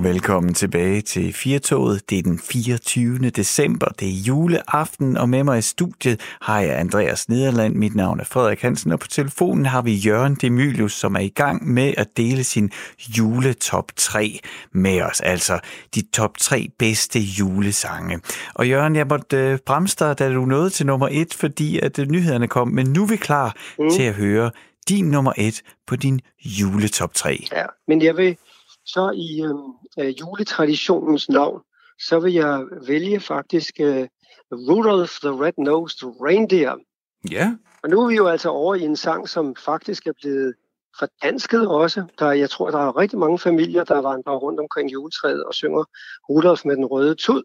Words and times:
og 0.00 0.04
velkommen 0.04 0.54
tilbage 0.54 1.00
til 1.00 1.32
Firtoget. 1.32 2.10
Det 2.10 2.18
er 2.18 2.22
den 2.22 2.38
24. 2.38 3.30
december, 3.30 3.86
det 3.86 4.08
er 4.08 4.22
juleaften, 4.26 5.16
og 5.16 5.28
med 5.28 5.44
mig 5.44 5.58
i 5.58 5.62
studiet 5.62 6.20
har 6.40 6.60
jeg 6.60 6.78
Andreas 6.78 7.28
Nederland. 7.28 7.74
Mit 7.74 7.94
navn 7.94 8.20
er 8.20 8.24
Frederik 8.24 8.62
Hansen, 8.62 8.92
og 8.92 9.00
på 9.00 9.06
telefonen 9.06 9.66
har 9.66 9.82
vi 9.82 9.94
Jørgen 9.94 10.34
Demilius, 10.34 10.92
som 10.92 11.14
er 11.14 11.20
i 11.20 11.28
gang 11.28 11.68
med 11.68 11.94
at 11.96 12.16
dele 12.16 12.44
sin 12.44 12.70
juletop 13.18 13.92
3 13.96 14.40
med 14.72 15.02
os. 15.02 15.20
Altså 15.20 15.58
de 15.94 16.02
top 16.12 16.38
3 16.38 16.68
bedste 16.78 17.18
julesange. 17.18 18.20
Og 18.54 18.68
Jørgen, 18.68 18.96
jeg 18.96 19.06
måtte 19.06 19.36
øh, 19.36 19.58
bremse 19.66 19.96
dig, 19.98 20.18
da 20.18 20.34
du 20.34 20.44
nåede 20.44 20.70
til 20.70 20.86
nummer 20.86 21.08
1, 21.10 21.34
fordi 21.34 21.78
at 21.78 21.98
øh, 21.98 22.06
nyhederne 22.06 22.48
kom, 22.48 22.68
men 22.68 22.86
nu 22.86 23.02
er 23.02 23.08
vi 23.08 23.16
klar 23.16 23.56
mm. 23.78 23.90
til 23.90 24.02
at 24.02 24.14
høre 24.14 24.50
din 24.88 25.04
nummer 25.04 25.32
1 25.36 25.62
på 25.86 25.96
din 25.96 26.20
juletop 26.44 27.14
3. 27.14 27.46
Ja, 27.52 27.64
men 27.88 28.02
jeg 28.02 28.16
vil 28.16 28.36
så 28.84 29.10
i 29.10 29.42
øh, 29.42 29.54
juletraditionens 29.98 31.28
navn, 31.28 31.60
så 32.00 32.20
vil 32.20 32.32
jeg 32.32 32.64
vælge 32.86 33.20
faktisk 33.20 33.80
øh, 33.80 34.08
Rudolph 34.52 35.12
the 35.22 35.30
Red-Nosed 35.30 36.24
Reindeer. 36.26 36.76
Ja. 37.30 37.56
Og 37.82 37.90
nu 37.90 38.00
er 38.00 38.08
vi 38.08 38.14
jo 38.14 38.26
altså 38.26 38.48
over 38.48 38.74
i 38.74 38.80
en 38.80 38.96
sang, 38.96 39.28
som 39.28 39.56
faktisk 39.56 40.06
er 40.06 40.12
blevet 40.22 40.54
fordansket 40.98 41.68
også. 41.68 42.04
Der, 42.18 42.32
jeg 42.32 42.50
tror, 42.50 42.70
der 42.70 42.78
er 42.78 42.96
rigtig 42.96 43.18
mange 43.18 43.38
familier, 43.38 43.84
der 43.84 43.94
vandrer 43.94 44.36
rundt 44.36 44.60
omkring 44.60 44.92
juletræet 44.92 45.44
og 45.44 45.54
synger 45.54 45.84
Rudolph 46.28 46.66
med 46.66 46.76
den 46.76 46.84
røde 46.84 47.14
tud. 47.14 47.42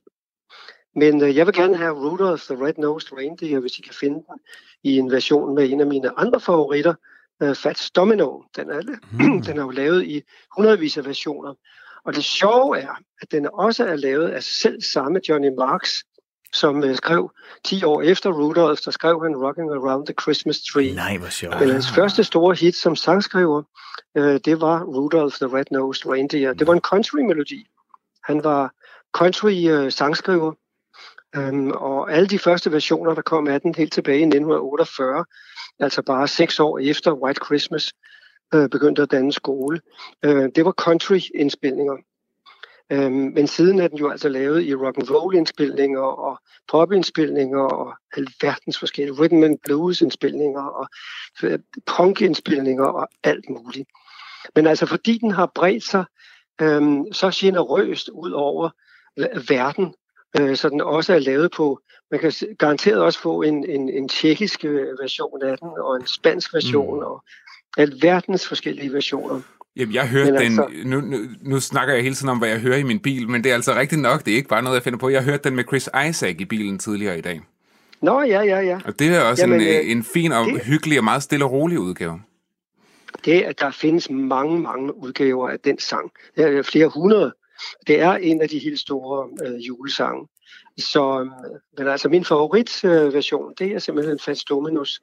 Men 0.96 1.23
øh, 1.23 1.35
jeg 1.35 1.46
vil 1.46 1.54
gerne 1.54 1.77
have 1.77 1.93
Rudolph 1.93 2.43
the 2.43 2.55
Red-Nosed 2.55 3.18
Reindeer, 3.18 3.59
hvis 3.59 3.77
I 3.77 3.82
kan 3.82 3.93
finde 3.93 4.16
den 4.16 4.40
i 4.84 4.98
en 4.98 5.12
version 5.12 5.55
med 5.55 5.71
en 5.71 5.82
af 5.82 5.88
mine 5.88 6.20
andre 6.20 6.40
favoritter, 6.40 6.93
uh, 7.43 7.55
Fats 7.55 7.91
Domino. 7.91 8.41
Den 8.55 8.70
er, 8.70 8.82
mm. 9.20 9.41
den 9.41 9.57
er 9.57 9.63
jo 9.63 9.70
lavet 9.70 10.04
i 10.04 10.21
hundredvis 10.55 10.98
af 10.98 11.05
versioner. 11.05 11.54
Og 12.05 12.15
det 12.15 12.23
sjove 12.23 12.79
er, 12.79 12.95
at 13.21 13.31
den 13.31 13.48
også 13.53 13.85
er 13.85 13.95
lavet 13.95 14.29
af 14.29 14.43
selv 14.43 14.81
samme 14.81 15.20
Johnny 15.29 15.49
Marks, 15.57 16.03
som 16.53 16.77
uh, 16.77 16.95
skrev 16.95 17.31
10 17.63 17.84
år 17.84 18.01
efter 18.01 18.31
Rudolph, 18.31 18.81
der 18.85 18.91
skrev 18.91 19.23
han 19.23 19.35
Rocking 19.35 19.71
Around 19.71 20.05
the 20.05 20.15
Christmas 20.21 20.62
Tree. 20.62 20.93
Nej, 20.93 21.17
hvor 21.17 21.29
sjovt. 21.29 21.59
Men 21.59 21.70
hans 21.70 21.91
første 21.91 22.23
store 22.23 22.55
hit 22.55 22.75
som 22.75 22.95
sangskriver, 22.95 23.63
uh, 24.20 24.23
det 24.45 24.62
var 24.62 24.84
Rudolph 24.84 25.35
the 25.35 25.47
Red-Nosed 25.47 26.12
Reindeer. 26.12 26.53
Det 26.53 26.67
var 26.67 26.73
en 26.73 26.81
country-melodi. 26.81 27.65
Han 28.23 28.43
var 28.43 28.73
country-sangskriver, 29.17 30.53
um, 31.37 31.71
og 31.71 32.12
alle 32.12 32.27
de 32.27 32.40
første 32.40 32.71
versioner, 32.71 33.13
der 33.13 33.21
kom 33.21 33.47
af 33.47 33.62
den 33.62 33.75
helt 33.75 33.93
tilbage 33.93 34.19
i 34.19 34.23
1948, 34.23 35.25
altså 35.79 36.01
bare 36.01 36.27
seks 36.27 36.59
år 36.59 36.79
efter 36.79 37.12
White 37.12 37.41
Christmas 37.45 37.93
øh, 38.54 38.70
begyndte 38.70 39.01
at 39.01 39.12
danne 39.12 39.34
skole. 39.34 39.82
Øh, 40.26 40.49
det 40.55 40.65
var 40.65 40.71
country-indspilninger. 40.71 41.98
Øh, 42.91 43.12
men 43.12 43.48
siden 43.48 43.79
er 43.79 43.87
den 43.87 43.98
jo 43.98 44.10
altså 44.10 44.29
lavet 44.29 44.63
i 44.63 44.76
rock 44.76 44.98
and 44.98 45.12
roll 45.12 45.35
indspilninger 45.35 46.02
og 46.02 46.40
pop-indspilninger 46.68 47.60
og 47.60 47.93
alverdens 48.18 48.79
forskellige 48.79 49.15
rhythm 49.20 49.43
and 49.43 49.60
blues 49.63 50.02
indspilninger 50.02 50.63
og 50.63 50.87
øh, 51.43 51.60
punk 51.85 52.21
indspilninger 52.21 52.85
og 52.85 53.07
alt 53.24 53.49
muligt. 53.49 53.90
Men 54.55 54.68
altså 54.68 54.85
fordi 54.85 55.18
den 55.18 55.32
har 55.32 55.52
bredt 55.55 55.84
sig 55.84 56.05
øh, 56.62 56.98
så 57.12 57.32
generøst 57.35 58.09
ud 58.09 58.32
over 58.32 58.70
verden, 59.49 59.93
øh, 60.40 60.55
så 60.55 60.70
den 60.70 60.82
også 60.82 61.13
er 61.13 61.20
lavet 61.20 61.52
på, 61.52 61.80
man 62.12 62.20
kan 62.20 62.34
garanteret 62.59 63.02
også 63.02 63.20
få 63.20 63.41
en, 63.41 63.70
en, 63.70 63.90
en 63.90 64.09
tjekkisk 64.09 64.66
øh, 64.66 65.00
version 65.02 65.44
af 65.44 65.57
den, 65.57 65.69
og 65.78 65.96
en 65.96 66.07
spansk 66.07 66.53
version, 66.53 66.96
mm. 67.00 67.06
og 67.06 67.24
alverdens 67.78 68.47
forskellige 68.47 68.94
versioner. 68.94 69.41
Jamen, 69.75 69.94
jeg 69.95 70.09
hørte 70.09 70.31
men 70.31 70.41
den, 70.41 70.59
altså, 70.59 70.68
nu, 70.86 71.02
nu, 71.02 71.18
nu 71.41 71.59
snakker 71.59 71.94
jeg 71.94 72.03
hele 72.03 72.16
tiden 72.16 72.30
om, 72.30 72.38
hvad 72.38 72.50
jeg 72.50 72.59
hører 72.59 72.78
i 72.78 72.84
min 72.84 73.00
bil, 73.00 73.30
men 73.30 73.44
det 73.44 73.50
er 73.50 73.56
altså 73.56 73.75
rigtigt 73.75 74.02
nok, 74.02 74.25
det 74.25 74.31
er 74.31 74.36
ikke 74.36 74.50
bare 74.50 74.63
noget, 74.63 74.75
jeg 74.75 74.84
finder 74.84 75.00
på. 75.00 75.09
Jeg 75.09 75.24
hørte 75.24 75.44
den 75.44 75.56
med 75.56 75.63
Chris 75.63 75.90
Isaac 76.09 76.36
i 76.40 76.46
bilen 76.46 76.80
tidligere 76.80 77.18
i 77.18 77.22
dag. 77.22 77.41
Nå, 78.02 78.22
ja, 78.22 78.41
ja, 78.41 78.59
ja. 78.59 78.80
Og 78.86 79.00
det 79.00 79.08
er 79.08 79.22
også 79.22 79.44
Jamen, 79.44 79.62
en, 79.62 79.68
øh, 79.68 79.91
en 79.91 80.03
fin 80.03 80.31
og 80.31 80.46
det, 80.46 80.62
hyggelig 80.66 80.97
og 80.97 81.03
meget 81.03 81.24
stille 81.24 81.46
og 81.46 81.52
rolig 81.52 81.80
udgave. 81.80 82.22
Det, 83.25 83.41
at 83.41 83.59
der 83.59 83.72
findes 83.72 84.09
mange, 84.09 84.59
mange 84.59 84.97
udgaver 84.97 85.50
af 85.50 85.59
den 85.59 85.80
sang. 85.80 86.12
Der 86.38 86.47
er 86.47 86.62
flere 86.62 86.88
hundrede. 86.88 87.34
Det 87.88 88.02
er 88.02 88.12
en 88.12 88.42
af 88.42 88.50
de 88.50 88.59
helt 88.59 88.80
store 88.80 89.28
øh, 89.46 89.68
julesange. 89.68 90.28
Så 90.78 91.19
øhm, 91.19 91.31
men 91.78 91.88
altså 91.88 92.09
min 92.09 92.25
favoritversion, 92.25 93.53
det 93.59 93.72
er 93.72 93.80
simpelthen 93.80 94.19
Fats 94.19 94.44
Dominus. 94.44 95.02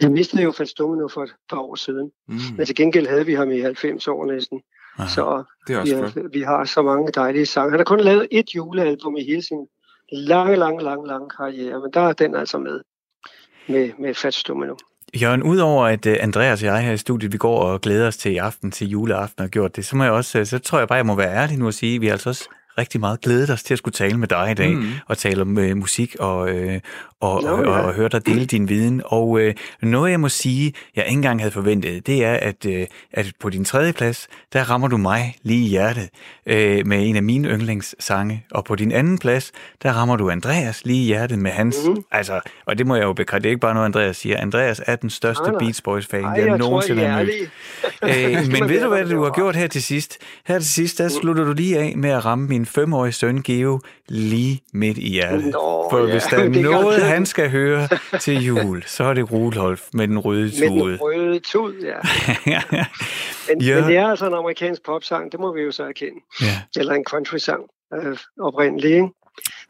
Jeg 0.00 0.10
mistede 0.10 0.42
jo 0.42 0.52
Fats 0.52 0.74
Domino 0.74 1.08
for 1.08 1.22
et 1.22 1.34
par 1.50 1.58
år 1.58 1.74
siden, 1.74 2.10
mm. 2.28 2.40
men 2.56 2.66
til 2.66 2.74
gengæld 2.74 3.06
havde 3.06 3.26
vi 3.26 3.34
ham 3.34 3.50
i 3.50 3.60
90 3.60 4.08
år 4.08 4.26
næsten. 4.26 4.60
Aha, 4.98 5.08
så 5.08 5.44
det 5.66 5.74
er 5.74 5.80
også 5.80 5.94
vi, 5.94 6.00
har, 6.00 6.28
vi 6.32 6.42
har 6.42 6.64
så 6.64 6.82
mange 6.82 7.12
dejlige 7.12 7.46
sange. 7.46 7.70
Han 7.70 7.80
har 7.80 7.84
kun 7.84 8.00
lavet 8.00 8.28
et 8.30 8.54
julealbum 8.54 9.16
i 9.16 9.24
hele 9.24 9.42
sin 9.42 9.66
lange, 10.12 10.56
lange, 10.56 10.82
lange, 10.82 11.06
lange 11.06 11.30
karriere, 11.30 11.80
men 11.80 11.90
der 11.94 12.00
er 12.00 12.12
den 12.12 12.34
altså 12.34 12.58
med, 12.58 12.80
med, 13.68 13.90
med 13.98 14.14
Fats 14.14 14.42
Domino. 14.42 14.74
Jørgen, 15.20 15.42
udover 15.42 15.86
at 15.86 16.06
øh, 16.06 16.16
Andreas 16.20 16.62
og 16.62 16.66
jeg 16.66 16.84
her 16.84 16.92
i 16.92 16.96
studiet, 16.96 17.32
vi 17.32 17.38
går 17.38 17.58
og 17.58 17.80
glæder 17.80 18.06
os 18.06 18.16
til 18.16 18.32
i 18.32 18.36
aften, 18.36 18.70
til 18.70 18.88
juleaften 18.88 19.44
og 19.44 19.50
gjort 19.50 19.76
det, 19.76 19.84
så 19.84 19.96
må 19.96 20.04
jeg 20.04 20.12
også, 20.12 20.38
øh, 20.38 20.46
så 20.46 20.58
tror 20.58 20.78
jeg 20.78 20.88
bare, 20.88 20.96
jeg 20.96 21.06
må 21.06 21.14
være 21.14 21.34
ærlig 21.34 21.58
nu 21.58 21.66
og 21.66 21.74
sige, 21.74 21.94
at 21.94 22.00
vi 22.00 22.06
har 22.06 22.12
altså 22.12 22.28
også 22.28 22.48
rigtig 22.78 23.00
meget 23.00 23.20
glædet 23.20 23.50
os 23.50 23.62
til 23.62 23.74
at 23.74 23.78
skulle 23.78 23.92
tale 23.92 24.18
med 24.18 24.28
dig 24.28 24.50
i 24.50 24.54
dag, 24.54 24.74
mm. 24.74 24.92
og 25.06 25.18
tale 25.18 25.42
om 25.42 25.58
øh, 25.58 25.76
musik 25.76 26.16
og, 26.18 26.50
øh, 26.50 26.80
og, 27.20 27.42
no, 27.42 27.52
og, 27.52 27.58
og, 27.58 27.84
og 27.84 27.94
høre 27.94 28.08
dig 28.08 28.26
dele 28.26 28.46
din 28.54 28.68
viden. 28.68 29.02
Og 29.04 29.40
øh, 29.40 29.54
noget, 29.82 30.10
jeg 30.10 30.20
må 30.20 30.28
sige, 30.28 30.72
jeg 30.96 31.04
ikke 31.04 31.16
engang 31.16 31.40
havde 31.40 31.52
forventet, 31.52 32.06
det 32.06 32.24
er, 32.24 32.34
at, 32.34 32.66
øh, 32.66 32.86
at 33.12 33.32
på 33.40 33.50
din 33.50 33.64
tredje 33.64 33.92
plads, 33.92 34.28
der 34.52 34.70
rammer 34.70 34.88
du 34.88 34.96
mig 34.96 35.36
lige 35.42 35.66
i 35.66 35.68
hjertet 35.68 36.08
øh, 36.46 36.86
med 36.86 37.08
en 37.08 37.16
af 37.16 37.22
mine 37.22 37.48
yndlingssange. 37.48 38.44
Og 38.50 38.64
på 38.64 38.74
din 38.74 38.92
anden 38.92 39.18
plads, 39.18 39.52
der 39.82 39.92
rammer 39.92 40.16
du 40.16 40.30
Andreas 40.30 40.84
lige 40.84 41.02
i 41.02 41.06
hjertet 41.06 41.38
med 41.38 41.50
hans... 41.50 41.76
Mm. 41.86 42.02
Altså, 42.10 42.40
og 42.66 42.78
det 42.78 42.86
må 42.86 42.94
jeg 42.94 43.04
jo 43.04 43.12
bekræfte, 43.12 43.42
det 43.42 43.48
er 43.48 43.50
ikke 43.50 43.60
bare 43.60 43.74
noget, 43.74 43.86
Andreas 43.86 44.16
siger. 44.16 44.40
Andreas 44.40 44.80
er 44.86 44.96
den 44.96 45.10
største 45.10 45.42
nej, 45.42 45.50
nej. 45.50 45.58
Beach 45.58 45.82
Boys-fan, 45.82 46.24
jeg, 46.24 46.46
jeg 46.46 46.58
nogensinde 46.58 47.06
har 47.06 47.18
mødt. 47.18 47.50
øh, 48.42 48.52
men 48.52 48.68
ved 48.68 48.82
du, 48.82 48.88
hvad 48.88 49.04
du 49.04 49.22
har 49.22 49.30
gjort 49.30 49.56
her 49.56 49.66
til 49.66 49.82
sidst? 49.82 50.18
Her 50.46 50.58
til 50.58 50.70
sidst, 50.70 50.98
der 50.98 51.08
slutter 51.08 51.44
du 51.44 51.52
lige 51.52 51.78
af 51.78 51.94
med 51.96 52.10
at 52.10 52.24
ramme 52.24 52.46
min 52.48 52.61
femårige 52.66 53.12
søn 53.12 53.42
Geo 53.42 53.80
lige 54.08 54.62
midt 54.72 54.98
i 54.98 55.08
hjertet. 55.08 55.44
Nå, 55.44 55.88
For 55.90 55.98
ja, 55.98 56.12
hvis 56.12 56.22
der 56.22 56.38
er 56.44 56.62
noget, 56.62 57.02
han 57.02 57.26
skal 57.26 57.50
høre 57.50 57.88
til 58.20 58.44
jul, 58.44 58.82
så 58.86 59.04
er 59.04 59.14
det 59.14 59.32
Rudolf 59.32 59.88
med 59.92 60.08
den 60.08 60.18
røde 60.18 60.50
tud. 60.50 60.60
Med 60.60 60.92
den 60.92 61.00
røde 61.00 61.40
tud, 61.40 61.74
ja. 61.74 61.96
men, 63.48 63.62
ja. 63.62 63.74
men 63.80 63.84
det 63.84 63.96
er 63.96 64.06
altså 64.06 64.26
en 64.26 64.34
amerikansk 64.34 64.84
popsang, 64.84 65.32
det 65.32 65.40
må 65.40 65.52
vi 65.54 65.60
jo 65.60 65.72
så 65.72 65.84
erkende. 65.84 66.20
Ja. 66.40 66.80
Eller 66.80 66.92
en 66.94 67.04
country-sang 67.04 67.62
øh, 67.94 68.16
oprindeligt, 68.40 68.94
ikke? 68.94 69.08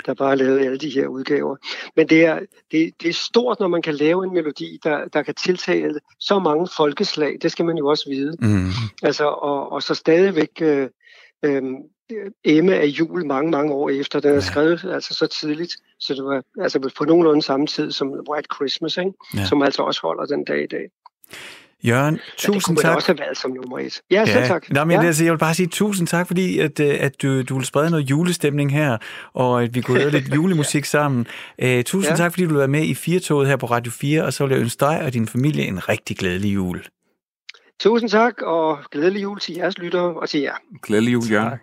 der 0.06 0.14
bare 0.14 0.36
lavet 0.36 0.60
alle 0.60 0.78
de 0.78 0.90
her 0.90 1.06
udgaver. 1.06 1.56
Men 1.96 2.08
det 2.08 2.24
er, 2.24 2.38
det, 2.70 2.90
det 3.02 3.08
er 3.08 3.12
stort, 3.12 3.60
når 3.60 3.68
man 3.68 3.82
kan 3.82 3.94
lave 3.94 4.24
en 4.24 4.34
melodi, 4.34 4.78
der, 4.84 5.08
der 5.08 5.22
kan 5.22 5.34
tiltale 5.34 6.00
så 6.20 6.38
mange 6.38 6.68
folkeslag. 6.76 7.38
Det 7.42 7.52
skal 7.52 7.64
man 7.64 7.78
jo 7.78 7.86
også 7.86 8.08
vide. 8.08 8.36
Mm. 8.40 8.70
Altså, 9.02 9.24
og, 9.24 9.72
og 9.72 9.82
så 9.82 9.94
stadigvæk 9.94 10.62
øh, 10.62 10.88
øh, 11.42 11.62
emme 12.44 12.74
af 12.74 12.86
jul 12.86 13.26
mange, 13.26 13.50
mange 13.50 13.72
år 13.72 13.90
efter. 13.90 14.20
Den 14.20 14.34
er 14.34 14.40
skrevet 14.40 14.84
altså 14.94 15.14
så 15.14 15.26
tidligt, 15.26 15.72
så 16.00 16.14
det 16.14 16.24
var 16.24 16.42
altså 16.62 16.90
på 16.98 17.04
nogenlunde 17.04 17.42
samme 17.42 17.66
tid 17.66 17.92
som 17.92 18.08
White 18.30 18.48
Christmas, 18.54 18.96
ikke? 18.96 19.12
Ja. 19.36 19.46
som 19.46 19.62
altså 19.62 19.82
også 19.82 20.00
holder 20.02 20.26
den 20.26 20.44
dag 20.44 20.62
i 20.62 20.66
dag. 20.66 20.90
Jørgen, 21.84 22.18
tusind 22.36 22.54
ja, 22.54 22.56
det 22.56 22.64
kunne 22.64 22.76
tak. 22.76 22.88
Det 22.88 22.96
også 22.96 23.08
have 23.08 23.18
været 23.18 23.38
som 23.38 23.50
nummer 23.50 23.78
et. 23.78 24.00
Ja, 24.10 24.24
ja. 24.26 24.46
tak. 24.46 24.70
Nå, 24.70 24.84
men 24.84 25.00
ja. 25.00 25.06
altså, 25.06 25.24
jeg 25.24 25.32
vil 25.32 25.38
bare 25.38 25.54
sige 25.54 25.66
tusind 25.66 26.06
tak, 26.06 26.26
fordi 26.26 26.58
at, 26.58 26.80
øh, 26.80 26.96
at 27.00 27.22
du, 27.22 27.42
du 27.42 27.56
vil 27.56 27.64
sprede 27.64 27.90
noget 27.90 28.10
julestemning 28.10 28.72
her, 28.72 28.98
og 29.32 29.62
at 29.62 29.74
vi 29.74 29.80
kunne 29.80 30.00
høre 30.00 30.10
lidt 30.10 30.34
julemusik 30.36 30.84
sammen. 30.84 31.26
Uh, 31.62 31.82
tusind 31.82 32.12
ja. 32.12 32.16
tak, 32.16 32.32
fordi 32.32 32.42
du 32.42 32.48
vil 32.48 32.58
være 32.58 32.68
med 32.68 32.84
i 32.84 32.94
Firtoget 32.94 33.48
her 33.48 33.56
på 33.56 33.66
Radio 33.66 33.92
4, 33.92 34.24
og 34.24 34.32
så 34.32 34.46
vil 34.46 34.52
jeg 34.52 34.60
ønske 34.60 34.80
dig 34.80 35.02
og 35.02 35.12
din 35.12 35.26
familie 35.26 35.64
en 35.64 35.88
rigtig 35.88 36.16
glædelig 36.16 36.54
jul. 36.54 36.84
Tusind 37.80 38.10
tak, 38.10 38.42
og 38.42 38.78
glædelig 38.90 39.22
jul 39.22 39.40
til 39.40 39.54
jeres 39.54 39.78
lyttere 39.78 40.14
og 40.14 40.28
til 40.28 40.40
jer. 40.40 40.54
Glædelig 40.82 41.12
jul, 41.12 41.24
Jørgen. 41.30 41.58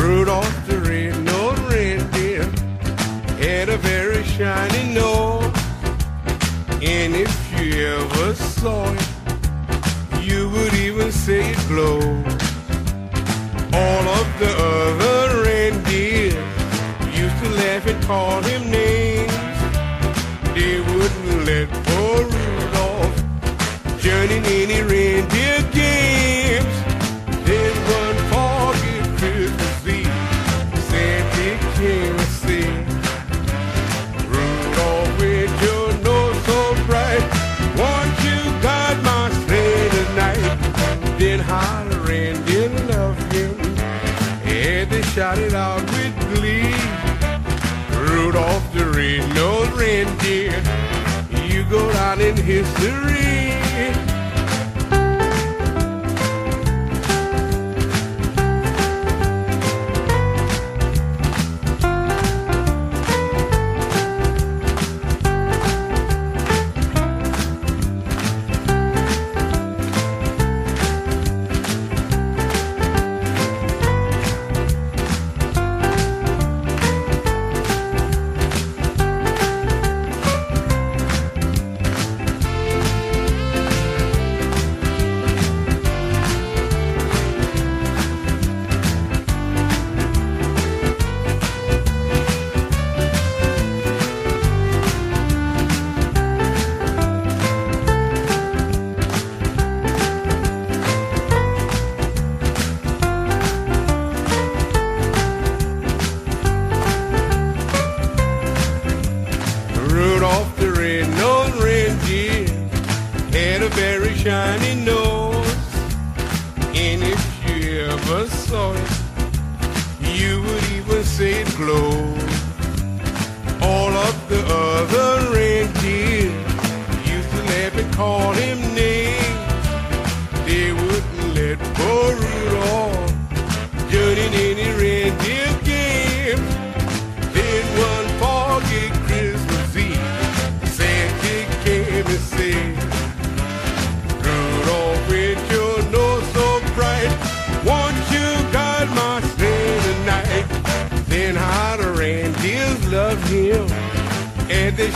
Rudolph 0.00 0.66
the 0.66 0.78
red-nosed 0.86 1.62
reindeer 1.72 2.44
had 3.42 3.68
a 3.68 3.76
very 3.76 4.22
shiny 4.24 4.94
nose, 4.94 5.52
and 6.82 7.14
if 7.14 7.60
you 7.60 7.86
ever 7.86 8.34
saw 8.34 8.92
it, 8.92 9.02
you 10.22 10.48
would 10.50 10.74
even 10.74 11.10
say 11.10 11.50
it 11.50 11.58
glowed. 11.68 12.26
All 13.74 14.08
of 14.20 14.38
the 14.38 14.52
other 14.56 15.42
reindeer 15.42 16.36
used 17.12 17.38
to 17.42 17.48
laugh 17.50 17.86
and 17.86 18.02
call 18.04 18.42
him 18.42 18.70
names. 18.70 19.32
They 20.54 20.80
wouldn't 20.80 21.44
let 21.44 21.68
poor 21.86 22.24
learning 24.18 24.44
any 24.46 24.82
reindeer 24.82 25.62
games. 25.70 26.76
Then 27.46 27.74
one 27.98 28.18
foggy 28.30 28.98
Christmas 29.16 29.86
Eve, 29.86 30.18
Santa 30.88 31.50
came 31.78 32.16
to 32.16 32.26
see. 32.42 32.70
Rudolph, 34.32 35.10
with 35.20 35.54
your 35.62 35.88
nose 36.02 36.38
so 36.48 36.58
bright, 36.88 37.22
won't 37.78 38.14
you 38.26 38.40
guide 38.60 39.00
my 39.04 39.30
sleigh 39.44 39.88
tonight? 39.98 40.46
Then 41.20 41.38
holler 41.38 42.00
reindeer 42.00 42.70
love 42.90 43.18
him, 43.30 43.54
and 44.42 44.90
they 44.90 45.02
shouted 45.14 45.54
out 45.54 45.84
with 45.92 46.14
glee. 46.34 46.74
Rudolph 48.10 48.66
the 48.72 48.84
red-nosed 48.96 49.72
reindeer, 49.74 50.60
you 51.46 51.62
go 51.70 51.92
down 51.92 52.20
in 52.20 52.36
history. 52.36 53.67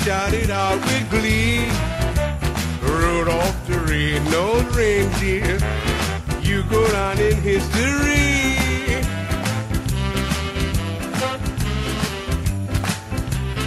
Shouted 0.04 0.50
out 0.50 0.80
with 0.88 1.06
glee. 1.10 1.66
Rudolph 2.82 3.58
the 3.66 3.78
red-nosed 3.90 4.76
reindeer, 4.76 5.58
you 6.42 6.64
go 6.70 6.82
down 6.90 7.18
in 7.18 7.36
history. 7.36 8.12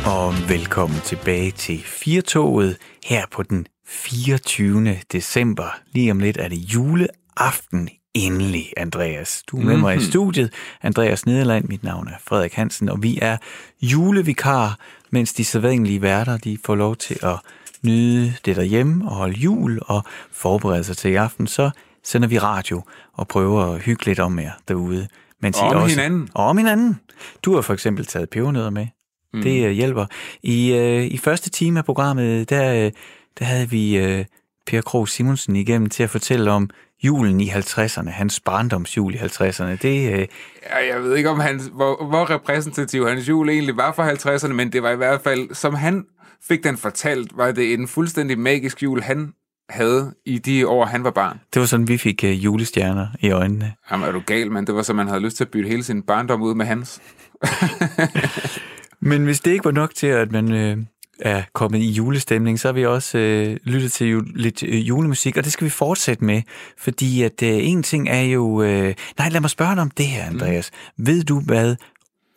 Og 0.06 0.50
velkommen 0.50 1.00
tilbage 1.00 1.52
til 1.52 1.84
Firtoget 1.84 2.78
her 3.06 3.26
på 3.32 3.44
den 3.44 3.68
24. 3.88 4.98
december. 5.12 5.80
Lige 5.92 6.12
om 6.12 6.20
lidt 6.20 6.38
er 6.38 6.48
det 6.48 6.58
juleaften 6.58 7.90
endelig, 8.16 8.74
Andreas. 8.78 9.44
Du 9.48 9.58
er 9.60 9.64
med 9.64 9.78
mig 9.78 9.98
i 9.98 10.02
studiet. 10.02 10.54
Andreas 10.82 11.26
Nederland, 11.26 11.66
mit 11.66 11.84
navn 11.84 12.08
er 12.08 12.18
Frederik 12.28 12.54
Hansen, 12.54 12.90
og 12.90 13.04
vi 13.04 13.20
er 13.22 13.38
julevikar, 13.82 14.80
mens 15.10 15.34
de 15.34 15.46
sædvanlige 15.46 16.02
værter 16.02 16.38
de 16.38 16.58
får 16.66 16.76
lov 16.76 16.96
til 16.96 17.18
at 17.24 17.40
nyde 17.84 18.34
det 18.46 18.56
derhjemme 18.56 19.06
og 19.06 19.16
holde 19.16 19.40
jul 19.40 19.80
og 19.82 20.04
forberede 20.32 20.84
sig 20.84 20.98
til 20.98 21.12
i 21.12 21.16
aften. 21.16 21.48
Så 21.48 21.70
sender 22.04 22.28
vi 22.28 22.40
radio 22.40 22.82
og 23.14 23.28
prøver 23.28 23.64
at 23.64 23.82
hygge 23.82 24.06
lidt 24.06 24.20
om 24.20 24.40
jer 24.40 24.52
derude. 24.68 25.08
Mens 25.42 25.60
Og 25.60 25.72
I 25.72 25.76
om 25.76 25.82
også, 25.82 25.96
hinanden. 25.96 26.30
Og 26.34 26.46
om 26.46 26.58
hinanden. 26.58 27.00
Du 27.44 27.56
har 27.56 27.62
for 27.62 27.74
eksempel 27.74 28.06
taget 28.06 28.30
pebernødder 28.30 28.70
med. 28.70 28.88
Mm. 29.34 29.42
Det 29.42 29.66
øh, 29.66 29.72
hjælper. 29.72 30.06
I, 30.44 30.74
øh, 30.74 31.06
I 31.06 31.18
første 31.18 31.50
time 31.50 31.80
af 31.80 31.86
programmet, 31.86 32.50
der, 32.50 32.86
øh, 32.86 32.92
der 33.40 33.46
havde 33.46 33.70
vi 33.70 33.98
øh, 33.98 34.26
Per 34.66 34.82
Krog 34.82 35.10
Simonsen 35.10 35.56
igennem 35.56 35.90
til 35.90 36.04
at 36.04 36.10
fortælle 36.10 36.52
om 36.52 36.70
julen 37.04 37.40
i 37.42 37.50
50'erne, 37.50 38.10
hans 38.10 38.40
barndomsjul 38.40 39.14
i 39.16 39.18
50'erne. 39.18 39.76
Det, 39.82 40.14
øh, 40.14 40.28
Ja, 40.64 40.94
jeg 40.94 41.04
ved 41.04 41.16
ikke, 41.16 41.30
om 41.30 41.40
han, 41.40 41.62
hvor, 41.74 42.06
hvor 42.06 42.30
repræsentativ 42.30 43.08
hans 43.08 43.30
jul 43.30 43.50
egentlig 43.50 43.78
var 43.78 43.92
for 43.92 44.04
50'erne, 44.04 44.54
men 44.54 44.72
det 44.72 44.84
var 44.84 44.92
i 44.92 44.96
hvert 44.96 45.22
fald, 45.22 45.54
som 45.54 45.74
han 45.74 46.06
fik 46.48 46.64
den 46.64 46.78
fortalt, 46.78 47.38
var 47.38 47.52
det 47.52 47.74
en 47.74 47.88
fuldstændig 47.88 48.40
magisk 48.40 48.84
jul, 48.84 49.02
han 49.02 49.34
havde 49.70 50.14
i 50.26 50.38
de 50.38 50.68
år, 50.68 50.86
han 50.86 51.04
var 51.04 51.12
barn. 51.12 51.40
det 51.54 51.60
var 51.60 51.66
sådan, 51.66 51.88
vi 51.88 51.98
fik 51.98 52.24
øh, 52.24 52.46
julestjerner 52.46 53.08
i 53.20 53.32
øjnene. 53.32 53.74
Jamen, 53.92 54.08
er 54.08 54.12
du 54.12 54.22
gal, 54.26 54.52
men 54.52 54.68
det 54.68 54.76
var 54.76 54.82
som, 54.82 54.96
man 54.96 55.08
havde 55.08 55.22
lyst 55.22 55.38
til 55.38 55.44
at 55.44 55.52
bytte 55.52 55.70
hele 55.70 55.84
sin 55.84 56.02
barndom 56.02 56.42
ud 56.42 56.56
med 56.56 56.66
hans. 56.66 57.02
Men 59.02 59.26
hvis 59.26 59.40
det 59.40 59.52
ikke 59.52 59.66
var 59.66 59.72
nok 59.72 59.96
til, 59.96 60.08
at 60.08 60.32
man 60.32 60.52
øh, 60.52 60.78
er 61.20 61.44
kommet 61.54 61.80
i 61.80 61.90
julestemning, 61.92 62.60
så 62.60 62.68
har 62.68 62.74
vi 62.74 62.86
også 62.86 63.18
øh, 63.18 63.58
lyttet 63.64 63.92
til 63.92 64.08
ju- 64.08 64.24
lidt 64.36 64.64
øh, 64.64 64.88
julemusik, 64.88 65.38
og 65.38 65.44
det 65.44 65.52
skal 65.52 65.66
vi 65.66 65.70
fortsætte 65.70 66.24
med, 66.26 66.42
fordi 66.78 67.22
at 67.24 67.44
øh, 67.44 67.50
en 67.68 67.84
ting 67.84 68.10
er 68.10 68.22
jo... 68.22 68.62
Øh, 68.64 68.96
nej, 69.18 69.30
lad 69.30 69.42
mig 69.42 69.50
spørge 69.50 69.76
dig 69.76 69.82
om 69.82 69.90
det 69.92 70.08
her, 70.08 70.24
Andreas. 70.26 70.72
Mm. 70.98 71.08
Ved 71.08 71.24
du, 71.24 71.40
hvad 71.40 71.76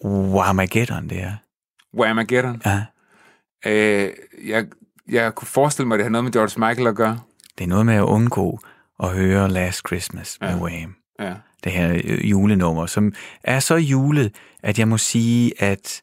Whamageddon 0.05 1.09
det 1.09 1.23
er? 1.23 1.33
Whamageddon. 1.99 2.63
Ja. 2.67 2.83
Øh, 3.67 4.11
jeg, 4.47 4.67
jeg 5.09 5.35
kunne 5.35 5.49
forestille 5.49 5.89
mig, 5.89 5.95
at 5.95 5.99
det 5.99 6.05
har 6.05 6.11
noget 6.11 6.25
med 6.25 6.33
George 6.33 6.69
Michael 6.69 6.87
at 6.89 6.95
gøre. 6.97 7.19
Det 7.59 7.65
er 7.65 7.69
noget 7.69 7.87
med 7.87 7.95
at 7.95 8.03
undgå 8.03 8.61
at 9.03 9.09
høre 9.09 9.49
Last 9.51 9.83
Christmas 9.89 10.39
med 10.41 10.49
Ja. 10.49 10.57
Wham. 10.57 10.95
Ja. 11.21 11.35
Det 11.65 11.73
her 11.73 11.93
øh, 12.05 12.31
julenummer, 12.31 12.87
som 12.87 13.13
er 13.45 13.61
så 13.61 13.75
julet, 13.77 14.35
at 14.63 14.79
jeg 14.79 14.89
må 14.89 14.99
sige, 14.99 15.63
at 15.63 16.01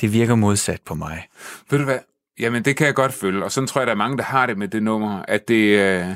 det 0.00 0.12
virker 0.12 0.34
modsat 0.34 0.80
på 0.86 0.94
mig. 0.94 1.26
Ved 1.70 1.78
du 1.78 1.84
hvad? 1.84 1.98
Jamen, 2.38 2.62
det 2.62 2.76
kan 2.76 2.86
jeg 2.86 2.94
godt 2.94 3.12
følge, 3.12 3.44
og 3.44 3.52
sådan 3.52 3.68
tror 3.68 3.80
jeg, 3.80 3.86
der 3.86 3.92
er 3.92 3.96
mange, 3.96 4.16
der 4.16 4.22
har 4.22 4.46
det 4.46 4.58
med 4.58 4.68
det 4.68 4.82
nummer, 4.82 5.22
at 5.28 5.48
det... 5.48 5.78
Øh, 5.78 6.06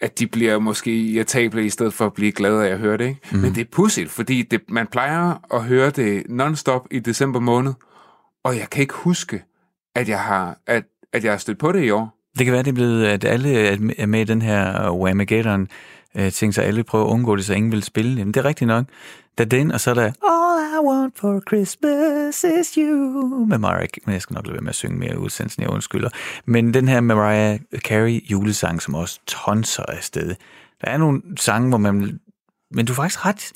at 0.00 0.18
de 0.18 0.26
bliver 0.26 0.58
måske 0.58 1.00
irritable 1.00 1.64
i 1.64 1.70
stedet 1.70 1.94
for 1.94 2.06
at 2.06 2.12
blive 2.12 2.32
glade 2.32 2.66
af 2.66 2.72
at 2.72 2.78
høre 2.78 2.96
det. 2.96 3.08
Ikke? 3.08 3.20
Mm. 3.32 3.38
Men 3.38 3.54
det 3.54 3.60
er 3.60 3.64
pudsigt, 3.72 4.10
fordi 4.10 4.42
det, 4.42 4.60
man 4.68 4.86
plejer 4.86 5.54
at 5.54 5.64
høre 5.64 5.90
det 5.90 6.22
non-stop 6.28 6.86
i 6.90 6.98
december 6.98 7.40
måned, 7.40 7.72
og 8.44 8.56
jeg 8.56 8.70
kan 8.70 8.82
ikke 8.82 8.94
huske, 8.94 9.42
at 9.94 10.08
jeg 10.08 10.20
har, 10.20 10.58
at, 10.66 10.84
at 11.12 11.24
jeg 11.24 11.32
har 11.32 11.38
stødt 11.38 11.58
på 11.58 11.72
det 11.72 11.84
i 11.84 11.90
år. 11.90 12.18
Det 12.38 12.46
kan 12.46 12.52
være, 12.52 12.62
det 12.62 12.70
er 12.70 12.74
blevet, 12.74 13.06
at 13.06 13.24
alle 13.24 13.56
er 13.98 14.06
med 14.06 14.20
i 14.20 14.24
den 14.24 14.42
her 14.42 14.90
Whamageddon 14.90 15.68
øh, 16.16 16.32
ting, 16.32 16.54
så 16.54 16.62
alle 16.62 16.84
prøver 16.84 17.04
at 17.04 17.10
undgå 17.10 17.36
det, 17.36 17.44
så 17.44 17.54
ingen 17.54 17.72
vil 17.72 17.82
spille. 17.82 18.18
Jamen, 18.18 18.34
det 18.34 18.40
er 18.40 18.44
rigtigt 18.44 18.68
nok. 18.68 18.84
Der 19.38 19.44
er 19.44 19.48
den, 19.48 19.72
og 19.72 19.80
så 19.80 19.90
er 19.90 19.94
der 19.94 20.12
I 20.62 20.78
want 20.86 21.18
for 21.18 21.42
Christmas 21.48 22.44
is 22.44 22.74
you 22.74 23.46
med 23.46 23.58
Mariah 23.58 23.88
Men 24.06 24.12
jeg 24.12 24.22
skal 24.22 24.34
nok 24.34 24.46
lade 24.46 24.54
være 24.54 24.62
med 24.62 24.68
at 24.68 24.74
synge 24.74 24.98
mere 24.98 25.18
udsendelsen, 25.18 25.62
jeg 25.62 25.70
undskylder. 25.70 26.08
Men 26.44 26.74
den 26.74 26.88
her 26.88 27.00
Mariah 27.00 27.60
Carey 27.78 28.30
julesang, 28.30 28.82
som 28.82 28.94
også 28.94 29.20
tonser 29.26 29.82
af 29.82 30.02
sted. 30.02 30.34
Der 30.80 30.90
er 30.90 30.96
nogle 30.96 31.22
sange, 31.36 31.68
hvor 31.68 31.78
man... 31.78 32.20
Men 32.70 32.86
du 32.86 32.92
er 32.92 32.96
faktisk 32.96 33.26
ret... 33.26 33.52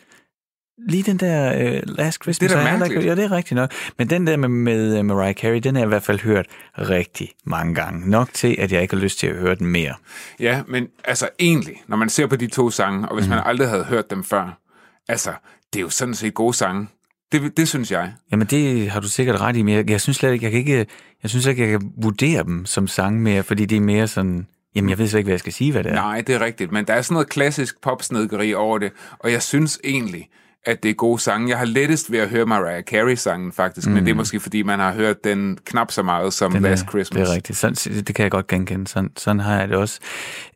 Lige 0.88 1.02
den 1.02 1.16
der 1.16 1.66
uh, 1.66 1.80
Last 1.84 2.22
Christmas... 2.22 2.50
Det 2.50 2.56
er 2.56 2.64
da 2.64 2.78
mærkeligt. 2.78 3.06
Ja, 3.06 3.14
det 3.14 3.24
er 3.24 3.32
rigtigt 3.32 3.56
nok. 3.56 3.72
Men 3.98 4.10
den 4.10 4.26
der 4.26 4.36
med, 4.36 4.48
med 4.48 4.98
øh, 4.98 5.04
Mariah 5.04 5.34
Carey, 5.34 5.60
den 5.62 5.74
har 5.74 5.82
jeg 5.82 5.86
i 5.86 5.88
hvert 5.88 6.02
fald 6.02 6.20
hørt 6.20 6.46
rigtig 6.78 7.32
mange 7.44 7.74
gange. 7.74 8.10
Nok 8.10 8.32
til, 8.32 8.56
at 8.58 8.72
jeg 8.72 8.82
ikke 8.82 8.94
har 8.94 9.02
lyst 9.02 9.18
til 9.18 9.26
at 9.26 9.36
høre 9.36 9.54
den 9.54 9.66
mere. 9.66 9.94
Ja, 10.40 10.62
men 10.68 10.88
altså 11.04 11.28
egentlig, 11.38 11.82
når 11.86 11.96
man 11.96 12.08
ser 12.08 12.26
på 12.26 12.36
de 12.36 12.46
to 12.46 12.70
sange, 12.70 13.08
og 13.08 13.14
hvis 13.14 13.26
mm. 13.26 13.30
man 13.30 13.42
aldrig 13.44 13.68
havde 13.68 13.84
hørt 13.84 14.10
dem 14.10 14.24
før, 14.24 14.60
altså, 15.08 15.32
det 15.72 15.78
er 15.78 15.82
jo 15.82 15.90
sådan 15.90 16.14
set 16.14 16.34
gode 16.34 16.54
sange. 16.54 16.86
Det, 17.32 17.56
det 17.56 17.68
synes 17.68 17.90
jeg. 17.90 18.12
Jamen, 18.32 18.46
det 18.46 18.90
har 18.90 19.00
du 19.00 19.08
sikkert 19.08 19.40
ret 19.40 19.56
i, 19.56 19.62
men 19.62 19.74
jeg, 19.74 19.90
jeg 19.90 20.00
synes 20.00 20.16
slet 20.16 20.32
ikke, 20.32 20.44
jeg 20.44 20.52
kan 20.52 20.60
ikke, 20.60 20.86
jeg 21.22 21.30
synes 21.30 21.46
ikke, 21.46 21.62
jeg 21.62 21.80
kan 21.80 21.92
vurdere 22.02 22.42
dem 22.42 22.66
som 22.66 22.86
sange 22.86 23.20
mere, 23.20 23.42
fordi 23.42 23.64
det 23.64 23.76
er 23.76 23.80
mere 23.80 24.08
sådan, 24.08 24.46
jamen, 24.74 24.90
jeg 24.90 24.98
ved 24.98 25.08
slet 25.08 25.18
ikke, 25.18 25.26
hvad 25.26 25.32
jeg 25.32 25.40
skal 25.40 25.52
sige, 25.52 25.72
hvad 25.72 25.84
det 25.84 25.92
er. 25.92 25.94
Nej, 25.94 26.20
det 26.20 26.34
er 26.34 26.40
rigtigt, 26.40 26.72
men 26.72 26.84
der 26.84 26.94
er 26.94 27.02
sådan 27.02 27.14
noget 27.14 27.28
klassisk 27.28 27.82
popsnedgeri 27.82 28.54
over 28.54 28.78
det, 28.78 28.92
og 29.18 29.32
jeg 29.32 29.42
synes 29.42 29.80
egentlig, 29.84 30.28
at 30.66 30.82
det 30.82 30.90
er 30.90 30.94
gode 30.94 31.18
sange. 31.18 31.48
Jeg 31.48 31.58
har 31.58 31.64
lettest 31.64 32.12
ved 32.12 32.18
at 32.18 32.28
høre 32.28 32.46
Mariah 32.46 32.82
Carey-sangen 32.82 33.52
faktisk, 33.52 33.86
mm. 33.86 33.94
men 33.94 34.04
det 34.04 34.10
er 34.10 34.14
måske 34.14 34.40
fordi, 34.40 34.62
man 34.62 34.78
har 34.78 34.92
hørt 34.92 35.24
den 35.24 35.58
knap 35.64 35.92
så 35.92 36.02
meget 36.02 36.32
som 36.32 36.52
Den 36.52 36.62
Last 36.62 36.84
er, 36.84 36.88
Christmas. 36.88 37.22
Det 37.22 37.32
er 37.32 37.34
rigtigt. 37.34 37.58
Sådan, 37.58 37.74
det 38.04 38.14
kan 38.14 38.22
jeg 38.22 38.30
godt 38.30 38.46
genkende. 38.46 38.88
Sådan, 38.88 39.10
sådan 39.16 39.40
har 39.40 39.58
jeg 39.58 39.68
det 39.68 39.76
også. 39.76 40.00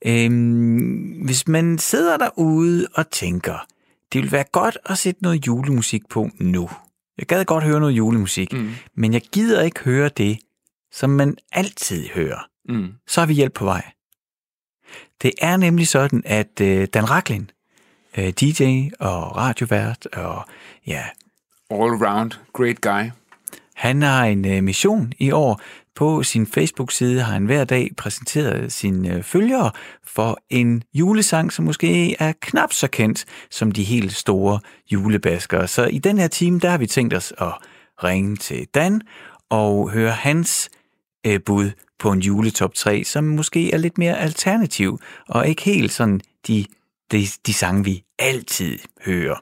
Øhm, 0.07 1.23
hvis 1.25 1.49
man 1.49 1.79
sidder 1.79 2.17
derude 2.17 2.87
og 2.95 3.11
tænker, 3.11 3.67
det 4.13 4.19
ville 4.21 4.33
være 4.33 4.45
godt 4.53 4.79
at 4.87 4.99
sætte 4.99 5.23
noget 5.23 5.47
julemusik 5.47 6.09
på 6.09 6.31
nu. 6.39 6.71
Jeg 7.19 7.27
gad 7.27 7.45
godt 7.45 7.65
høre 7.65 7.81
noget 7.81 7.93
julemusik, 7.93 8.53
mm. 8.53 8.71
men 8.95 9.13
jeg 9.13 9.23
gider 9.33 9.63
ikke 9.63 9.81
høre 9.81 10.09
det, 10.09 10.39
som 10.93 11.11
man 11.11 11.37
altid 11.53 12.09
hører. 12.09 12.49
Mm. 12.69 12.89
Så 13.07 13.21
har 13.21 13.27
vi 13.27 13.35
hjælp 13.35 13.55
på 13.55 13.65
vej. 13.65 13.93
Det 15.23 15.33
er 15.41 15.57
nemlig 15.57 15.89
sådan, 15.89 16.23
at 16.27 16.61
øh, 16.61 16.89
Dan 16.95 17.11
Raklin, 17.11 17.51
øh, 18.19 18.29
DJ 18.29 18.89
og 19.01 19.37
radiovært 19.37 20.07
og 20.07 20.45
ja, 20.87 21.05
All 21.71 22.05
round, 22.05 22.33
great 22.53 22.81
guy. 22.81 23.11
han 23.75 24.03
har 24.03 24.25
en 24.25 24.45
øh, 24.45 24.65
mission 24.65 25.13
i 25.19 25.31
år. 25.31 25.61
På 25.95 26.23
sin 26.23 26.47
Facebook-side 26.47 27.23
har 27.23 27.33
han 27.33 27.45
hver 27.45 27.65
dag 27.65 27.91
præsenteret 27.97 28.73
sine 28.73 29.15
øh, 29.15 29.23
følgere 29.23 29.71
for 30.05 30.39
en 30.51 30.83
julesang, 30.95 31.53
som 31.53 31.65
måske 31.65 32.17
er 32.23 32.33
knap 32.41 32.73
så 32.73 32.89
kendt 32.89 33.25
som 33.51 33.73
de 33.73 33.83
helt 33.83 34.13
store 34.13 34.61
julebaskere. 34.93 35.69
Så 35.69 35.85
i 35.85 35.99
den 35.99 36.19
her 36.19 36.29
time, 36.29 36.61
der 36.61 36.71
har 36.71 36.79
vi 36.79 36.87
tænkt 36.87 37.15
os 37.15 37.33
at 37.39 37.53
ringe 38.05 38.37
til 38.37 38.67
Dan 38.75 39.01
og 39.51 39.91
høre 39.91 40.11
hans 40.11 40.71
øh, 41.27 41.41
bud 41.47 41.71
på 41.99 42.13
en 42.13 42.21
juletop 42.21 42.75
3, 42.75 43.05
som 43.05 43.25
måske 43.25 43.73
er 43.73 43.79
lidt 43.79 43.99
mere 43.99 44.19
alternativ, 44.19 44.99
og 45.29 45.49
ikke 45.49 45.63
helt 45.63 45.93
sådan 45.93 46.21
de, 46.47 46.65
de, 47.13 47.27
de 47.47 47.55
sange, 47.55 47.85
vi 47.85 48.05
altid 48.19 48.79
hører. 49.05 49.37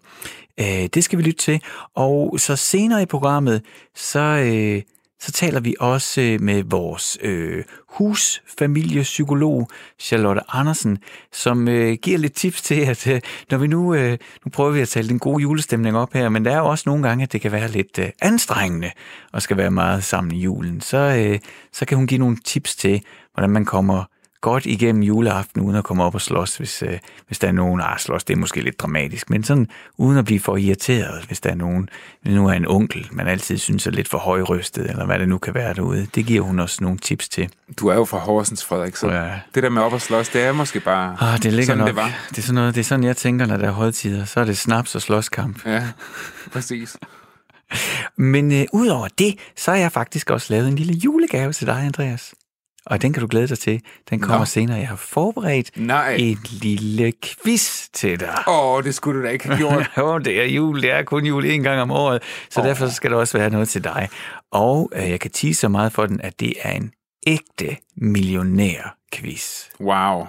Øh, 0.60 0.88
det 0.94 1.04
skal 1.04 1.18
vi 1.18 1.22
lytte 1.22 1.44
til, 1.44 1.62
og 1.94 2.40
så 2.40 2.56
senere 2.56 3.02
i 3.02 3.06
programmet, 3.06 3.62
så, 3.94 4.20
øh, 4.20 4.82
så 5.20 5.32
taler 5.32 5.60
vi 5.60 5.74
også 5.80 6.20
øh, 6.20 6.40
med 6.40 6.62
vores 6.62 7.18
øh, 7.22 7.64
husfamiliepsykolog, 7.88 9.68
Charlotte 9.98 10.40
Andersen, 10.48 10.98
som 11.32 11.68
øh, 11.68 11.96
giver 12.02 12.18
lidt 12.18 12.34
tips 12.34 12.62
til, 12.62 12.80
at 12.80 13.06
øh, 13.06 13.20
når 13.50 13.58
vi 13.58 13.66
nu, 13.66 13.94
øh, 13.94 14.18
nu 14.44 14.50
prøver 14.50 14.70
vi 14.70 14.80
at 14.80 14.88
tale 14.88 15.08
den 15.08 15.18
gode 15.18 15.42
julestemning 15.42 15.96
op 15.96 16.12
her, 16.12 16.28
men 16.28 16.44
der 16.44 16.50
er 16.52 16.58
jo 16.58 16.66
også 16.66 16.82
nogle 16.86 17.08
gange, 17.08 17.22
at 17.22 17.32
det 17.32 17.40
kan 17.40 17.52
være 17.52 17.68
lidt 17.68 17.98
øh, 17.98 18.08
anstrengende 18.20 18.90
og 19.32 19.42
skal 19.42 19.56
være 19.56 19.70
meget 19.70 20.04
sammen 20.04 20.32
i 20.32 20.40
julen, 20.40 20.80
så, 20.80 20.96
øh, 20.98 21.38
så 21.72 21.84
kan 21.84 21.96
hun 21.96 22.06
give 22.06 22.18
nogle 22.18 22.36
tips 22.44 22.76
til, 22.76 23.02
hvordan 23.34 23.50
man 23.50 23.64
kommer 23.64 24.04
godt 24.40 24.66
igennem 24.66 25.02
juleaften, 25.02 25.62
uden 25.62 25.76
at 25.76 25.84
komme 25.84 26.04
op 26.04 26.14
og 26.14 26.20
slås, 26.20 26.56
hvis, 26.56 26.82
øh, 26.82 26.98
hvis 27.26 27.38
der 27.38 27.48
er 27.48 27.52
nogen, 27.52 27.80
ah, 27.80 27.98
slås, 27.98 28.24
det 28.24 28.34
er 28.34 28.38
måske 28.38 28.60
lidt 28.60 28.80
dramatisk, 28.80 29.30
men 29.30 29.44
sådan 29.44 29.68
uden 29.96 30.18
at 30.18 30.24
blive 30.24 30.40
for 30.40 30.56
irriteret, 30.56 31.24
hvis 31.26 31.40
der 31.40 31.50
er 31.50 31.54
nogen, 31.54 31.88
nu 32.24 32.48
er 32.48 32.52
en 32.52 32.66
onkel, 32.68 33.08
man 33.12 33.26
altid 33.28 33.58
synes 33.58 33.86
er 33.86 33.90
lidt 33.90 34.08
for 34.08 34.18
højrystet, 34.18 34.90
eller 34.90 35.06
hvad 35.06 35.18
det 35.18 35.28
nu 35.28 35.38
kan 35.38 35.54
være 35.54 35.74
derude. 35.74 36.06
Det 36.14 36.26
giver 36.26 36.42
hun 36.42 36.58
også 36.58 36.78
nogle 36.80 36.98
tips 36.98 37.28
til. 37.28 37.48
Du 37.80 37.86
er 37.88 37.94
jo 37.94 38.04
fra 38.04 38.18
Horsens, 38.18 38.64
Frederik, 38.64 38.96
så 38.96 39.08
Ja. 39.10 39.30
det 39.54 39.62
der 39.62 39.68
med 39.68 39.82
op 39.82 39.92
og 39.92 40.00
slås, 40.00 40.28
det 40.28 40.42
er 40.42 40.52
måske 40.52 40.80
bare 40.80 41.16
Ah, 41.20 41.42
det 41.42 41.52
ligger 41.52 41.64
sådan, 41.66 41.78
nok. 41.78 41.86
det 41.88 41.96
var. 41.96 42.10
Det 42.30 42.38
er, 42.38 42.42
sådan 42.42 42.54
noget, 42.54 42.74
det 42.74 42.80
er 42.80 42.84
sådan, 42.84 43.04
jeg 43.04 43.16
tænker, 43.16 43.46
når 43.46 43.56
der 43.56 43.66
er 43.66 43.72
højtider. 43.72 44.24
Så 44.24 44.40
er 44.40 44.44
det 44.44 44.58
snaps 44.58 44.94
og 44.94 45.02
slåskamp. 45.02 45.66
Ja, 45.66 45.82
præcis. 46.52 46.96
Men 48.16 48.52
øh, 48.52 48.64
udover 48.72 49.08
det, 49.18 49.34
så 49.56 49.70
har 49.70 49.78
jeg 49.78 49.92
faktisk 49.92 50.30
også 50.30 50.46
lavet 50.54 50.68
en 50.68 50.74
lille 50.76 50.92
julegave 50.94 51.52
til 51.52 51.66
dig, 51.66 51.76
Andreas. 51.84 52.34
Og 52.88 53.02
den 53.02 53.12
kan 53.12 53.20
du 53.20 53.26
glæde 53.30 53.48
dig 53.48 53.58
til. 53.58 53.82
Den 54.10 54.20
kommer 54.20 54.38
Nå. 54.38 54.44
senere. 54.44 54.78
Jeg 54.78 54.88
har 54.88 54.96
forberedt 54.96 55.70
Nej. 55.76 56.14
en 56.18 56.38
lille 56.50 57.12
quiz 57.22 57.88
til 57.92 58.20
dig. 58.20 58.34
Åh, 58.46 58.74
oh, 58.74 58.84
det 58.84 58.94
skulle 58.94 59.20
du 59.20 59.24
da 59.24 59.30
ikke 59.30 59.46
have 59.48 59.58
gjort. 59.58 59.90
Jo, 59.98 60.18
det 60.18 60.40
er 60.40 60.44
jul. 60.44 60.82
Det 60.82 60.90
er 60.90 61.02
kun 61.02 61.26
jul 61.26 61.44
en 61.44 61.62
gang 61.62 61.80
om 61.80 61.90
året. 61.90 62.22
Så 62.50 62.60
oh. 62.60 62.66
derfor 62.66 62.88
skal 62.88 63.10
der 63.10 63.16
også 63.16 63.38
være 63.38 63.50
noget 63.50 63.68
til 63.68 63.84
dig. 63.84 64.08
Og 64.52 64.90
øh, 64.94 65.10
jeg 65.10 65.20
kan 65.20 65.30
tige 65.30 65.54
så 65.54 65.68
meget 65.68 65.92
for 65.92 66.06
den, 66.06 66.20
at 66.20 66.40
det 66.40 66.54
er 66.62 66.72
en 66.72 66.92
ægte 67.26 67.76
millionær-quiz. 67.96 69.68
Wow. 69.80 70.26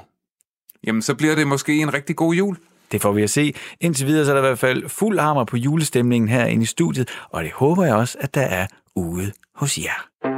Jamen, 0.87 1.01
så 1.01 1.15
bliver 1.15 1.35
det 1.35 1.47
måske 1.47 1.77
en 1.77 1.93
rigtig 1.93 2.15
god 2.15 2.33
jul. 2.33 2.57
Det 2.91 3.01
får 3.01 3.11
vi 3.11 3.23
at 3.23 3.29
se. 3.29 3.53
Indtil 3.81 4.07
videre 4.07 4.25
så 4.25 4.31
er 4.31 4.35
der 4.35 4.43
i 4.43 4.47
hvert 4.47 4.59
fald 4.59 4.89
fuld 4.89 5.19
hammer 5.19 5.43
på 5.43 5.57
julestemningen 5.57 6.29
herinde 6.29 6.63
i 6.63 6.65
studiet, 6.65 7.09
og 7.29 7.43
det 7.43 7.51
håber 7.51 7.85
jeg 7.85 7.95
også, 7.95 8.17
at 8.21 8.35
der 8.35 8.41
er 8.41 8.67
ude 8.95 9.31
hos 9.55 9.77
jer. 9.77 10.28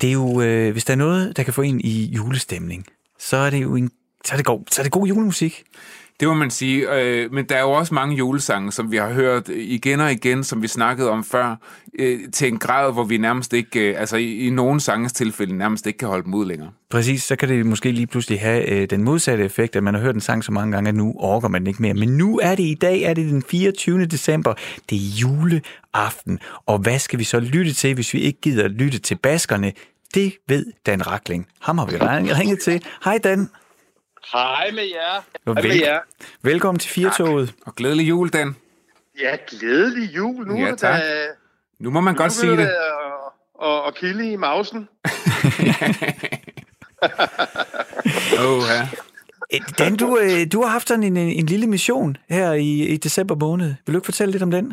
Det 0.00 0.08
er 0.08 0.12
jo, 0.12 0.40
øh, 0.40 0.72
hvis 0.72 0.84
der 0.84 0.92
er 0.92 0.96
noget, 0.96 1.36
der 1.36 1.42
kan 1.42 1.54
få 1.54 1.62
en 1.62 1.80
i 1.80 2.04
julestemning, 2.14 2.86
så 3.18 3.36
er 3.36 3.50
det 3.50 3.62
jo 3.62 3.76
en, 3.76 3.90
så 4.24 4.32
er 4.32 4.36
det 4.36 4.46
god, 4.46 4.62
så 4.70 4.80
er 4.80 4.82
det 4.82 4.92
god 4.92 5.06
julemusik. 5.06 5.64
Det 6.20 6.28
må 6.28 6.34
man 6.34 6.50
sige, 6.50 6.94
øh, 6.94 7.32
men 7.32 7.44
der 7.44 7.56
er 7.56 7.60
jo 7.60 7.70
også 7.70 7.94
mange 7.94 8.16
julesange, 8.16 8.72
som 8.72 8.92
vi 8.92 8.96
har 8.96 9.12
hørt 9.12 9.48
igen 9.48 10.00
og 10.00 10.12
igen, 10.12 10.44
som 10.44 10.62
vi 10.62 10.68
snakkede 10.68 11.10
om 11.10 11.24
før, 11.24 11.56
øh, 11.98 12.20
til 12.32 12.48
en 12.48 12.58
grad, 12.58 12.92
hvor 12.92 13.04
vi 13.04 13.18
nærmest 13.18 13.52
ikke, 13.52 13.90
øh, 13.90 14.00
altså 14.00 14.16
i, 14.16 14.46
i 14.46 14.50
nogle 14.50 14.80
sanges 14.80 15.12
tilfælde, 15.12 15.56
nærmest 15.56 15.86
ikke 15.86 15.98
kan 15.98 16.08
holde 16.08 16.24
dem 16.24 16.34
ud 16.34 16.46
længere. 16.46 16.70
Præcis, 16.90 17.22
så 17.22 17.36
kan 17.36 17.48
det 17.48 17.66
måske 17.66 17.92
lige 17.92 18.06
pludselig 18.06 18.40
have 18.40 18.70
øh, 18.70 18.90
den 18.90 19.04
modsatte 19.04 19.44
effekt, 19.44 19.76
at 19.76 19.82
man 19.82 19.94
har 19.94 20.00
hørt 20.00 20.14
en 20.14 20.20
sang 20.20 20.44
så 20.44 20.52
mange 20.52 20.72
gange, 20.72 20.88
at 20.88 20.94
nu 20.94 21.14
orker 21.18 21.48
man 21.48 21.60
den 21.60 21.66
ikke 21.66 21.82
mere. 21.82 21.94
Men 21.94 22.08
nu 22.08 22.38
er 22.42 22.54
det 22.54 22.64
i 22.64 22.74
dag, 22.80 23.02
er 23.02 23.14
det 23.14 23.30
den 23.30 23.42
24. 23.42 24.06
december, 24.06 24.54
det 24.90 24.96
er 24.96 25.20
juleaften. 25.20 26.38
Og 26.66 26.78
hvad 26.78 26.98
skal 26.98 27.18
vi 27.18 27.24
så 27.24 27.40
lytte 27.40 27.72
til, 27.72 27.94
hvis 27.94 28.14
vi 28.14 28.20
ikke 28.20 28.40
gider 28.40 28.68
lytte 28.68 28.98
til 28.98 29.14
baskerne? 29.14 29.72
Det 30.14 30.32
ved 30.48 30.66
Dan 30.86 31.06
Rakling. 31.06 31.46
Ham 31.60 31.78
har 31.78 31.86
vi 31.86 31.96
ringet 31.96 32.58
til. 32.58 32.82
Hej 33.04 33.18
Dan. 33.24 33.48
Hej 34.32 34.70
med 34.74 34.82
jer. 34.82 35.12
Hej 35.46 35.54
med 35.54 35.62
vel- 35.62 35.78
jer. 35.78 35.98
Velkommen 36.42 36.78
til 36.78 36.90
Firtoget. 36.90 37.54
Og 37.66 37.74
glædelig 37.74 38.08
jul, 38.08 38.28
Dan. 38.30 38.56
Ja, 39.20 39.36
glædelig 39.48 40.16
jul. 40.16 40.46
Nu 40.46 40.56
Ja, 40.58 40.68
er 40.70 40.74
tak. 40.76 41.00
da, 41.02 41.26
Nu 41.78 41.90
må 41.90 42.00
man 42.00 42.14
godt 42.14 42.32
sige 42.32 42.56
det. 42.56 42.70
Og, 42.76 43.34
og, 43.54 43.82
og 43.82 43.94
kilde 43.94 44.32
i 44.32 44.36
mausen. 44.36 44.78
Åh, 48.40 48.62
ja. 48.68 48.88
Øh, 49.54 49.60
Dan, 49.78 49.96
du, 49.96 50.18
øh, 50.18 50.46
du 50.52 50.62
har 50.62 50.68
haft 50.68 50.88
sådan 50.88 51.02
en, 51.02 51.16
en 51.16 51.46
lille 51.46 51.66
mission 51.66 52.16
her 52.30 52.52
i, 52.52 52.68
i 52.86 52.96
december 52.96 53.34
måned. 53.34 53.74
Vil 53.86 53.94
du 53.94 53.98
ikke 53.98 54.04
fortælle 54.04 54.32
lidt 54.32 54.42
om 54.42 54.50
den? 54.50 54.72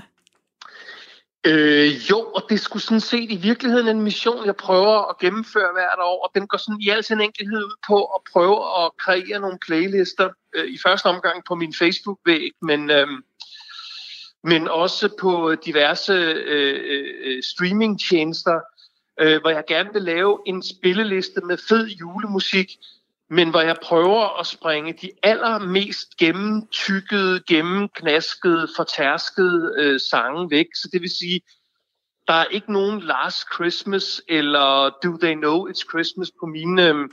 Øh, 1.46 2.10
jo, 2.10 2.20
og 2.36 2.44
det 2.50 2.60
skulle 2.60 2.84
sådan 2.84 3.00
set 3.00 3.32
i 3.32 3.36
virkeligheden 3.36 3.88
en 3.88 4.02
mission, 4.02 4.46
jeg 4.46 4.56
prøver 4.56 5.10
at 5.10 5.18
gennemføre 5.18 5.74
hvert 5.74 6.00
år, 6.00 6.24
og 6.26 6.32
den 6.36 6.48
går 6.48 6.58
sådan 6.58 6.82
i 6.82 6.90
al 6.90 7.04
sin 7.04 7.22
enkelhed 7.22 7.64
ud 7.64 7.76
på 7.88 8.04
at 8.04 8.22
prøve 8.34 8.86
at 8.86 8.92
kreere 9.00 9.40
nogle 9.40 9.58
playlister, 9.66 10.30
øh, 10.56 10.68
i 10.68 10.78
første 10.86 11.06
omgang 11.06 11.44
på 11.48 11.56
min 11.56 11.74
Facebook-væg, 11.74 12.52
men, 12.62 12.92
øh, 12.92 13.08
men 14.44 14.68
også 14.68 15.10
på 15.20 15.56
diverse 15.66 16.14
øh, 16.14 17.06
øh, 17.26 17.44
streamingtjenester, 17.44 18.60
øh, 19.20 19.42
hvor 19.42 19.50
jeg 19.50 19.64
gerne 19.68 19.90
vil 19.94 20.02
lave 20.02 20.40
en 20.46 20.64
spilleliste 20.64 21.42
med 21.42 21.58
fed 21.70 21.88
julemusik, 21.88 22.72
men 23.30 23.50
hvor 23.50 23.62
jeg 23.62 23.76
prøver 23.84 24.40
at 24.40 24.48
springe 24.48 24.94
de 24.94 25.12
allermest 25.24 26.18
gennemtykkede, 26.18 27.44
gennemknaskede, 27.48 28.68
fortærskede 28.76 29.74
øh, 29.78 30.00
sange 30.00 30.50
væk. 30.52 30.66
Så 30.76 30.90
det 30.94 31.02
vil 31.02 31.10
sige, 31.10 31.42
der 32.28 32.34
er 32.34 32.46
ikke 32.46 32.74
nogen 32.74 33.02
Last 33.02 33.46
Christmas 33.54 34.22
eller 34.28 34.90
Do 35.04 35.18
They 35.18 35.34
Know 35.34 35.70
It's 35.70 35.90
Christmas 35.90 36.32
på 36.40 36.46
mine, 36.46 36.88
øh, 36.88 37.10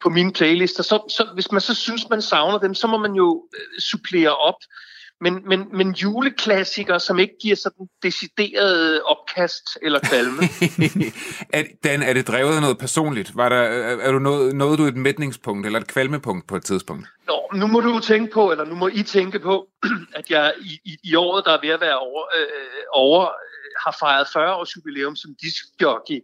på 0.00 0.08
mine 0.08 0.32
playlister. 0.32 0.82
Så, 0.82 1.02
så 1.08 1.28
hvis 1.34 1.52
man 1.52 1.60
så 1.60 1.74
synes, 1.74 2.08
man 2.08 2.22
savner 2.22 2.58
dem, 2.58 2.74
så 2.74 2.86
må 2.86 2.98
man 2.98 3.14
jo 3.14 3.48
øh, 3.54 3.80
supplere 3.80 4.36
op. 4.36 4.56
Men, 5.22 5.42
men, 5.48 5.68
men 5.72 5.92
juleklassikere, 5.92 7.00
som 7.00 7.18
ikke 7.18 7.34
giver 7.40 7.56
sådan 7.56 7.88
decideret 8.02 9.02
opkast 9.02 9.78
eller 9.82 9.98
kvalme. 9.98 10.42
er, 11.58 11.64
Dan, 11.84 12.02
er 12.02 12.12
det 12.12 12.28
drevet 12.28 12.54
af 12.54 12.60
noget 12.60 12.78
personligt? 12.78 13.36
Var 13.36 13.48
der, 13.48 13.56
er, 13.56 13.96
er 13.96 14.12
du 14.12 14.18
noget, 14.18 14.54
nåede 14.54 14.76
du 14.76 14.84
et 14.84 14.96
mætningspunkt 14.96 15.66
eller 15.66 15.80
et 15.80 15.86
kvalmepunkt 15.86 16.46
på 16.46 16.56
et 16.56 16.64
tidspunkt? 16.64 17.08
Nå, 17.26 17.50
nu 17.54 17.66
må 17.66 17.80
du 17.80 18.00
tænke 18.00 18.32
på, 18.32 18.50
eller 18.50 18.64
nu 18.64 18.74
må 18.74 18.88
I 18.88 19.02
tænke 19.02 19.38
på, 19.38 19.68
at 20.18 20.30
jeg 20.30 20.54
i, 20.60 20.80
i, 20.84 20.96
i 21.04 21.14
året, 21.14 21.44
der 21.44 21.52
er 21.52 21.60
ved 21.62 21.70
at 21.70 21.80
være 21.80 21.98
over, 21.98 22.22
øh, 22.38 22.82
over 22.92 23.22
øh, 23.22 23.70
har 23.84 23.96
fejret 24.00 24.26
40 24.32 24.54
års 24.54 24.76
jubilæum 24.76 25.16
som 25.16 25.30
diskjockey. 25.42 26.20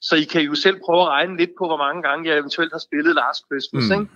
Så 0.00 0.16
I 0.16 0.24
kan 0.24 0.42
jo 0.42 0.54
selv 0.54 0.80
prøve 0.84 1.02
at 1.02 1.08
regne 1.08 1.36
lidt 1.36 1.50
på, 1.58 1.66
hvor 1.66 1.76
mange 1.76 2.02
gange 2.02 2.28
jeg 2.28 2.38
eventuelt 2.38 2.72
har 2.72 2.82
spillet 2.88 3.14
Last 3.14 3.44
Christmas. 3.48 3.84
Mm. 3.88 4.00
Ikke? 4.00 4.12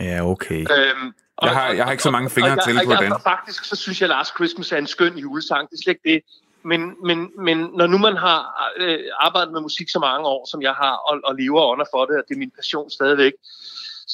Ja, 0.00 0.30
okay. 0.30 0.60
Øhm, 0.60 1.12
og- 1.40 1.46
Jeg 1.48 1.54
har- 1.56 1.72
jeg 1.72 1.84
har 1.84 1.92
ikke 1.92 2.02
så 2.02 2.10
mange 2.10 2.30
fingre 2.30 2.52
og 2.52 2.64
til 2.64 2.76
og 2.78 2.84
på 2.84 2.92
jeg, 2.92 3.02
den. 3.02 3.12
og 3.12 3.22
Faktisk 3.22 3.64
så 3.64 3.76
synes 3.76 4.00
jeg, 4.00 4.10
at 4.10 4.16
Last 4.16 4.34
Christmas 4.34 4.72
er 4.72 4.76
en 4.76 4.86
skøn 4.86 5.18
julesang. 5.18 5.70
Det 5.70 5.76
er 5.78 5.82
slet 5.84 5.96
ikke 6.06 6.10
det. 6.14 6.22
Men, 6.62 6.80
men, 7.06 7.30
men 7.38 7.58
når 7.58 7.86
nu 7.86 7.98
man 7.98 8.16
har 8.16 8.70
øh, 8.76 8.98
arbejdet 9.20 9.52
med 9.52 9.60
musik 9.60 9.88
så 9.90 9.98
mange 9.98 10.26
år, 10.26 10.48
som 10.50 10.62
jeg 10.62 10.72
har, 10.72 10.94
og, 11.08 11.20
og 11.24 11.34
lever 11.38 11.62
under 11.72 11.84
for 11.94 12.04
det, 12.04 12.16
og 12.16 12.22
det 12.28 12.34
er 12.34 12.38
min 12.38 12.50
passion 12.50 12.90
stadigvæk, 12.90 13.32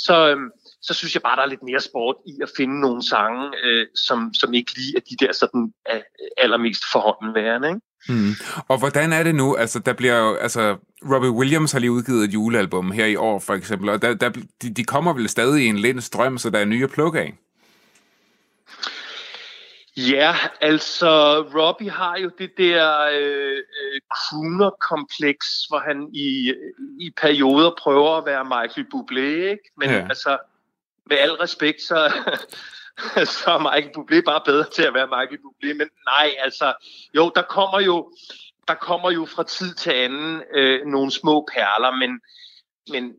så, 0.07 0.29
øhm, 0.29 0.51
så 0.83 0.95
synes 0.95 1.15
jeg 1.15 1.23
bare, 1.23 1.37
der 1.37 1.43
er 1.43 1.47
lidt 1.47 1.63
mere 1.63 1.81
sport 1.81 2.17
i 2.27 2.35
at 2.43 2.51
finde 2.57 2.81
nogle 2.81 3.03
sange, 3.09 3.53
øh, 3.65 3.87
som, 4.07 4.35
som 4.35 4.55
ikke 4.55 4.73
lige 4.77 4.93
er 4.97 5.01
de 5.11 5.17
der 5.27 5.33
sådan, 5.33 5.73
øh, 5.93 6.01
allermest 6.39 6.83
forhåndenværende. 6.93 7.69
Ikke? 7.69 7.81
Mm. 8.09 8.33
Og 8.69 8.79
hvordan 8.79 9.13
er 9.13 9.23
det 9.23 9.35
nu? 9.35 9.57
Altså, 9.57 9.79
der 9.79 9.93
bliver 9.93 10.19
jo, 10.19 10.35
altså, 10.35 10.77
Robbie 11.13 11.31
Williams 11.31 11.73
har 11.73 11.79
lige 11.79 11.93
udgivet 11.93 12.25
et 12.25 12.35
julealbum 12.35 12.91
her 12.91 13.07
i 13.07 13.17
år, 13.17 13.39
for 13.39 13.55
eksempel, 13.55 13.89
og 13.89 14.03
der, 14.03 14.15
der, 14.15 14.29
de, 14.63 14.75
de 14.75 14.85
kommer 14.85 15.13
vel 15.13 15.29
stadig 15.29 15.65
i 15.65 15.67
en 15.67 15.79
lidt 15.79 16.05
strøm, 16.05 16.39
så 16.39 16.51
der 16.51 16.59
er 16.59 16.65
nye 16.65 16.85
at 16.85 16.91
plukke 16.91 17.21
af. 17.21 17.35
Ja, 19.97 20.35
altså 20.61 21.43
Robbie 21.43 21.91
har 21.91 22.17
jo 22.17 22.31
det 22.39 22.51
der 22.59 23.01
øh, 23.13 23.57
øh, 23.57 24.01
crooner-kompleks, 24.15 25.47
hvor 25.69 25.79
han 25.79 26.09
i, 26.15 26.55
i 27.01 27.11
perioder 27.21 27.71
prøver 27.79 28.17
at 28.17 28.27
være 28.27 28.45
Michael 28.45 28.87
Bublé, 28.95 29.51
ikke? 29.51 29.71
Men 29.77 29.91
ja. 29.91 30.07
altså, 30.09 30.39
med 31.07 31.17
al 31.17 31.33
respekt, 31.33 31.83
så, 31.83 32.13
så 33.37 33.51
er 33.51 33.59
Michael 33.59 33.95
Bublé 33.97 34.21
bare 34.21 34.41
bedre 34.45 34.71
til 34.71 34.83
at 34.83 34.95
være 34.95 35.07
Michael 35.07 35.41
Bublé. 35.45 35.69
Men 35.81 35.89
nej, 36.07 36.35
altså, 36.39 36.75
jo, 37.15 37.33
der 37.35 37.43
kommer 37.43 37.81
jo, 37.81 38.13
der 38.69 38.75
kommer 38.75 39.11
jo 39.11 39.27
fra 39.27 39.43
tid 39.43 39.75
til 39.75 39.91
anden 39.91 40.43
øh, 40.55 40.87
nogle 40.87 41.11
små 41.11 41.49
perler, 41.53 41.91
men, 41.97 42.21
men 42.93 43.15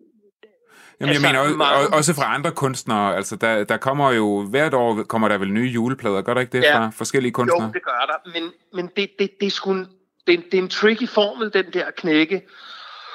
Jamen, 1.00 1.10
altså, 1.10 1.27
jeg 1.27 1.34
mener 1.34 1.39
også, 1.39 1.55
mange... 1.55 1.98
også 1.98 2.13
fra 2.13 2.34
andre 2.36 2.51
kunstnere. 2.51 3.15
Altså, 3.15 3.36
der, 3.36 3.63
der 3.63 3.77
kommer 3.77 4.12
jo 4.12 4.48
hvert 4.50 4.74
år 4.74 5.03
kommer 5.03 5.27
der 5.27 5.38
vel 5.38 5.51
nye 5.51 5.69
juleplader, 5.69 6.22
gør 6.22 6.34
der 6.34 6.41
ikke 6.41 6.57
det 6.57 6.63
ja. 6.63 6.77
fra 6.77 6.89
forskellige 6.89 7.31
kunstnere? 7.31 7.67
Jo, 7.67 7.74
det 7.74 7.84
gør 7.84 8.05
der, 8.07 8.39
men, 8.39 8.51
men 8.74 8.89
det, 8.96 9.10
det, 9.19 9.29
det, 9.39 9.46
er 9.46 9.51
sgu 9.51 9.72
en, 9.72 9.88
det, 10.27 10.46
det 10.51 10.57
er 10.57 10.62
en 10.62 10.69
tricky 10.69 11.10
formel, 11.10 11.53
den 11.53 11.65
der 11.74 11.91
knække. 11.91 12.41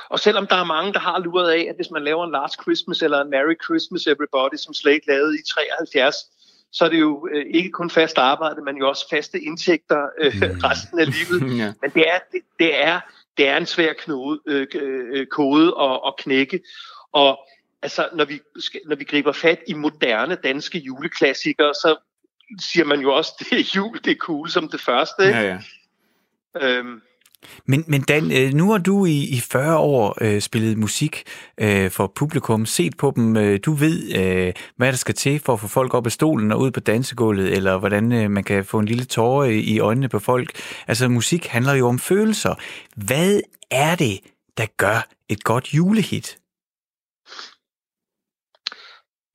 Og 0.09 0.21
selvom 0.21 0.47
der 0.47 0.57
er 0.57 0.64
mange, 0.64 0.92
der 0.92 0.99
har 0.99 1.19
luret 1.19 1.50
af, 1.50 1.66
at 1.69 1.76
hvis 1.76 1.90
man 1.90 2.04
laver 2.04 2.25
en 2.25 2.33
Last 2.33 2.62
Christmas 2.62 3.02
eller 3.02 3.21
en 3.21 3.31
Merry 3.31 3.57
Christmas 3.64 4.07
Everybody, 4.07 4.57
som 4.57 4.75
Slate 4.75 5.07
lavede 5.09 5.35
i 5.35 5.42
73, 5.54 6.16
så 6.73 6.85
er 6.85 6.88
det 6.88 7.00
jo 7.00 7.29
øh, 7.33 7.47
ikke 7.50 7.71
kun 7.71 7.91
fast 7.91 8.19
arbejde, 8.19 8.62
men 8.64 8.76
jo 8.76 8.88
også 8.88 9.09
faste 9.11 9.41
indtægter 9.41 10.07
øh, 10.19 10.35
mm. 10.35 10.61
resten 10.64 10.99
af 10.99 11.07
livet. 11.07 11.59
ja. 11.62 11.73
Men 11.83 11.91
det 11.95 12.05
er, 12.09 12.19
det, 12.33 12.41
det, 12.59 12.83
er, 12.83 13.00
det 13.37 13.49
er 13.49 13.57
en 13.57 13.67
svær 13.67 13.93
knude, 13.93 14.41
øh, 14.47 14.67
øh, 14.75 15.26
kode 15.26 15.75
at, 15.81 16.00
at 16.07 16.14
knække. 16.19 16.61
Og 17.12 17.38
altså, 17.83 18.09
når 18.14 18.25
vi, 18.25 18.41
når 18.87 18.97
vi 18.97 19.05
griber 19.05 19.33
fat 19.33 19.59
i 19.67 19.75
moderne 19.75 20.35
danske 20.35 20.79
juleklassikere, 20.79 21.75
så 21.75 21.97
siger 22.61 22.85
man 22.85 23.00
jo 23.00 23.14
også, 23.14 23.33
det 23.50 23.61
er 23.61 23.73
jul, 23.76 24.00
det 24.05 24.11
er 24.11 24.17
cool 24.17 24.49
som 24.49 24.69
det 24.69 24.81
første. 24.81 25.26
Ikke? 25.26 25.38
Ja, 25.38 25.43
ja. 25.43 25.59
Øhm, 26.61 27.02
men, 27.67 27.85
men 27.87 28.03
Dan, 28.03 28.33
øh, 28.33 28.55
nu 28.55 28.71
har 28.71 28.79
du 28.79 29.07
i, 29.07 29.29
i 29.29 29.41
40 29.41 29.79
år 29.79 30.19
øh, 30.21 30.41
spillet 30.41 30.79
musik 30.79 31.23
øh, 31.61 31.91
for 31.91 32.13
publikum, 32.17 32.67
set 32.67 32.97
på 32.97 33.13
dem. 33.17 33.37
Øh, 33.37 33.61
du 33.65 33.73
ved, 33.73 34.15
øh, 34.17 34.53
hvad 34.77 34.89
der 34.89 34.97
skal 34.97 35.15
til 35.15 35.41
for 35.41 35.53
at 35.53 35.61
få 35.61 35.69
folk 35.69 35.95
op 35.95 36.07
af 36.07 36.13
stolen 36.13 36.53
og 36.53 36.61
ud 36.61 36.71
på 36.71 36.81
dansegulvet, 36.81 37.53
eller 37.53 37.79
hvordan 37.79 38.13
øh, 38.13 38.31
man 38.31 38.45
kan 38.45 38.65
få 38.65 38.79
en 38.79 38.87
lille 38.87 39.05
tårer 39.05 39.45
i, 39.45 39.61
i 39.61 39.79
øjnene 39.79 40.09
på 40.09 40.19
folk. 40.19 40.51
Altså, 40.89 41.09
musik 41.09 41.47
handler 41.47 41.75
jo 41.75 41.89
om 41.89 41.99
følelser. 41.99 42.55
Hvad 42.97 43.41
er 43.71 43.95
det, 43.95 44.21
der 44.57 44.67
gør 44.77 45.09
et 45.29 45.45
godt 45.45 45.75
julehit? 45.75 46.39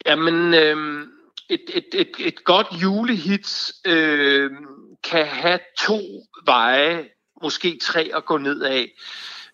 Jamen, 0.05 0.53
øh, 0.53 1.07
et, 1.49 1.61
et, 1.73 1.85
et, 1.93 2.11
et 2.19 2.43
godt 2.43 2.67
julehit 2.83 3.71
øh, 3.85 4.51
kan 5.03 5.25
have 5.25 5.59
to 5.79 5.99
veje, 6.45 7.05
måske 7.41 7.79
tre 7.81 8.11
at 8.15 8.25
gå 8.25 8.37
ned 8.37 8.61
af. 8.61 8.93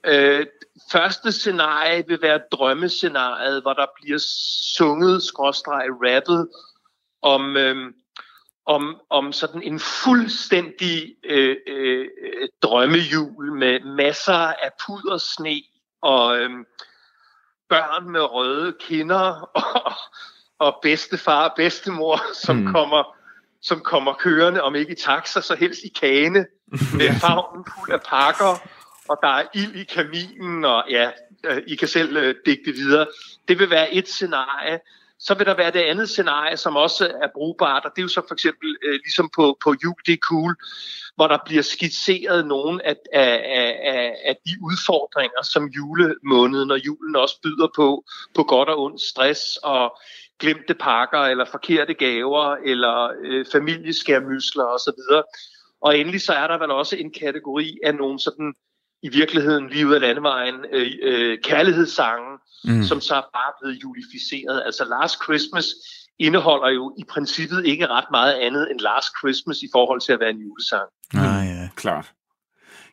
Øh, 0.06 0.46
første 0.92 1.32
scenarie 1.32 2.04
vil 2.08 2.22
være 2.22 2.42
drømmescenariet, 2.52 3.62
hvor 3.62 3.74
der 3.74 3.86
bliver 4.02 4.20
sunget, 4.78 5.24
skråstreg, 5.24 5.86
rappet 5.90 6.48
om, 7.22 7.58
øh, 7.58 7.94
om, 8.66 9.02
om 9.10 9.32
sådan 9.32 9.64
en 9.64 9.80
fuldstændig 9.80 11.16
øh, 11.24 11.58
øh, 11.68 12.08
drømmejul 12.62 13.52
med 13.52 13.80
masser 13.80 14.34
af 14.34 14.72
pudersne 14.86 15.62
og 16.02 16.38
øh, 16.38 16.50
børn 17.70 18.10
med 18.10 18.22
røde 18.22 18.74
kinder 18.80 19.50
og, 19.86 19.94
og 20.60 20.80
bedstefar 20.82 21.50
og 21.50 21.54
bedstemor, 21.56 22.20
som 22.34 22.56
mm. 22.56 22.72
kommer 22.72 23.23
som 23.64 23.80
kommer 23.80 24.14
kørende, 24.14 24.62
om 24.62 24.76
ikke 24.76 24.92
i 24.92 24.96
taxa, 24.96 25.42
så 25.42 25.56
helst 25.56 25.84
i 25.84 25.92
kane, 26.00 26.46
med 26.98 27.20
favnen 27.22 27.66
fuld 27.76 27.92
af 27.92 28.02
pakker, 28.02 28.68
og 29.10 29.18
der 29.22 29.28
er 29.28 29.44
ild 29.54 29.76
i 29.76 29.84
kaminen, 29.84 30.66
og 30.66 30.84
ja, 30.90 31.12
øh, 31.46 31.62
I 31.68 31.76
kan 31.76 31.88
selv 31.88 32.18
uh, 32.18 32.34
digte 32.46 32.72
videre. 32.72 33.08
Det 33.48 33.60
vil 33.60 33.70
være 33.70 33.94
et 33.94 34.08
scenarie. 34.08 34.80
Så 35.20 35.34
vil 35.34 35.46
der 35.46 35.56
være 35.56 35.72
det 35.72 35.80
andet 35.80 36.10
scenarie, 36.10 36.58
som 36.58 36.76
også 36.76 37.06
er 37.06 37.28
brugbart, 37.34 37.86
og 37.86 37.92
det 37.96 38.02
er 38.02 38.04
jo 38.04 38.08
så 38.08 38.22
for 38.28 38.34
eksempel 38.36 38.78
uh, 38.88 38.92
ligesom 38.92 39.30
på, 39.36 39.58
på 39.64 39.76
Jul, 39.84 39.96
det 40.06 40.14
er 40.14 40.18
cool, 40.30 40.56
hvor 41.16 41.28
der 41.28 41.38
bliver 41.46 41.62
skitseret 41.62 42.48
nogle 42.48 42.86
af, 42.86 42.96
af, 43.14 43.42
af, 43.84 44.16
af 44.26 44.36
de 44.46 44.52
udfordringer, 44.62 45.44
som 45.44 45.68
julemåneden 45.68 46.72
og 46.72 46.86
julen 46.86 47.16
også 47.16 47.42
byder 47.44 47.68
på, 47.76 48.04
på 48.36 48.44
godt 48.44 48.70
og 48.70 48.84
ondt, 48.84 49.02
stress 49.02 49.58
og 49.58 49.98
glemte 50.44 50.74
pakker, 50.74 51.24
eller 51.32 51.46
forkerte 51.52 51.94
gaver, 51.94 52.56
eller 52.72 52.96
øh, 53.24 53.46
familieskærmysler 53.52 54.64
osv. 54.64 55.02
Og 55.82 55.98
endelig 56.00 56.22
så 56.22 56.34
er 56.34 56.48
der 56.48 56.58
vel 56.58 56.72
også 56.72 56.96
en 56.96 57.12
kategori 57.22 57.78
af 57.84 57.96
nogle 57.96 58.20
sådan, 58.20 58.54
i 59.04 59.10
virkeligheden 59.10 59.70
lige 59.70 59.88
ud 59.88 59.94
af 59.94 60.02
landevejen, 60.02 60.56
øh, 60.72 60.88
øh, 61.04 61.38
kærlighedssange, 61.44 62.32
mm. 62.64 62.84
som 62.84 63.02
så 63.02 63.16
er 63.16 63.28
bare 63.40 63.54
blevet 63.62 63.84
julificeret. 63.84 64.64
Altså 64.66 64.84
Last 64.86 65.16
Christmas 65.24 65.66
indeholder 66.20 66.70
jo 66.70 66.96
i 66.98 67.04
princippet 67.10 67.66
ikke 67.66 67.88
ret 67.88 68.10
meget 68.12 68.34
andet 68.34 68.72
end 68.72 68.80
Last 68.80 69.10
Christmas 69.20 69.58
i 69.62 69.70
forhold 69.72 70.02
til 70.02 70.14
at 70.14 70.20
være 70.20 70.30
en 70.30 70.42
julesang. 70.46 70.88
Ah, 71.14 71.48
ja. 71.48 71.70
Klart. 71.76 72.12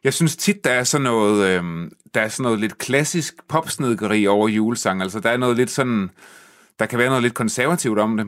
Jeg 0.04 0.14
synes 0.14 0.36
tit, 0.36 0.64
der 0.64 0.70
er 0.70 0.84
sådan 0.84 1.04
noget, 1.04 1.46
øh, 1.48 1.90
der 2.14 2.20
er 2.20 2.28
sådan 2.28 2.42
noget 2.42 2.60
lidt 2.60 2.78
klassisk 2.78 3.34
popsnedgeri 3.48 4.26
over 4.26 4.48
julesang. 4.48 5.02
Altså, 5.02 5.20
der 5.20 5.30
er 5.30 5.36
noget 5.36 5.56
lidt 5.56 5.70
sådan 5.70 6.10
der 6.80 6.86
kan 6.86 6.98
være 6.98 7.08
noget 7.08 7.22
lidt 7.22 7.34
konservativt 7.34 7.98
om 7.98 8.16
det. 8.16 8.26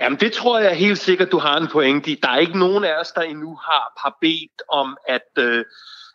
Jamen, 0.00 0.20
det 0.20 0.32
tror 0.32 0.58
jeg 0.58 0.76
helt 0.76 0.98
sikkert, 0.98 1.32
du 1.32 1.38
har 1.38 1.56
en 1.56 1.68
pointe 1.68 2.10
i. 2.10 2.14
Der 2.22 2.28
er 2.28 2.38
ikke 2.38 2.58
nogen 2.58 2.84
af 2.84 3.00
os, 3.00 3.12
der 3.12 3.20
endnu 3.20 3.54
har, 3.54 3.92
har 3.96 4.16
bedt 4.20 4.62
om, 4.68 4.96
at, 5.08 5.28
øh, 5.38 5.64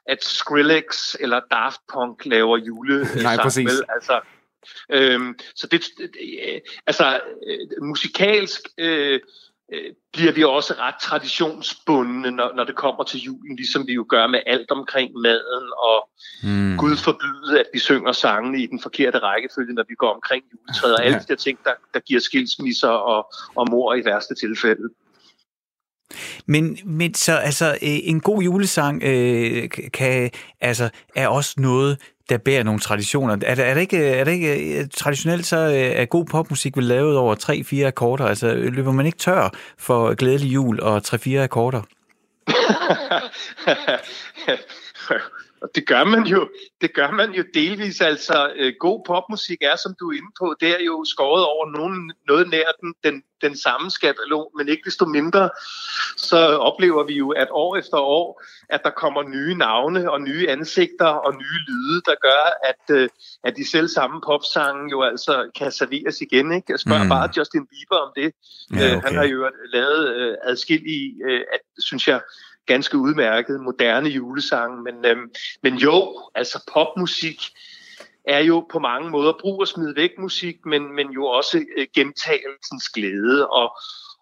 at 0.05 0.23
Skrillex 0.23 1.15
eller 1.19 1.41
Daft 1.51 1.81
Punk 1.93 2.25
laver 2.25 2.57
jule 2.57 3.07
Nej, 3.23 3.38
præcis. 3.38 3.65
Vel? 3.65 3.83
Altså, 3.89 4.21
øhm, 4.91 5.39
så 5.55 5.67
det, 5.67 5.85
øh, 5.99 6.62
altså, 6.88 7.21
øh, 7.47 7.83
musikalsk 7.83 8.62
øh, 8.77 9.19
øh, 9.73 9.93
bliver 10.13 10.32
vi 10.32 10.43
også 10.43 10.73
ret 10.73 10.95
traditionsbundne, 11.01 12.32
når, 12.32 12.55
når 12.55 12.63
det 12.63 12.75
kommer 12.75 13.03
til 13.03 13.19
julen, 13.19 13.55
ligesom 13.55 13.88
vi 13.88 13.93
jo 13.93 14.05
gør 14.10 14.27
med 14.27 14.39
alt 14.45 14.71
omkring 14.71 15.12
maden, 15.13 15.67
og 15.77 16.10
mm. 16.43 16.77
Gud 16.77 16.95
forbyde, 16.97 17.60
at 17.60 17.65
vi 17.73 17.79
synger 17.79 18.12
sangene 18.12 18.63
i 18.63 18.65
den 18.65 18.82
forkerte 18.82 19.17
rækkefølge, 19.17 19.73
når 19.73 19.86
vi 19.89 19.95
går 19.95 20.13
omkring 20.13 20.43
juletræet, 20.51 20.95
og 20.95 21.05
alle 21.05 21.19
de 21.19 21.25
der 21.27 21.36
ting, 21.36 21.60
der, 21.63 21.73
der 21.93 21.99
giver 21.99 22.19
skilsmisser 22.19 22.89
og, 22.89 23.34
og 23.55 23.67
mor 23.71 23.93
i 23.93 24.05
værste 24.05 24.36
tilfælde. 24.36 24.89
Men, 26.45 26.77
men 26.86 27.13
så 27.13 27.36
altså 27.36 27.77
en 27.82 28.19
god 28.19 28.41
julesang 28.41 29.03
øh, 29.03 29.69
kan 29.93 30.32
altså 30.62 30.89
er 31.15 31.27
også 31.27 31.53
noget 31.58 31.97
der 32.29 32.37
bærer 32.37 32.63
nogle 32.63 32.79
traditioner. 32.79 33.33
Er 33.33 33.55
det, 33.55 33.67
er 33.67 33.73
det, 33.73 33.81
ikke, 33.81 34.07
er 34.07 34.23
det 34.23 34.31
ikke 34.31 34.79
øh, 34.79 34.87
traditionelt 34.93 35.45
så 35.45 35.57
øh, 35.57 35.73
er 35.73 36.05
god 36.05 36.25
popmusik 36.25 36.77
vel 36.77 36.85
lavet 36.85 37.17
over 37.17 37.35
3-4 37.83 37.87
akkorder? 37.87 38.25
Altså 38.25 38.47
øh, 38.47 38.73
løber 38.73 38.91
man 38.91 39.05
ikke 39.05 39.17
tør 39.17 39.49
for 39.77 40.15
glædelig 40.15 40.53
jul 40.53 40.79
og 40.79 41.01
3-4 41.07 41.35
akkorder? 41.35 41.81
Og 45.62 45.69
det 45.76 45.88
gør 45.88 46.04
man 46.04 46.24
jo, 46.24 46.50
det 46.82 46.93
gør 46.93 47.12
man 47.12 47.32
jo 47.32 47.43
delvis. 47.54 48.02
Altså, 48.02 48.52
øh, 48.56 48.74
god 48.80 49.04
popmusik 49.08 49.58
er, 49.62 49.76
som 49.76 49.95
du 50.00 50.10
er 50.10 50.17
inde 50.17 50.32
på, 50.39 50.56
det 50.60 50.69
er 50.69 50.84
jo 50.86 51.06
skåret 51.06 51.45
over 51.45 51.72
nogen, 51.78 52.12
noget 52.28 52.50
nær 52.50 52.72
den, 52.82 52.93
den, 53.04 53.24
den 53.41 53.58
samme 53.58 53.91
skabelon, 53.91 54.52
men 54.58 54.69
ikke 54.69 54.82
desto 54.86 55.06
mindre, 55.06 55.50
så 56.17 56.38
oplever 56.38 57.04
vi 57.04 57.13
jo, 57.13 57.30
at 57.30 57.48
år 57.52 57.78
efter 57.78 57.98
år, 57.98 58.43
at 58.69 58.82
der 58.84 58.89
kommer 58.89 59.24
nye 59.24 59.56
navne 59.56 60.12
og 60.12 60.22
nye 60.22 60.50
ansigter 60.50 61.06
og 61.06 61.34
nye 61.34 61.60
lyde, 61.67 62.02
der 62.06 62.15
gør, 62.22 62.43
at, 62.69 62.95
øh, 62.95 63.10
at 63.43 63.58
de 63.58 63.69
selv 63.72 63.88
samme 63.88 64.22
popsange 64.26 64.91
jo 64.91 65.02
altså 65.02 65.52
kan 65.56 65.72
serveres 65.72 66.22
igen. 66.22 66.54
Ikke? 66.54 66.65
Jeg 66.69 66.80
spørger 66.80 67.04
mm. 67.04 67.10
bare 67.10 67.30
Justin 67.38 67.67
Bieber 67.67 67.98
om 68.06 68.12
det. 68.15 68.32
Ja, 68.72 68.76
okay. 68.76 68.95
øh, 68.95 69.04
han 69.04 69.15
har 69.15 69.24
jo 69.24 69.50
lavet 69.74 70.15
øh, 70.15 70.36
adskillige, 70.43 71.15
øh, 71.30 71.41
at, 71.54 71.60
synes 71.80 72.08
jeg, 72.08 72.22
ganske 72.69 72.97
udmærket 72.97 73.62
moderne 73.62 74.10
julesange. 74.10 74.84
Men, 74.84 75.05
øhm, 75.05 75.32
men 75.63 75.75
jo, 75.75 76.19
altså 76.36 76.63
popmusik 76.73 77.41
er 78.27 78.39
jo 78.39 78.65
på 78.71 78.79
mange 78.79 79.10
måder 79.10 79.34
brug 79.41 79.60
og 79.60 79.67
smid 79.67 79.93
væk 79.93 80.12
musik, 80.17 80.65
men, 80.65 80.95
men 80.95 81.12
jo 81.12 81.25
også 81.25 81.65
øh, 81.77 81.88
gentagelsens 81.95 82.89
glæde. 82.89 83.49
Og, 83.49 83.77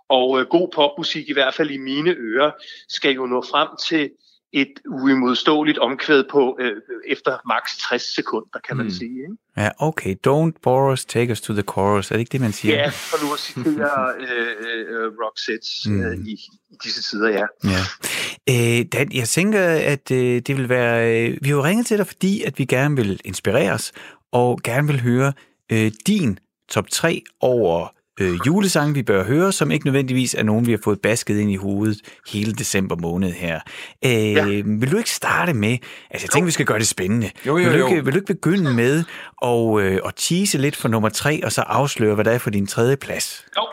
og 0.09 0.39
øh, 0.39 0.45
god 0.47 0.67
popmusik, 0.75 1.29
i 1.29 1.33
hvert 1.33 1.53
fald 1.53 1.69
i 1.69 1.77
mine 1.77 2.11
ører, 2.17 2.51
skal 2.87 3.11
jo 3.11 3.25
nå 3.25 3.41
frem 3.41 3.67
til 3.87 4.11
et 4.53 4.73
uimodståeligt 4.85 5.77
omkvæd 5.77 6.23
på 6.31 6.57
øh, 6.59 6.71
efter 7.07 7.37
maks 7.47 7.77
60 7.77 8.15
sekunder, 8.15 8.59
kan 8.67 8.77
man 8.77 8.85
mm. 8.85 8.91
sige. 8.91 9.21
Ikke? 9.21 9.37
Ja, 9.57 9.69
okay. 9.79 10.15
Don't 10.27 10.59
bore 10.63 10.91
us, 10.91 11.05
take 11.05 11.31
us 11.31 11.41
to 11.41 11.53
the 11.53 11.63
chorus. 11.71 12.11
Er 12.11 12.15
det 12.15 12.19
ikke 12.19 12.31
det, 12.31 12.41
man 12.41 12.51
siger? 12.51 12.75
Ja, 12.75 12.89
for 12.89 13.25
nu 13.25 13.33
at 13.33 13.39
citere 13.39 14.13
øh, 14.27 14.55
øh, 14.89 15.11
Roxette 15.23 15.89
mm. 15.89 16.01
øh, 16.01 16.17
i, 16.27 16.33
i 16.69 16.75
disse 16.83 17.01
tider, 17.01 17.29
ja. 17.29 17.45
ja. 17.63 18.79
Øh, 18.79 18.85
Dan, 18.85 19.11
jeg 19.13 19.27
tænker, 19.27 19.63
at 19.63 20.11
øh, 20.11 20.41
det 20.41 20.57
vil 20.57 20.69
være... 20.69 21.27
Øh, 21.29 21.37
vi 21.41 21.49
har 21.49 21.55
jo 21.55 21.63
ringet 21.63 21.85
til 21.85 21.97
dig, 21.97 22.07
fordi 22.07 22.43
at 22.43 22.59
vi 22.59 22.65
gerne 22.65 22.95
vil 22.95 23.21
inspireres, 23.25 23.91
og 24.31 24.59
gerne 24.63 24.87
vil 24.87 25.01
høre 25.01 25.33
øh, 25.71 25.91
din 26.07 26.39
top 26.69 26.89
3 26.89 27.23
over 27.39 27.96
øh, 28.21 28.35
julesange, 28.47 28.93
vi 28.93 29.03
bør 29.03 29.23
høre, 29.23 29.51
som 29.51 29.71
ikke 29.71 29.85
nødvendigvis 29.85 30.33
er 30.33 30.43
nogen, 30.43 30.65
vi 30.65 30.71
har 30.71 30.79
fået 30.83 31.01
basket 31.01 31.39
ind 31.39 31.51
i 31.51 31.55
hovedet 31.55 31.97
hele 32.27 32.53
december 32.53 32.95
måned 32.95 33.31
her. 33.31 33.59
Øh, 34.05 34.33
ja. 34.33 34.45
Vil 34.65 34.91
du 34.91 34.97
ikke 34.97 35.11
starte 35.11 35.53
med, 35.53 35.77
altså 36.09 36.25
jeg 36.25 36.29
tænker, 36.29 36.45
vi 36.45 36.51
skal 36.51 36.65
gøre 36.65 36.79
det 36.79 36.87
spændende. 36.87 37.31
Jo, 37.45 37.57
jo, 37.57 37.63
vil, 37.63 37.73
du 37.73 37.77
jo. 37.77 37.87
ikke, 37.87 38.05
vil 38.05 38.13
du 38.13 38.17
ikke 38.17 38.33
begynde 38.33 38.73
med 38.73 39.03
at, 39.43 39.81
øh, 39.81 39.99
at 40.05 40.13
tease 40.15 40.57
lidt 40.57 40.75
for 40.75 40.87
nummer 40.87 41.09
tre, 41.09 41.41
og 41.43 41.51
så 41.51 41.61
afsløre, 41.61 42.15
hvad 42.15 42.25
der 42.25 42.31
er 42.31 42.37
for 42.37 42.49
din 42.49 42.67
tredje 42.67 42.97
plads? 42.97 43.45
Jo, 43.57 43.67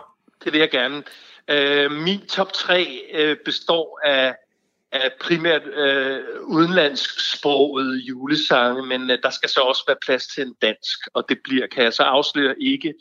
det 0.45 0.53
vil 0.53 0.59
jeg 0.59 0.71
gerne. 0.71 1.03
Øh, 1.51 1.91
min 1.91 2.27
top 2.27 2.53
3 2.53 3.01
øh, 3.15 3.37
består 3.45 4.01
af, 4.05 4.35
af 4.93 5.11
primært 5.21 5.63
øh, 5.67 6.21
udenlandsksproget 6.43 7.97
julesange, 8.09 8.87
men 8.87 9.11
øh, 9.11 9.19
der 9.23 9.31
skal 9.31 9.49
så 9.49 9.61
også 9.61 9.85
være 9.87 9.97
plads 10.07 10.27
til 10.27 10.43
en 10.43 10.55
dansk, 10.63 10.99
og 11.15 11.25
det 11.29 11.39
bliver, 11.45 11.67
kan 11.67 11.85
jeg 11.85 11.93
så 11.93 12.03
afsløre, 12.03 12.55
ikke 12.61 12.95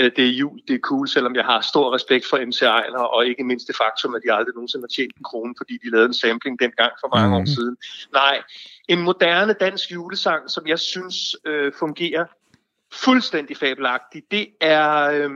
øh, 0.00 0.10
det 0.16 0.24
er 0.24 0.32
jul, 0.40 0.58
det 0.68 0.74
er 0.74 0.78
cool, 0.78 1.08
selvom 1.08 1.34
jeg 1.34 1.44
har 1.44 1.60
stor 1.60 1.94
respekt 1.94 2.26
for 2.30 2.36
MC 2.46 2.62
Ejner, 2.62 2.98
og 2.98 3.26
ikke 3.26 3.44
mindst 3.44 3.66
det 3.68 3.76
faktum, 3.76 4.14
at 4.14 4.22
de 4.24 4.32
aldrig 4.32 4.54
nogensinde 4.54 4.82
har 4.82 4.94
tjent 4.96 5.16
en 5.16 5.24
krone, 5.24 5.54
fordi 5.56 5.74
de 5.82 5.90
lavede 5.90 6.06
en 6.06 6.14
sampling 6.14 6.60
dengang 6.60 6.92
for 7.00 7.08
mange 7.16 7.28
mm. 7.28 7.40
år 7.40 7.44
siden. 7.44 7.76
Nej, 8.12 8.42
en 8.88 9.00
moderne 9.00 9.52
dansk 9.52 9.92
julesang, 9.92 10.50
som 10.50 10.66
jeg 10.66 10.78
synes 10.78 11.36
øh, 11.46 11.72
fungerer 11.78 12.24
fuldstændig 12.92 13.56
fabelagtig. 13.56 14.22
Det 14.30 14.46
er 14.60 15.10
øh, 15.10 15.30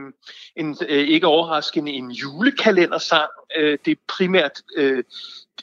en, 0.55 0.77
øh, 0.89 1.07
ikke 1.07 1.27
overraskende 1.27 1.91
en 1.91 2.11
julekalendersang. 2.11 3.29
Øh, 3.57 3.77
det 3.85 3.91
er 3.91 4.01
primært 4.07 4.61
øh, 4.77 5.03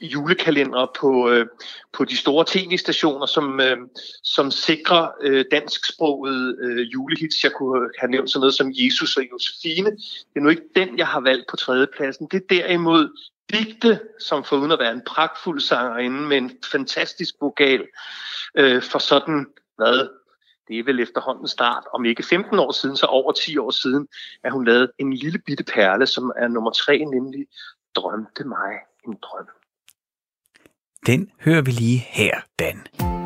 julekalendere 0.02 0.88
på, 1.00 1.30
øh, 1.30 1.46
på 1.92 2.04
de 2.04 2.16
store 2.16 2.44
tv-stationer, 2.48 3.26
som, 3.26 3.60
øh, 3.60 3.76
som 4.22 4.50
sikrer 4.50 5.08
øh, 5.22 5.44
dansksproget 5.50 6.58
øh, 6.62 6.92
julehits. 6.92 7.44
Jeg 7.44 7.52
kunne 7.52 7.90
have 7.98 8.10
nævnt 8.10 8.30
sådan 8.30 8.40
noget 8.40 8.54
som 8.54 8.72
Jesus 8.74 9.16
og 9.16 9.22
Josefine. 9.32 9.90
Det 9.90 10.36
er 10.36 10.40
nu 10.40 10.48
ikke 10.48 10.68
den, 10.76 10.98
jeg 10.98 11.06
har 11.06 11.20
valgt 11.20 11.44
på 11.50 11.56
tredjepladsen. 11.56 12.28
Det 12.30 12.36
er 12.36 12.54
derimod 12.54 13.08
Digte, 13.52 14.00
som 14.20 14.44
foruden 14.44 14.72
at 14.72 14.78
være 14.78 14.92
en 14.92 15.02
pragtfuld 15.06 15.60
sangerinde 15.60 16.20
med 16.20 16.38
en 16.38 16.50
fantastisk 16.72 17.34
vokal, 17.40 17.86
øh, 18.54 18.82
for 18.82 18.98
sådan, 18.98 19.46
hvad, 19.76 20.08
det 20.68 20.78
er 20.78 20.84
vel 20.84 21.00
efterhånden 21.00 21.48
start, 21.48 21.84
om 21.94 22.04
ikke 22.04 22.22
15 22.22 22.58
år 22.58 22.72
siden, 22.72 22.96
så 22.96 23.06
over 23.06 23.32
10 23.32 23.58
år 23.58 23.70
siden, 23.70 24.08
at 24.44 24.52
hun 24.52 24.64
lavede 24.64 24.92
en 24.98 25.12
lille 25.12 25.38
bitte 25.38 25.64
perle, 25.64 26.06
som 26.06 26.32
er 26.36 26.48
nummer 26.48 26.70
3, 26.70 26.98
nemlig 26.98 27.46
Drømte 27.94 28.44
mig 28.44 28.72
en 29.06 29.18
drøm. 29.22 29.48
Den 31.06 31.30
hører 31.40 31.62
vi 31.62 31.70
lige 31.70 31.98
her, 31.98 32.40
Dan. 32.58 33.21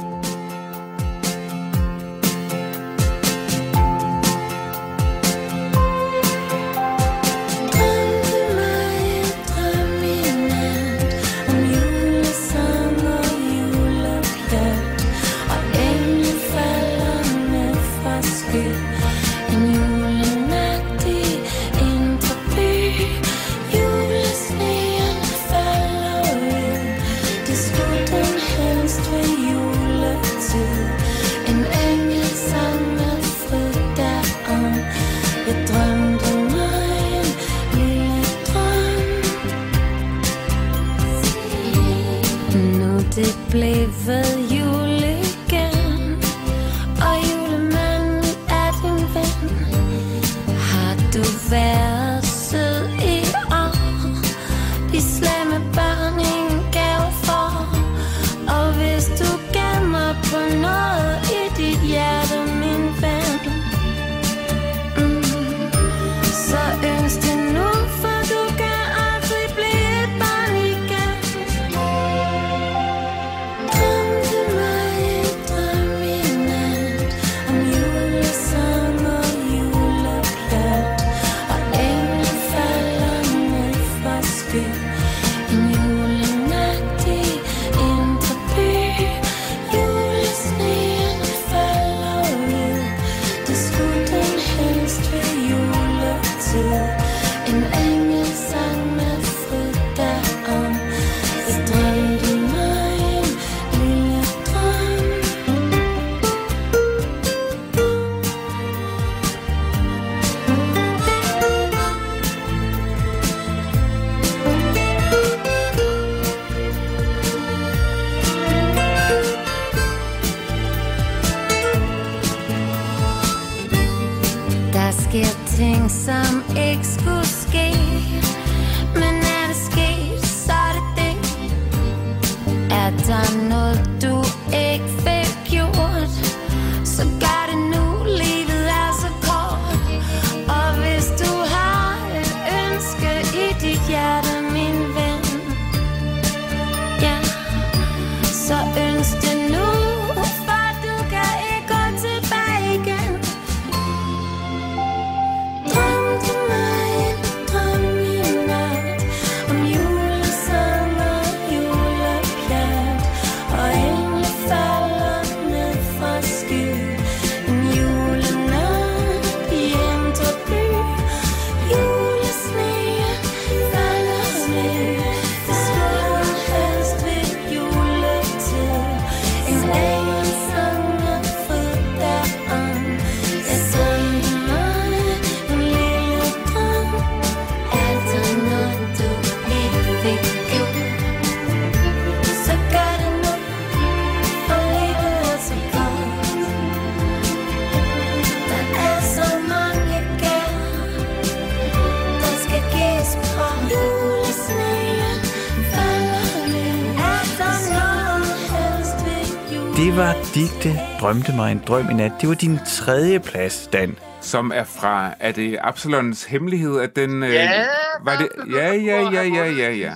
Drømte 211.07 211.33
mig 211.37 211.53
en 211.53 211.63
drøm 211.67 211.91
i 211.91 211.95
nat. 211.95 212.13
Det 212.21 212.29
var 212.29 212.35
din 212.35 212.59
tredje 212.67 213.21
plads, 213.21 213.69
Dan. 213.73 213.99
som 214.21 214.53
er 214.55 214.65
fra, 214.65 215.15
er 215.21 215.33
det 215.33 215.59
Absalons 215.61 216.25
hemmelighed, 216.25 216.81
at 216.81 216.97
den... 216.97 217.23
øh, 217.23 217.33
Ja, 217.35 217.67
var 218.05 218.17
det, 218.19 218.29
ja, 218.55 218.73
ja, 218.75 219.03
ja, 219.11 219.23
ja, 219.23 219.51
ja, 219.51 219.73
ja. 219.73 219.93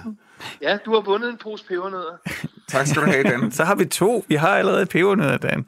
Ja, 0.63 0.79
du 0.85 0.95
har 0.95 1.01
vundet 1.01 1.31
en 1.31 1.37
pose 1.43 1.65
pebernødder. 1.69 2.17
Tak 2.69 2.87
skal 2.87 3.03
du 3.03 3.07
have, 3.11 3.23
Dan. 3.23 3.53
Så 3.53 3.65
har 3.65 3.75
vi 3.75 3.85
to. 3.85 4.25
Vi 4.29 4.35
har 4.35 4.49
allerede 4.49 4.87
pebernødder, 4.87 5.37
Dan. 5.37 5.67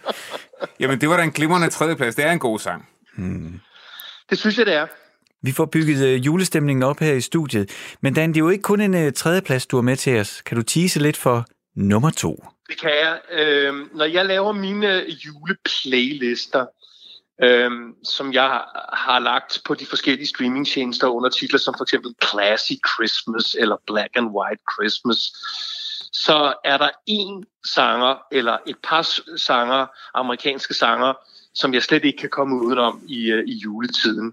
Jamen, 0.80 1.00
det 1.00 1.08
var 1.08 1.16
da 1.16 1.22
en 1.22 1.30
glimrende 1.30 1.68
tredjeplads. 1.68 2.14
Det 2.14 2.24
er 2.24 2.32
en 2.32 2.38
god 2.38 2.58
sang. 2.58 2.88
Det 4.30 4.38
synes 4.38 4.58
jeg, 4.58 4.66
det 4.66 4.74
er. 4.74 4.86
Vi 5.42 5.52
får 5.52 5.64
bygget 5.66 6.06
øh, 6.06 6.26
julestemningen 6.26 6.82
op 6.82 6.98
her 7.00 7.12
i 7.12 7.20
studiet. 7.20 7.70
Men 8.00 8.14
Dan, 8.14 8.28
det 8.28 8.36
er 8.36 8.40
jo 8.40 8.48
ikke 8.48 8.62
kun 8.62 8.80
en 8.80 8.94
øh, 8.94 9.12
tredjeplads, 9.12 9.66
du 9.66 9.76
har 9.76 9.82
med 9.82 9.96
til 9.96 10.20
os. 10.20 10.42
Kan 10.46 10.56
du 10.56 10.62
tease 10.62 10.98
lidt 11.00 11.16
for 11.16 11.44
nummer 11.76 12.10
to? 12.10 12.44
Det 12.68 12.80
kan 12.80 12.90
jeg. 12.90 13.20
Øh, 13.30 13.94
når 13.94 14.04
jeg 14.04 14.26
laver 14.26 14.52
mine 14.52 15.06
juleplaylister, 15.08 16.66
øh, 17.42 17.70
som 18.04 18.32
jeg 18.32 18.64
har 18.92 19.18
lagt 19.18 19.60
på 19.64 19.74
de 19.74 19.86
forskellige 19.86 20.26
streamingtjenester 20.26 21.08
under 21.08 21.30
titler 21.30 21.58
som 21.58 21.74
for 21.78 21.84
eksempel 21.84 22.14
Classy 22.30 22.72
Christmas 22.94 23.56
eller 23.58 23.76
Black 23.86 24.16
and 24.16 24.30
White 24.30 24.62
Christmas, 24.74 25.18
så 26.12 26.54
er 26.64 26.76
der 26.78 26.90
en 27.06 27.44
sanger 27.74 28.16
eller 28.32 28.58
et 28.66 28.76
par 28.82 29.08
sanger, 29.36 29.86
amerikanske 30.14 30.74
sanger, 30.74 31.14
som 31.56 31.74
jeg 31.74 31.82
slet 31.82 32.04
ikke 32.04 32.18
kan 32.18 32.30
komme 32.30 32.62
udenom 32.62 33.02
i, 33.08 33.30
øh, 33.30 33.44
i 33.46 33.52
juletiden. 33.52 34.32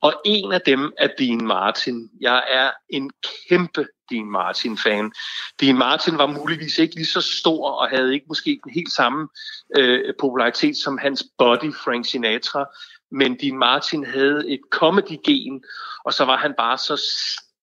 Og 0.00 0.14
en 0.24 0.52
af 0.52 0.60
dem 0.60 0.92
er 0.98 1.08
Dean 1.18 1.46
Martin. 1.46 2.10
Jeg 2.20 2.42
er 2.50 2.70
en 2.88 3.10
kæmpe 3.48 3.86
Dean 4.10 4.26
Martin-fan. 4.26 5.12
Dean 5.60 5.78
Martin 5.78 6.18
var 6.18 6.26
muligvis 6.26 6.78
ikke 6.78 6.94
lige 6.94 7.06
så 7.06 7.20
stor 7.20 7.70
og 7.70 7.88
havde 7.88 8.14
ikke 8.14 8.26
måske 8.28 8.60
den 8.64 8.72
helt 8.72 8.92
samme 8.92 9.28
øh, 9.76 10.14
popularitet 10.20 10.76
som 10.76 10.98
hans 10.98 11.24
buddy 11.38 11.74
Frank 11.84 12.06
Sinatra, 12.06 12.64
men 13.10 13.38
Dean 13.40 13.58
Martin 13.58 14.06
havde 14.06 14.50
et 14.50 14.60
comedy-gen, 14.70 15.64
og 16.04 16.12
så 16.12 16.24
var 16.24 16.36
han 16.36 16.54
bare 16.58 16.78
så 16.78 16.96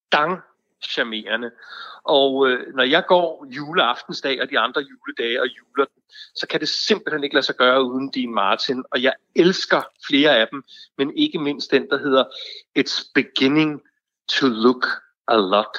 stang 0.08 0.40
charmerende. 0.84 1.52
Og 2.04 2.50
øh, 2.50 2.76
når 2.76 2.84
jeg 2.84 3.04
går 3.08 3.48
juleaftensdag 3.50 4.42
og 4.42 4.50
de 4.50 4.60
andre 4.60 4.82
juledage 4.82 5.42
og 5.42 5.48
juler 5.48 5.86
den, 5.86 6.04
så 6.36 6.48
kan 6.48 6.60
det 6.60 6.70
simpelthen 6.70 7.24
ikke 7.24 7.36
lade 7.36 7.46
sig 7.46 7.56
gøre 7.56 7.84
uden 7.84 8.12
Dean 8.16 8.34
Martin. 8.34 8.84
Og 8.92 9.04
jeg 9.04 9.14
elsker 9.36 9.82
flere 10.08 10.38
af 10.38 10.48
dem, 10.52 10.64
men 10.98 11.18
ikke 11.18 11.40
mindst 11.40 11.72
den, 11.72 11.90
der 11.90 11.98
hedder 11.98 12.24
It's 12.80 13.12
Beginning 13.16 13.82
to 14.30 14.48
Look 14.48 14.86
a 15.28 15.36
Lot 15.36 15.78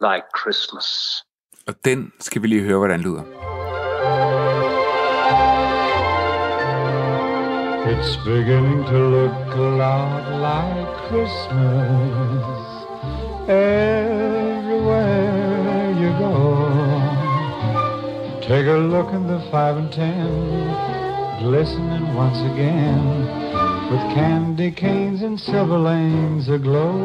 Like 0.00 0.26
Christmas. 0.40 0.88
Og 1.66 1.74
den 1.84 2.12
skal 2.20 2.42
vi 2.42 2.46
lige 2.46 2.62
høre, 2.62 2.78
hvordan 2.78 3.00
lyder. 3.00 3.22
It's 7.88 8.16
beginning 8.24 8.84
to 8.84 8.98
look 8.98 9.54
a 9.54 9.68
lot 9.82 10.22
like 10.44 10.88
Christmas 11.08 12.68
everywhere 13.48 14.37
Take 18.48 18.66
a 18.66 18.78
look 18.78 19.12
in 19.12 19.26
the 19.26 19.40
five 19.50 19.76
and 19.76 19.92
ten, 19.92 21.42
glistening 21.42 22.14
once 22.14 22.38
again 22.50 23.20
with 23.90 24.00
candy 24.14 24.70
canes 24.70 25.20
and 25.20 25.38
silver 25.38 25.76
lanes 25.76 26.48
aglow. 26.48 26.96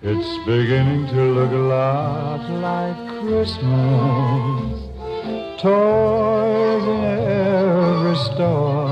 It's 0.00 0.46
beginning 0.46 1.08
to 1.08 1.22
look 1.34 1.50
a 1.50 1.56
lot 1.56 2.48
like 2.60 2.96
Christmas 3.22 4.86
toys 5.60 6.84
in 6.84 7.04
every 7.04 8.16
store. 8.30 8.86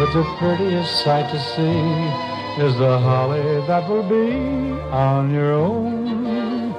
But 0.00 0.12
the 0.14 0.24
prettiest 0.40 1.04
sight 1.04 1.30
to 1.30 1.38
see 1.38 2.60
is 2.60 2.76
the 2.76 2.98
holly 2.98 3.64
that 3.68 3.88
will 3.88 4.02
be 4.02 4.72
on 4.90 5.32
your 5.32 5.52
own 5.52 6.74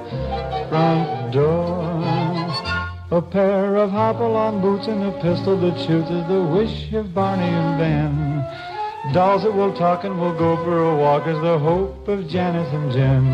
front 0.68 1.32
door. 1.32 1.93
A 3.14 3.22
pair 3.22 3.76
of 3.76 3.92
hop-along 3.92 4.60
boots 4.60 4.88
and 4.88 5.04
a 5.04 5.12
pistol 5.22 5.56
that 5.60 5.78
shoots 5.78 6.10
is 6.10 6.26
the 6.26 6.42
wish 6.42 6.92
of 6.94 7.14
Barney 7.14 7.44
and 7.44 7.78
Ben. 7.78 8.44
Dolls 9.14 9.44
that 9.44 9.54
will 9.54 9.72
talk 9.72 10.02
and 10.02 10.18
will 10.18 10.36
go 10.36 10.56
for 10.64 10.90
a 10.90 10.96
walk 10.96 11.28
is 11.28 11.40
the 11.40 11.56
hope 11.56 12.08
of 12.08 12.26
Janice 12.26 12.66
and 12.72 12.90
Jen. 12.90 13.24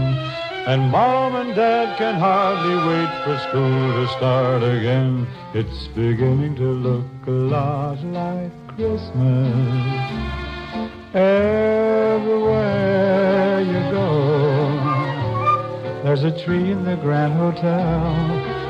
And 0.66 0.90
mom 0.90 1.34
and 1.34 1.54
dad 1.56 1.96
can 1.96 2.16
hardly 2.20 2.76
wait 2.76 3.08
for 3.24 3.38
school 3.48 3.92
to 3.94 4.06
start 4.18 4.62
again. 4.62 5.26
It's 5.54 5.86
beginning 5.88 6.56
to 6.56 6.72
look 6.86 7.06
a 7.26 7.30
lot 7.30 8.04
like 8.04 8.52
Christmas. 8.76 9.54
Everywhere 11.14 12.50
you 13.62 13.80
go, 13.90 14.76
there's 16.04 16.24
a 16.24 16.32
tree 16.44 16.70
in 16.70 16.84
the 16.84 16.96
Grand 16.96 17.32
Hotel, 17.32 18.68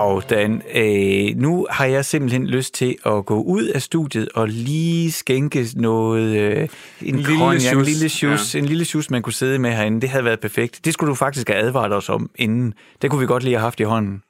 Wow, 0.00 0.20
Dan. 0.20 0.62
Øh, 0.74 1.36
nu 1.36 1.66
har 1.70 1.84
jeg 1.84 2.04
simpelthen 2.04 2.46
lyst 2.46 2.74
til 2.74 2.96
at 3.06 3.26
gå 3.26 3.42
ud 3.42 3.64
af 3.64 3.82
studiet 3.82 4.28
og 4.34 4.48
lige 4.48 5.12
skænke 5.12 5.66
noget, 5.76 6.36
øh, 6.36 6.68
en, 7.02 7.16
lille 7.16 7.38
cognac, 7.38 7.72
en 7.72 7.82
lille 7.82 8.08
sjus, 8.08 8.54
ja. 8.54 8.58
en 8.58 8.66
lille 8.66 8.84
sjus, 8.84 9.10
man 9.10 9.22
kunne 9.22 9.32
sidde 9.32 9.58
med 9.58 9.70
herinde. 9.70 10.00
Det 10.00 10.08
havde 10.08 10.24
været 10.24 10.40
perfekt. 10.40 10.84
Det 10.84 10.92
skulle 10.92 11.10
du 11.10 11.14
faktisk 11.14 11.48
have 11.48 11.60
advaret 11.60 11.92
os 11.92 12.08
om 12.08 12.30
inden. 12.34 12.74
Det 13.02 13.10
kunne 13.10 13.20
vi 13.20 13.26
godt 13.26 13.42
lige 13.42 13.54
have 13.54 13.62
haft 13.62 13.80
i 13.80 13.82
hånden. 13.82 14.22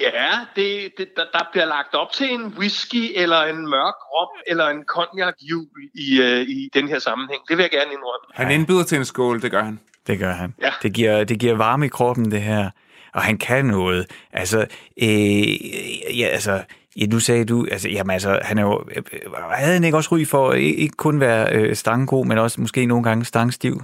Ja, 0.00 0.30
det, 0.56 0.92
det, 0.98 1.08
der, 1.16 1.24
der 1.32 1.48
bliver 1.52 1.66
lagt 1.66 1.94
op 1.94 2.12
til 2.12 2.32
en 2.32 2.54
whisky, 2.58 3.12
eller 3.14 3.42
en 3.42 3.56
mørk 3.56 3.94
rom, 4.14 4.28
eller 4.46 4.68
en 4.68 4.84
cognac 4.84 5.34
jul 5.50 5.66
i, 5.94 6.20
øh, 6.20 6.40
i 6.40 6.70
den 6.74 6.88
her 6.88 6.98
sammenhæng. 6.98 7.42
Det 7.48 7.56
vil 7.56 7.62
jeg 7.62 7.70
gerne 7.70 7.92
indrømme. 7.92 8.26
Han 8.34 8.50
indbyder 8.50 8.84
til 8.84 8.98
en 8.98 9.04
skål, 9.04 9.42
det 9.42 9.50
gør 9.50 9.62
han. 9.62 9.80
Det 10.06 10.18
gør 10.18 10.32
han. 10.32 10.54
Ja. 10.62 10.70
Det, 10.82 10.92
giver, 10.94 11.24
det 11.24 11.38
giver 11.38 11.54
varme 11.54 11.86
i 11.86 11.88
kroppen, 11.88 12.30
det 12.30 12.42
her. 12.42 12.70
Og 13.14 13.22
han 13.22 13.38
kan 13.38 13.64
noget. 13.64 14.06
Altså, 14.32 14.66
øh, 15.02 16.18
ja, 16.18 16.26
altså, 16.26 16.64
ja, 16.96 17.06
nu 17.06 17.20
sagde 17.20 17.44
du, 17.44 17.66
altså, 17.70 17.88
jamen, 17.88 18.10
altså, 18.10 18.40
han 18.42 18.58
er 18.58 18.62
jo, 18.62 18.84
øh, 18.96 19.32
havde 19.50 19.72
han 19.72 19.84
ikke 19.84 19.96
også 19.96 20.16
ry 20.16 20.26
for 20.26 20.50
at 20.50 20.58
ikke 20.58 20.96
kun 20.96 21.20
være 21.20 21.52
øh, 21.52 21.76
stangegod, 21.76 22.26
men 22.26 22.38
også 22.38 22.60
måske 22.60 22.86
nogle 22.86 23.04
gange 23.04 23.24
stangstiv? 23.24 23.82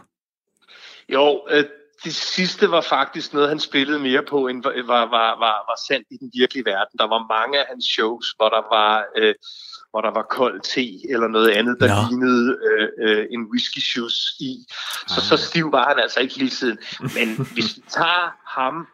Jo, 1.09 1.43
øh, 1.51 1.65
det 2.05 2.15
sidste 2.15 2.71
var 2.71 2.81
faktisk 2.81 3.33
noget, 3.33 3.49
han 3.49 3.61
spillede 3.61 3.99
mere 3.99 4.23
på, 4.29 4.47
end 4.47 4.63
var, 4.63 4.73
var, 4.87 5.01
var, 5.01 5.39
var, 5.39 5.57
var 5.71 5.79
sandt 5.89 6.07
i 6.11 6.17
den 6.17 6.31
virkelige 6.35 6.65
verden. 6.65 6.99
Der 6.99 7.07
var 7.07 7.39
mange 7.39 7.59
af 7.59 7.65
hans 7.69 7.85
shows, 7.85 8.35
hvor 8.37 8.49
der 8.49 8.77
var, 8.77 9.05
øh, 9.17 9.35
hvor 9.91 10.01
der 10.01 10.11
var 10.11 10.27
kold 10.31 10.61
te 10.61 11.13
eller 11.13 11.29
noget 11.29 11.51
andet, 11.51 11.77
der 11.81 11.89
Nå. 11.89 11.95
lignede 12.09 12.59
øh, 12.69 12.89
øh, 13.05 13.27
en 13.31 13.43
whisky 13.53 13.79
shoes 13.79 14.17
i. 14.41 14.53
Så, 15.09 15.21
så 15.29 15.37
stiv 15.37 15.73
var 15.73 15.89
han 15.89 15.99
altså 15.99 16.21
ikke 16.21 16.35
hele 16.35 16.51
tiden. 16.51 16.79
Men 17.01 17.29
hvis 17.55 17.77
vi 17.77 17.83
tager 17.89 18.27
ham 18.61 18.87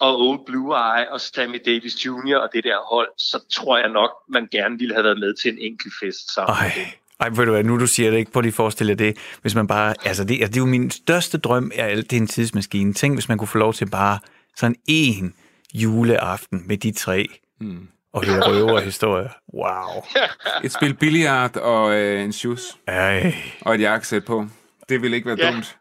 og 0.00 0.20
Old 0.20 0.40
Blue 0.46 0.74
Eye 0.74 1.12
og 1.12 1.20
Sammy 1.20 1.60
Davis 1.66 2.06
Jr. 2.06 2.36
og 2.36 2.48
det 2.52 2.64
der 2.64 2.76
hold, 2.94 3.08
så 3.18 3.38
tror 3.52 3.78
jeg 3.78 3.88
nok, 3.88 4.10
man 4.28 4.48
gerne 4.52 4.78
ville 4.78 4.94
have 4.94 5.04
været 5.04 5.18
med 5.18 5.34
til 5.34 5.52
en 5.52 5.58
enkelt 5.58 5.94
fest 6.02 6.34
sammen. 6.34 6.56
Ej, 6.56 6.72
ej, 7.20 7.28
ved 7.28 7.44
du 7.44 7.50
hvad, 7.50 7.64
nu 7.64 7.80
du 7.80 7.86
siger 7.86 8.10
det 8.10 8.18
ikke, 8.18 8.32
prøv 8.32 8.40
lige 8.40 8.50
at 8.50 8.54
forestille 8.54 8.94
dig 8.94 8.98
det. 8.98 9.16
Hvis 9.42 9.54
man 9.54 9.66
bare, 9.66 9.94
altså 10.04 10.24
det, 10.24 10.34
altså 10.34 10.48
det 10.48 10.56
er 10.56 10.60
jo 10.60 10.66
min 10.66 10.90
største 10.90 11.38
drøm, 11.38 11.70
er 11.74 11.84
alt 11.84 12.10
det 12.10 12.16
er 12.16 12.20
en 12.20 12.26
tidsmaskine. 12.26 12.92
Tænk, 12.92 13.16
hvis 13.16 13.28
man 13.28 13.38
kunne 13.38 13.48
få 13.48 13.58
lov 13.58 13.74
til 13.74 13.90
bare 13.90 14.18
sådan 14.56 14.76
en 14.88 15.34
juleaften 15.74 16.62
med 16.66 16.76
de 16.76 16.92
tre. 16.92 17.26
Mm. 17.60 17.88
Og 18.12 18.24
høre 18.24 18.40
røverhistorier. 18.40 19.28
Wow. 19.54 20.04
Et 20.64 20.72
spil 20.72 20.94
billiard 20.94 21.56
og 21.56 21.94
øh, 21.94 22.22
en 22.22 22.32
shoes 22.32 22.78
Ej. 22.86 23.34
og 23.60 23.74
et 23.74 23.80
jakkesæt 23.80 24.24
på. 24.24 24.46
Det 24.88 25.02
vil 25.02 25.14
ikke 25.14 25.26
være 25.26 25.36
Ja. 25.40 25.50
dumt. 25.52 25.76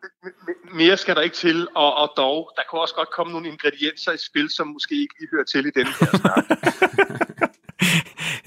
Mere 0.73 0.97
skal 0.97 1.15
der 1.15 1.21
ikke 1.21 1.35
til, 1.35 1.67
og, 1.75 1.95
og 1.95 2.13
dog, 2.17 2.51
der 2.55 2.61
kunne 2.69 2.81
også 2.81 2.95
godt 2.95 3.09
komme 3.15 3.33
nogle 3.33 3.47
ingredienser 3.47 4.11
i 4.11 4.17
spil, 4.17 4.49
som 4.49 4.67
måske 4.67 4.95
ikke 5.01 5.13
lige 5.19 5.29
hører 5.31 5.43
til 5.43 5.65
i 5.65 5.69
den 5.75 5.87
her 5.87 6.17
snak. 6.17 6.45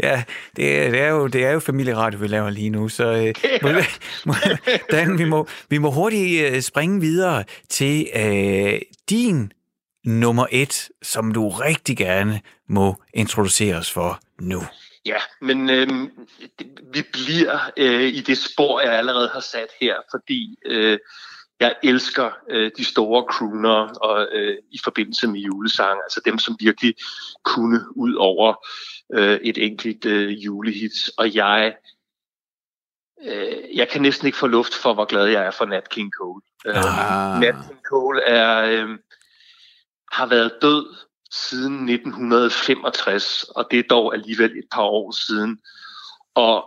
Ja, 0.03 0.25
det 0.57 0.79
er, 0.79 0.91
det, 0.91 1.01
er 1.01 1.09
jo, 1.09 1.27
det 1.27 1.45
er 1.45 1.51
jo 1.51 1.61
familieradio, 1.61 2.19
vi 2.19 2.27
laver 2.27 2.51
lige 2.51 2.71
nu, 2.71 2.89
så 2.89 3.05
øh, 3.05 3.35
må, 3.63 3.69
må, 4.27 4.35
Dan, 4.91 5.19
vi, 5.19 5.25
må, 5.25 5.47
vi 5.71 5.79
må 5.79 5.91
hurtigt 5.91 6.47
øh, 6.55 6.61
springe 6.61 7.01
videre 7.01 7.45
til 7.69 8.09
øh, 8.17 8.81
din 9.11 9.53
nummer 10.05 10.47
et, 10.51 10.89
som 11.03 11.33
du 11.33 11.49
rigtig 11.49 11.97
gerne 11.97 12.41
må 12.69 13.03
introducere 13.15 13.77
os 13.77 13.91
for 13.93 14.21
nu. 14.41 14.63
Ja, 15.09 15.19
men 15.41 15.69
det, 15.69 16.67
vi 16.93 17.03
bliver 17.13 17.71
øh, 17.77 18.03
i 18.03 18.21
det 18.21 18.39
spor, 18.39 18.81
jeg 18.81 18.93
allerede 18.93 19.29
har 19.29 19.41
sat 19.41 19.69
her, 19.81 19.95
fordi 20.11 20.59
øh, 20.67 20.99
jeg 21.61 21.77
elsker 21.83 22.31
øh, 22.51 22.71
de 22.77 22.85
store 22.85 23.25
crooner 23.33 23.89
og, 23.89 24.29
øh, 24.33 24.57
i 24.71 24.79
forbindelse 24.85 25.27
med 25.29 25.41
julesang, 25.41 26.01
altså 26.03 26.21
dem, 26.25 26.39
som 26.39 26.57
virkelig 26.61 26.95
kunne 27.45 27.97
ud 27.97 28.15
over 28.15 28.67
øh, 29.15 29.41
et 29.43 29.59
enkelt 29.59 30.05
øh, 30.05 30.45
julehit. 30.45 31.11
Og 31.19 31.35
jeg, 31.35 31.77
øh, 33.25 33.77
jeg 33.77 33.89
kan 33.89 34.03
næsten 34.03 34.27
ikke 34.27 34.39
få 34.39 34.47
luft 34.47 34.75
for, 34.75 34.95
hvor 34.95 35.05
glad 35.05 35.27
jeg 35.27 35.47
er 35.47 35.51
for 35.51 35.65
Nat 35.65 35.89
King 35.89 36.13
Cole. 36.21 36.43
Ah. 36.65 37.35
Øh, 37.35 37.41
Nat 37.41 37.55
King 37.69 37.81
Cole 37.91 38.23
er, 38.23 38.65
øh, 38.65 38.99
har 40.13 40.27
været 40.27 40.53
død 40.63 41.08
siden 41.33 41.89
1965, 41.89 43.45
og 43.45 43.69
det 43.71 43.79
er 43.79 43.83
dog 43.91 44.15
alligevel 44.15 44.51
et 44.51 44.65
par 44.73 44.83
år 44.83 45.13
siden. 45.27 45.59
Og 46.35 46.65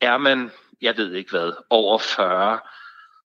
er 0.00 0.18
man, 0.18 0.50
jeg 0.82 0.96
ved 0.96 1.12
ikke 1.12 1.30
hvad, 1.30 1.52
over 1.70 1.98
40, 1.98 2.58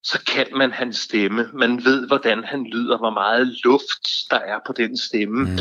så 0.04 0.24
kan 0.28 0.48
man 0.56 0.72
hans 0.72 0.98
stemme. 0.98 1.50
Man 1.54 1.86
ved, 1.86 2.08
hvordan 2.08 2.44
han 2.44 2.64
lyder, 2.64 2.98
hvor 2.98 3.10
meget 3.10 3.58
luft 3.64 4.30
der 4.32 4.40
er 4.40 4.60
på 4.66 4.74
den 4.74 4.98
stemme. 4.98 5.44
Mm. 5.44 5.58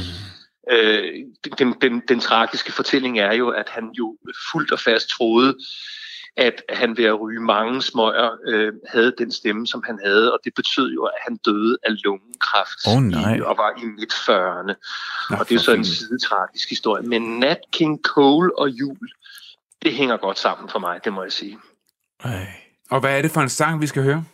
Øh, 0.70 1.14
den, 1.58 1.74
den, 1.80 2.02
den 2.08 2.20
tragiske 2.20 2.72
fortælling 2.72 3.18
er 3.18 3.32
jo, 3.32 3.48
at 3.48 3.68
han 3.68 3.90
jo 3.98 4.18
fuldt 4.52 4.72
og 4.72 4.80
fast 4.80 5.08
troede, 5.08 5.56
at 6.37 6.62
han 6.68 6.97
ved 6.97 7.05
at 7.05 7.21
ryge 7.21 7.40
mange 7.40 7.83
smøger 7.83 8.31
øh, 8.47 8.73
havde 8.88 9.14
den 9.18 9.33
stemme, 9.33 9.66
som 9.66 9.83
han 9.87 9.99
havde, 10.05 10.33
og 10.33 10.38
det 10.45 10.53
betød 10.55 10.92
jo, 10.92 11.05
at 11.05 11.18
han 11.21 11.37
døde 11.37 11.79
af 11.83 11.90
lungekræft 12.05 12.87
Åh, 12.88 13.03
nej. 13.03 13.37
i, 13.37 13.40
og 13.40 13.57
var 13.57 13.83
i 13.83 13.85
midt 13.85 14.12
40'erne. 14.12 14.75
Nå, 15.31 15.37
Og 15.37 15.49
det 15.49 15.55
er 15.55 15.59
så 15.59 15.73
en 15.73 15.85
sidetragisk 15.85 16.68
historie. 16.68 17.03
Men 17.03 17.38
Nat 17.38 17.59
King 17.73 18.01
Cole 18.05 18.59
og 18.59 18.68
jul, 18.68 19.09
det 19.83 19.95
hænger 19.95 20.16
godt 20.16 20.38
sammen 20.38 20.68
for 20.68 20.79
mig, 20.79 21.01
det 21.05 21.12
må 21.12 21.23
jeg 21.23 21.33
sige. 21.33 21.59
Ej. 22.25 22.47
Og 22.90 23.01
hvad 23.01 23.18
er 23.18 23.23
det 23.23 23.31
for 23.31 23.40
en 23.40 23.49
sang, 23.49 23.81
vi 23.81 23.87
skal 23.87 24.03
høre? 24.03 24.25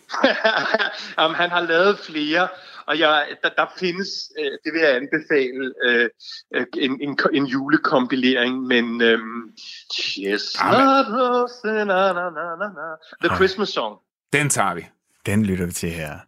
Jamen, 1.19 1.35
han 1.35 1.51
har 1.51 1.61
lavet 1.61 1.99
flere, 1.99 2.49
og 2.89 2.99
jeg, 2.99 3.27
der, 3.43 3.49
der 3.49 3.67
findes, 3.79 4.09
øh, 4.39 4.53
det 4.65 4.73
vil 4.73 4.81
jeg 4.81 4.97
anbefale, 4.97 5.73
øh, 5.85 6.09
øh, 6.55 6.67
en, 6.77 6.93
en, 7.01 7.19
en 7.33 7.47
julekompilering, 7.47 8.63
men 8.63 9.03
øh, 9.03 9.19
Chestnut 9.95 11.07
Rose, 11.17 11.67
na, 11.67 11.85
na, 11.85 12.31
na, 12.31 12.69
na. 12.79 12.87
The. 13.25 13.37
Christmas 13.37 13.69
Song. 13.69 13.99
Den 14.33 14.51
tager 14.51 14.75
vi. 14.75 14.87
Den 15.27 15.47
lytter 15.47 15.67
vi 15.67 15.73
til 15.73 15.91
her. 15.91 16.28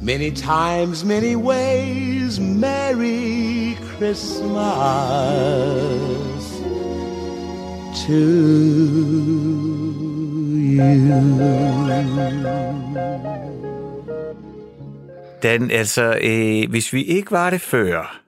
many 0.01 0.31
times, 0.31 1.05
many 1.05 1.37
ways, 1.37 2.41
Merry 2.41 3.77
Christmas 3.87 4.59
to 8.05 8.21
you. 10.59 10.75
Den, 15.41 15.71
altså, 15.71 16.19
øh, 16.23 16.69
hvis 16.69 16.93
vi 16.93 17.03
ikke 17.03 17.31
var 17.31 17.49
det 17.49 17.61
før, 17.61 18.24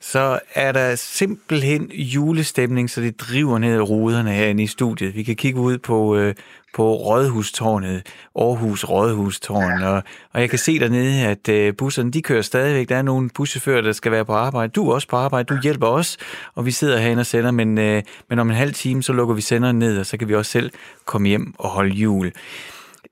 så 0.00 0.38
er 0.54 0.72
der 0.72 0.94
simpelthen 0.94 1.90
julestemning, 1.92 2.90
så 2.90 3.00
det 3.00 3.20
driver 3.20 3.58
ned 3.58 3.74
i 3.74 3.80
ruderne 3.80 4.32
herinde 4.32 4.62
i 4.62 4.66
studiet. 4.66 5.14
Vi 5.14 5.22
kan 5.22 5.36
kigge 5.36 5.60
ud 5.60 5.78
på, 5.78 6.16
øh, 6.16 6.34
på 6.74 6.94
Rådhustårnet, 6.94 8.06
Aarhus 8.36 8.84
Rådhustårn, 8.84 9.82
og, 9.82 10.02
og 10.32 10.40
jeg 10.40 10.50
kan 10.50 10.58
se 10.58 10.78
dernede, 10.78 11.26
at 11.26 11.48
øh, 11.48 11.76
busserne, 11.76 12.10
de 12.10 12.22
kører 12.22 12.42
stadigvæk. 12.42 12.88
Der 12.88 12.96
er 12.96 13.02
nogle 13.02 13.30
buschauffører, 13.34 13.80
der 13.80 13.92
skal 13.92 14.12
være 14.12 14.24
på 14.24 14.32
arbejde. 14.32 14.72
Du 14.72 14.90
er 14.90 14.94
også 14.94 15.08
på 15.08 15.16
arbejde, 15.16 15.54
du 15.54 15.60
hjælper 15.62 15.86
os, 15.86 16.16
og 16.54 16.66
vi 16.66 16.70
sidder 16.70 16.98
herinde 16.98 17.20
og 17.20 17.26
sender, 17.26 17.50
men, 17.50 17.78
øh, 17.78 18.02
men 18.28 18.38
om 18.38 18.50
en 18.50 18.56
halv 18.56 18.74
time, 18.74 19.02
så 19.02 19.12
lukker 19.12 19.34
vi 19.34 19.40
senderen 19.40 19.78
ned, 19.78 19.98
og 19.98 20.06
så 20.06 20.16
kan 20.16 20.28
vi 20.28 20.34
også 20.34 20.50
selv 20.50 20.70
komme 21.04 21.28
hjem 21.28 21.54
og 21.58 21.68
holde 21.68 21.94
jul. 21.94 22.32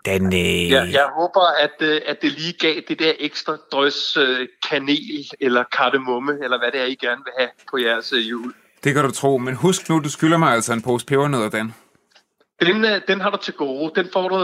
Den, 0.09 0.27
øh, 0.33 0.71
Ja, 0.71 0.83
jeg 0.83 1.09
håber, 1.19 1.41
at, 1.61 1.77
øh, 1.81 2.01
at 2.07 2.23
det 2.23 2.33
lige 2.33 2.53
gav 2.53 2.75
det 2.89 2.99
der 2.99 3.13
ekstra 3.19 3.57
drøs 3.73 4.17
øh, 4.17 4.49
kanel 4.69 5.31
eller 5.41 5.65
kardemomme, 5.77 6.33
eller 6.43 6.59
hvad 6.59 6.73
det 6.73 6.81
er, 6.81 6.85
I 6.85 6.95
gerne 6.95 7.23
vil 7.25 7.33
have 7.39 7.51
på 7.71 7.79
jeres 7.79 8.13
øh, 8.13 8.31
jul. 8.31 8.55
Det 8.85 8.95
kan 8.95 9.05
du 9.05 9.11
tro, 9.11 9.39
men 9.39 9.55
husk 9.55 9.89
nu, 9.89 9.99
du 9.99 10.11
skylder 10.11 10.37
mig 10.37 10.53
altså 10.53 10.73
en 10.73 10.83
pose 10.83 11.07
pebernødder, 11.07 11.49
Dan. 11.49 11.75
Den, 12.61 12.85
den 13.09 13.21
har 13.21 13.31
du 13.31 13.37
til 13.37 13.55
gode. 13.55 13.93
Den 13.97 14.09
får 14.13 14.29
du, 14.29 14.37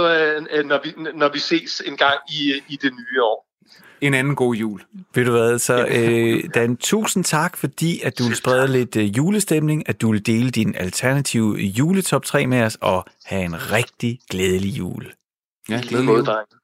når, 0.68 0.80
vi, 0.84 0.94
når 1.14 1.32
vi 1.32 1.38
ses 1.38 1.82
en 1.86 1.96
gang 1.96 2.18
i, 2.28 2.62
i 2.68 2.76
det 2.76 2.92
nye 2.92 3.22
år. 3.22 3.46
En 4.00 4.14
anden 4.14 4.34
god 4.34 4.54
jul. 4.54 4.80
Ved 5.14 5.24
du 5.24 5.30
hvad, 5.30 5.58
så 5.58 5.86
øh, 5.86 6.44
Dan, 6.54 6.76
tusind 6.76 7.24
tak, 7.24 7.56
fordi 7.56 8.00
at 8.00 8.18
du 8.18 8.24
vil 8.24 8.36
sprede 8.36 8.68
lidt 8.68 8.96
øh, 8.96 9.16
julestemning, 9.16 9.88
at 9.88 10.00
du 10.00 10.10
vil 10.12 10.26
dele 10.26 10.50
din 10.50 10.74
alternative 10.78 11.56
juletop 11.56 12.24
3 12.24 12.46
med 12.46 12.62
os, 12.62 12.78
og 12.80 13.04
have 13.24 13.44
en 13.44 13.72
rigtig 13.72 14.18
glædelig 14.30 14.78
jul. 14.78 15.12
Ja, 15.68 15.76
Lige 15.76 15.88
glædelig 15.88 16.08
jul. 16.08 16.24
drenge. 16.24 16.56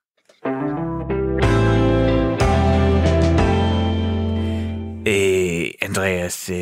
Øh, 5.06 5.70
Andreas, 5.82 6.50
øh, 6.50 6.56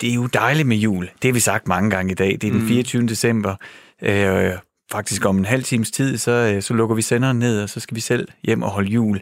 det 0.00 0.10
er 0.10 0.14
jo 0.14 0.26
dejligt 0.26 0.68
med 0.68 0.76
jul. 0.76 1.04
Det 1.22 1.28
har 1.28 1.32
vi 1.32 1.40
sagt 1.40 1.68
mange 1.68 1.90
gange 1.90 2.12
i 2.12 2.14
dag. 2.14 2.38
Det 2.40 2.44
er 2.44 2.50
den 2.52 2.68
24. 2.68 3.06
december. 3.06 3.56
Øh, 4.02 4.50
faktisk 4.92 5.24
om 5.24 5.38
en 5.38 5.44
halv 5.44 5.62
times 5.64 5.90
tid, 5.90 6.18
så, 6.18 6.30
øh, 6.30 6.62
så 6.62 6.74
lukker 6.74 6.96
vi 6.96 7.02
senderen 7.02 7.38
ned, 7.38 7.62
og 7.62 7.68
så 7.68 7.80
skal 7.80 7.94
vi 7.94 8.00
selv 8.00 8.28
hjem 8.42 8.62
og 8.62 8.70
holde 8.70 8.90
jul. 8.90 9.20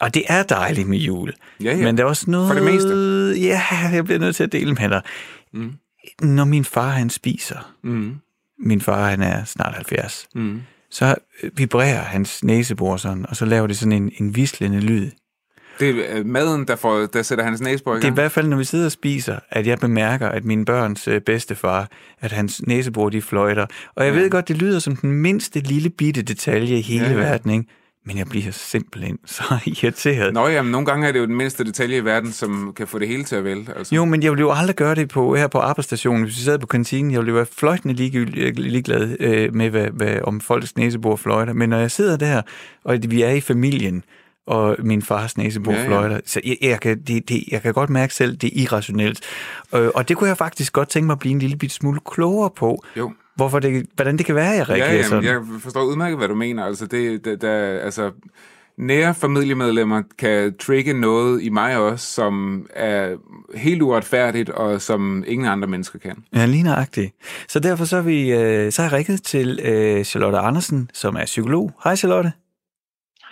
Og 0.00 0.14
det 0.14 0.22
er 0.28 0.42
dejligt 0.42 0.88
med 0.88 0.98
jul. 0.98 1.32
Ja, 1.62 1.76
ja. 1.76 1.84
Men 1.84 1.96
der 1.96 2.04
er 2.04 2.08
også 2.08 2.30
noget... 2.30 2.48
For 2.48 2.54
det 2.54 2.64
meste. 2.64 3.34
Ja, 3.40 3.60
jeg 3.92 4.04
bliver 4.04 4.18
nødt 4.18 4.36
til 4.36 4.44
at 4.44 4.52
dele 4.52 4.74
med 4.74 4.88
dig. 4.88 5.02
Mm. 5.52 5.72
Når 6.22 6.44
min 6.44 6.64
far, 6.64 6.88
han 6.88 7.10
spiser, 7.10 7.74
Mm. 7.82 8.14
min 8.58 8.80
far, 8.80 9.10
han 9.10 9.22
er 9.22 9.44
snart 9.44 9.74
70, 9.74 10.28
Mm. 10.34 10.60
Så 10.92 11.14
øh, 11.42 11.50
vibrerer 11.56 12.02
hans 12.02 12.44
næsebor 12.44 12.96
sådan, 12.96 13.26
og 13.28 13.36
så 13.36 13.44
laver 13.44 13.66
det 13.66 13.76
sådan 13.76 13.92
en, 13.92 14.12
en 14.20 14.36
vislende 14.36 14.80
lyd. 14.80 15.10
Det 15.80 15.90
er 15.90 16.18
øh, 16.18 16.26
maden, 16.26 16.66
der, 16.66 16.76
får, 16.76 17.06
der 17.06 17.22
sætter 17.22 17.44
hans 17.44 17.60
næsebor 17.60 17.92
i 17.92 17.96
Det 17.96 18.00
er 18.02 18.06
i 18.06 18.08
gang. 18.08 18.14
hvert 18.14 18.32
fald, 18.32 18.46
når 18.48 18.56
vi 18.56 18.64
sidder 18.64 18.84
og 18.86 18.92
spiser, 18.92 19.38
at 19.50 19.66
jeg 19.66 19.78
bemærker, 19.78 20.28
at 20.28 20.44
min 20.44 20.64
børns 20.64 21.08
øh, 21.08 21.20
bedstefar, 21.20 21.88
at 22.20 22.32
hans 22.32 22.62
næsebor, 22.66 23.08
de 23.08 23.22
fløjter. 23.22 23.66
Og 23.94 24.04
jeg 24.06 24.14
Ja. 24.14 24.20
ved 24.20 24.30
godt, 24.30 24.48
det 24.48 24.56
lyder 24.58 24.78
som 24.78 24.96
den 24.96 25.12
mindste 25.12 25.60
lille 25.60 25.90
bitte 25.90 26.22
detalje 26.22 26.76
i 26.78 26.80
hele 26.82 27.04
ja, 27.04 27.10
ja. 27.12 27.16
verden, 27.18 27.50
ikke? 27.50 27.64
Men 28.06 28.18
jeg 28.18 28.26
bliver 28.26 28.50
simpelthen 28.52 29.18
så 29.36 29.42
irriteret. 29.66 30.34
Nå 30.34 30.48
jamen, 30.48 30.72
nogle 30.72 30.86
gange 30.86 31.08
er 31.08 31.12
det 31.12 31.18
jo 31.18 31.26
den 31.26 31.36
mindste 31.36 31.64
detalje 31.64 31.96
i 31.96 32.04
verden, 32.04 32.32
som 32.32 32.72
kan 32.76 32.86
få 32.86 32.98
det 32.98 33.08
hele 33.08 33.24
til 33.24 33.36
at 33.36 33.44
vælte. 33.44 33.72
Altså. 33.76 33.94
Jo, 33.94 34.04
men 34.04 34.22
jeg 34.22 34.30
ville 34.32 34.40
jo 34.40 34.50
aldrig 34.52 34.76
gøre 34.76 34.94
det 34.94 35.08
på, 35.08 35.34
her 35.36 35.46
på 35.46 35.58
arbejdsstationen. 35.58 36.22
Hvis 36.24 36.36
vi 36.38 36.42
sad 36.42 36.58
på 36.58 36.66
kantinen, 36.66 37.10
jeg 37.10 37.18
ville 37.20 37.30
jo 37.30 37.34
være 37.36 37.46
fløjtende 37.58 37.94
ligegyldig- 37.94 38.52
ligeglad 38.56 39.16
øh, 39.20 39.54
med, 39.54 39.70
hvad, 39.70 39.86
hvad, 39.86 40.18
om 40.24 40.40
folks 40.40 40.76
næsebor 40.76 41.16
fløjter. 41.16 41.52
Men 41.52 41.68
når 41.68 41.78
jeg 41.78 41.90
sidder 41.90 42.16
der, 42.16 42.42
og 42.84 42.98
vi 43.08 43.22
er 43.22 43.30
i 43.30 43.40
familien, 43.40 44.04
og 44.46 44.76
min 44.78 45.02
fars 45.02 45.36
næsebor 45.36 45.72
Ja, 45.72 45.78
ja, 45.78 45.82
ja. 45.84 45.88
fløjter, 45.88 46.20
så 46.26 46.40
jeg, 46.44 46.56
jeg, 46.62 46.80
kan, 46.80 47.02
det, 47.02 47.28
det, 47.28 47.44
jeg 47.50 47.62
kan 47.62 47.72
godt 47.74 47.90
mærke 47.90 48.14
selv, 48.14 48.36
det 48.36 48.46
er 48.46 48.62
irrationelt. 48.62 49.20
Øh, 49.74 49.88
og 49.94 50.08
det 50.08 50.16
kunne 50.16 50.28
jeg 50.28 50.36
faktisk 50.38 50.72
godt 50.72 50.88
tænke 50.88 51.06
mig 51.06 51.12
at 51.14 51.18
blive 51.18 51.32
en 51.32 51.38
lille 51.38 51.56
bit 51.56 51.72
smule 51.72 52.00
klogere 52.10 52.50
på, 52.56 52.84
Jo. 52.96 53.12
Hvorfor 53.36 53.58
det, 53.58 53.86
hvordan 53.94 54.18
det 54.18 54.26
kan 54.26 54.34
være, 54.34 54.50
jeg 54.50 54.68
reagerer 54.68 54.86
Ja, 54.88 54.92
jamen, 54.94 55.08
sådan. 55.08 55.24
jeg 55.24 55.40
forstår 55.60 55.82
udmærket, 55.82 56.18
hvad 56.18 56.28
du 56.28 56.34
mener. 56.34 56.64
Altså, 56.64 56.86
det, 56.86 57.24
det, 57.24 57.42
der, 57.42 57.78
altså, 57.78 58.10
nære 58.78 59.14
familiemedlemmer 59.14 60.02
kan 60.18 60.54
trigge 60.60 60.92
noget 61.00 61.42
i 61.42 61.48
mig 61.48 61.76
også, 61.76 62.06
som 62.12 62.66
er 62.74 63.16
helt 63.54 63.82
uretfærdigt, 63.82 64.50
og 64.50 64.80
som 64.82 65.24
ingen 65.26 65.48
andre 65.48 65.68
mennesker 65.68 65.98
kan. 65.98 66.16
Ja, 66.34 66.46
lige 66.46 66.62
nøjagtigt. 66.62 67.14
Så 67.48 67.58
derfor 67.60 67.84
så, 67.84 67.96
er 67.96 68.02
vi, 68.02 68.32
øh, 68.32 68.72
så 68.72 68.82
har 68.82 68.88
jeg 68.88 68.92
rækket 68.92 69.22
til 69.22 69.60
øh, 69.64 70.04
Charlotte 70.04 70.38
Andersen, 70.38 70.90
som 70.94 71.16
er 71.16 71.24
psykolog. 71.24 71.72
Hej 71.84 71.96
Charlotte. 71.96 72.32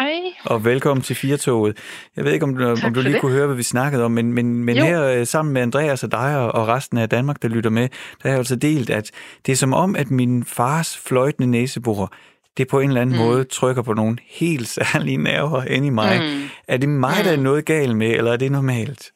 Hej. 0.00 0.20
Og 0.44 0.64
velkommen 0.64 1.02
til 1.02 1.16
Firtoget. 1.16 1.78
Jeg 2.16 2.24
ved 2.24 2.32
ikke, 2.32 2.44
om 2.44 2.56
du, 2.56 2.76
om 2.86 2.94
du 2.94 3.00
lige 3.00 3.12
det. 3.12 3.20
kunne 3.20 3.32
høre, 3.32 3.46
hvad 3.46 3.56
vi 3.56 3.62
snakkede 3.62 4.04
om, 4.04 4.10
men, 4.10 4.32
men, 4.32 4.64
men 4.64 4.76
Jo. 4.76 4.84
her 4.84 5.04
øh, 5.04 5.26
sammen 5.26 5.52
med 5.54 5.62
Andreas 5.62 6.04
og 6.04 6.12
dig 6.12 6.36
og, 6.38 6.52
og 6.52 6.68
resten 6.68 6.98
af 6.98 7.08
Danmark, 7.08 7.42
der 7.42 7.48
lytter 7.48 7.70
med, 7.70 7.82
der 7.82 8.22
har 8.22 8.28
jeg 8.28 8.38
altså 8.38 8.56
delt, 8.56 8.90
at 8.90 9.10
det 9.46 9.52
er 9.52 9.56
som 9.56 9.74
om, 9.74 9.96
at 9.96 10.10
min 10.10 10.44
fars 10.44 10.98
fløjtende 10.98 11.50
næsebor, 11.50 12.12
det 12.56 12.68
på 12.68 12.80
en 12.80 12.88
eller 12.88 13.00
anden 13.00 13.16
mm. 13.16 13.22
måde 13.24 13.44
trykker 13.44 13.82
på 13.82 13.92
nogle 13.92 14.18
helt 14.28 14.68
særlige 14.68 15.16
nerver 15.16 15.64
ind 15.64 15.86
i 15.86 15.90
mig. 15.90 16.20
Mm. 16.20 16.48
Er 16.68 16.76
det 16.76 16.88
mig, 16.88 17.24
der 17.24 17.32
er 17.32 17.36
noget 17.36 17.64
galt 17.64 17.96
med, 17.96 18.10
eller 18.10 18.32
er 18.32 18.36
det 18.36 18.52
normalt? 18.52 19.12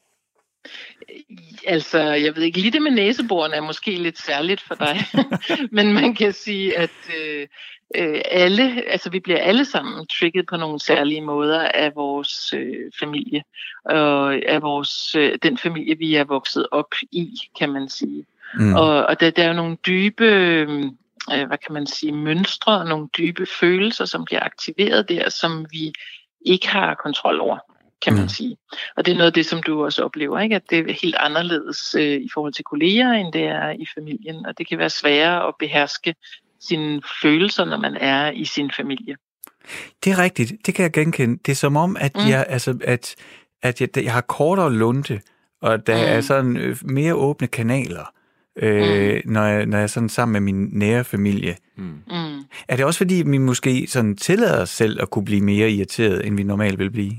Altså, 1.67 1.99
jeg 1.99 2.35
ved 2.35 2.43
ikke, 2.43 2.59
lige 2.59 2.71
det 2.71 2.81
med 2.81 2.91
næseborene 2.91 3.55
er 3.55 3.61
måske 3.61 3.91
lidt 3.91 4.21
særligt 4.21 4.61
for 4.61 4.75
dig. 4.75 5.05
Men 5.77 5.93
man 5.93 6.15
kan 6.15 6.33
sige, 6.33 6.77
at 6.77 6.91
øh, 7.19 7.47
øh, 7.97 8.21
alle, 8.31 8.83
altså 8.87 9.09
vi 9.09 9.19
bliver 9.19 9.39
alle 9.39 9.65
sammen 9.65 10.07
trigget 10.07 10.45
på 10.45 10.57
nogle 10.57 10.79
særlige 10.79 11.21
måder 11.21 11.67
af 11.67 11.95
vores 11.95 12.53
øh, 12.53 12.91
familie. 12.99 13.43
Og 13.85 14.33
af 14.33 14.61
vores, 14.61 15.15
øh, 15.15 15.37
den 15.43 15.57
familie, 15.57 15.97
vi 15.97 16.15
er 16.15 16.23
vokset 16.23 16.67
op 16.71 16.93
i, 17.11 17.31
kan 17.59 17.69
man 17.69 17.89
sige. 17.89 18.25
Mm. 18.53 18.73
Og, 18.73 19.05
og 19.05 19.19
der, 19.19 19.29
der 19.29 19.43
er 19.43 19.47
jo 19.47 19.53
nogle 19.53 19.77
dybe, 19.85 20.25
øh, 20.25 21.47
hvad 21.47 21.57
kan 21.65 21.73
man 21.73 21.87
sige, 21.87 22.11
mønstre, 22.11 22.79
og 22.79 22.85
nogle 22.85 23.07
dybe 23.17 23.45
følelser, 23.45 24.05
som 24.05 24.25
bliver 24.25 24.43
aktiveret 24.43 25.09
der, 25.09 25.29
som 25.29 25.65
vi 25.71 25.93
ikke 26.45 26.67
har 26.67 26.95
kontrol 26.95 27.39
over, 27.39 27.57
kan 28.01 28.13
man 28.13 28.21
Mm. 28.21 28.29
sige. 28.29 28.57
Og 28.97 29.05
det 29.05 29.11
er 29.11 29.15
noget 29.15 29.27
af 29.27 29.33
det, 29.33 29.45
som 29.45 29.63
du 29.63 29.85
også 29.85 30.03
oplever, 30.03 30.39
ikke? 30.39 30.55
at 30.55 30.69
det 30.69 30.79
er 30.79 30.93
helt 31.01 31.15
anderledes 31.19 31.95
øh, 31.95 32.21
i 32.21 32.29
forhold 32.33 32.53
til 32.53 32.63
kolleger, 32.63 33.11
end 33.11 33.33
det 33.33 33.43
er 33.43 33.69
i 33.69 33.85
familien. 33.95 34.45
Og 34.45 34.57
det 34.57 34.67
kan 34.67 34.77
være 34.77 34.89
sværere 34.89 35.47
at 35.47 35.53
beherske 35.59 36.15
sine 36.59 37.01
følelser, 37.21 37.65
når 37.65 37.77
man 37.77 37.97
er 37.99 38.31
i 38.31 38.45
sin 38.45 38.71
familie. 38.77 39.15
Det 40.03 40.11
er 40.11 40.19
rigtigt, 40.19 40.53
det 40.65 40.75
kan 40.75 40.83
jeg 40.83 40.91
genkende. 40.91 41.37
Det 41.45 41.51
er 41.51 41.55
som 41.55 41.75
om, 41.77 41.97
at, 41.99 42.11
Mm. 42.15 42.29
jeg, 42.29 42.45
altså, 42.49 42.77
at, 42.83 43.15
at 43.63 43.81
jeg, 43.81 43.89
jeg 43.97 44.13
har 44.13 44.21
kortere 44.21 44.73
lunte, 44.73 45.21
og 45.61 45.87
der 45.87 45.95
mm. 45.95 46.03
er 46.17 46.21
sådan 46.21 46.57
øh, 46.57 46.77
mere 46.83 47.15
åbne 47.15 47.47
kanaler, 47.47 48.11
øh, 48.55 49.21
mm. 49.25 49.31
når, 49.31 49.43
jeg, 49.45 49.65
når 49.65 49.77
jeg 49.77 49.83
er 49.83 49.87
sådan 49.87 50.09
sammen 50.09 50.43
med 50.43 50.53
min 50.53 50.69
nære 50.71 51.03
familie. 51.03 51.55
Mm. 51.77 51.83
Mm. 51.83 52.43
Er 52.67 52.75
det 52.75 52.85
også 52.85 52.97
fordi, 52.97 53.23
vi 53.25 53.37
måske 53.37 53.87
sådan 53.87 54.15
tillader 54.15 54.61
os 54.61 54.69
selv 54.69 55.01
at 55.01 55.09
kunne 55.09 55.25
blive 55.25 55.41
mere 55.41 55.71
irriteret, 55.71 56.25
end 56.27 56.35
vi 56.35 56.43
normalt 56.43 56.79
vil 56.79 56.91
blive? 56.91 57.13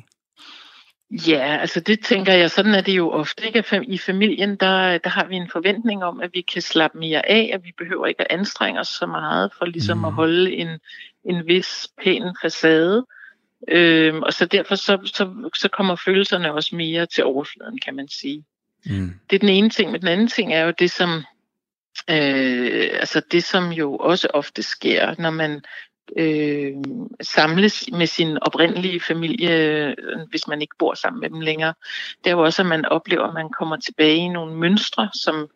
Ja, 1.11 1.57
altså 1.61 1.81
det 1.81 2.05
tænker 2.05 2.33
jeg, 2.33 2.51
sådan 2.51 2.75
er 2.75 2.81
det 2.81 2.93
jo 2.97 3.11
ofte. 3.11 3.47
Ikke? 3.47 3.85
I 3.89 3.99
familien, 3.99 4.57
der, 4.57 4.99
der 4.99 5.11
har 5.11 5.25
vi 5.27 5.37
en 5.37 5.51
forventning 5.51 6.05
om, 6.05 6.21
at 6.21 6.31
vi 6.33 6.41
kan 6.41 6.63
slappe 6.63 6.99
mere 6.99 7.29
af, 7.29 7.51
at 7.55 7.65
vi 7.65 7.73
behøver 7.79 8.07
ikke 8.07 8.21
at 8.21 8.39
anstrenge 8.39 8.81
os 8.81 8.89
så 8.89 9.07
meget 9.07 9.53
for 9.59 9.65
ligesom 9.65 9.99
Mm. 9.99 10.05
at 10.05 10.13
holde 10.13 10.53
en, 10.53 10.69
en 11.25 11.47
vis 11.47 11.89
pæn 12.03 12.37
facade. 12.43 13.07
Øhm, 13.69 14.23
og 14.23 14.33
så 14.33 14.47
derfor 14.47 14.75
så, 14.75 14.99
så, 15.15 15.51
så 15.57 15.69
kommer 15.69 15.97
følelserne 16.05 16.53
også 16.53 16.77
mere 16.77 17.07
til 17.07 17.25
overfladen, 17.25 17.79
kan 17.79 17.97
man 17.97 18.09
sige. 18.09 18.45
Mm. 18.87 19.15
Det 19.31 19.37
er 19.37 19.41
den 19.41 19.49
ene 19.49 19.71
ting, 19.71 19.91
men 19.91 20.01
den 20.01 20.09
anden 20.09 20.29
ting 20.29 20.55
er 20.55 20.65
jo 20.65 20.73
det, 20.79 20.91
som, 20.91 21.25
øh, 22.11 22.89
altså 22.93 23.23
det, 23.31 23.45
som 23.45 23.73
jo 23.73 23.97
også 23.97 24.29
ofte 24.35 24.63
sker, 24.63 25.15
når 25.19 25.31
man 25.31 25.65
øh, 26.17 26.73
samles 27.21 27.85
med 27.93 28.07
sin 28.07 28.39
oprindelige 28.43 29.01
familie, 29.01 29.51
øh, 29.51 29.97
hvis 30.31 30.47
man 30.49 30.63
ikke 30.63 30.77
bor 30.79 30.95
sammen 30.95 31.21
med 31.21 31.31
dem 31.31 31.41
længere. 31.41 31.75
Det 32.25 32.31
er 32.31 32.35
jo 32.35 32.43
også, 32.43 32.63
at 32.63 32.67
man 32.67 32.85
oplever, 32.85 33.25
at 33.25 33.35
man 33.35 33.49
kommer 33.59 33.77
tilbage 33.77 34.17
i 34.17 34.29
nogle 34.29 34.55
mønstre, 34.55 35.11
som 35.15 35.49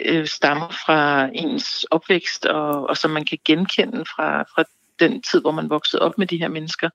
øh, 0.00 0.26
stammer 0.26 0.68
fra 0.68 1.28
ens 1.34 1.86
opvækst, 1.90 2.46
og, 2.46 2.88
og 2.88 2.96
som 2.96 3.10
man 3.10 3.24
kan 3.24 3.38
genkende 3.44 4.04
fra, 4.16 4.42
fra 4.42 4.64
den 5.00 5.22
tid, 5.22 5.40
hvor 5.40 5.50
man 5.50 5.70
voksede 5.70 6.02
op 6.02 6.18
med 6.18 6.26
de 6.26 6.38
her 6.38 6.48
mennesker, 6.48 6.90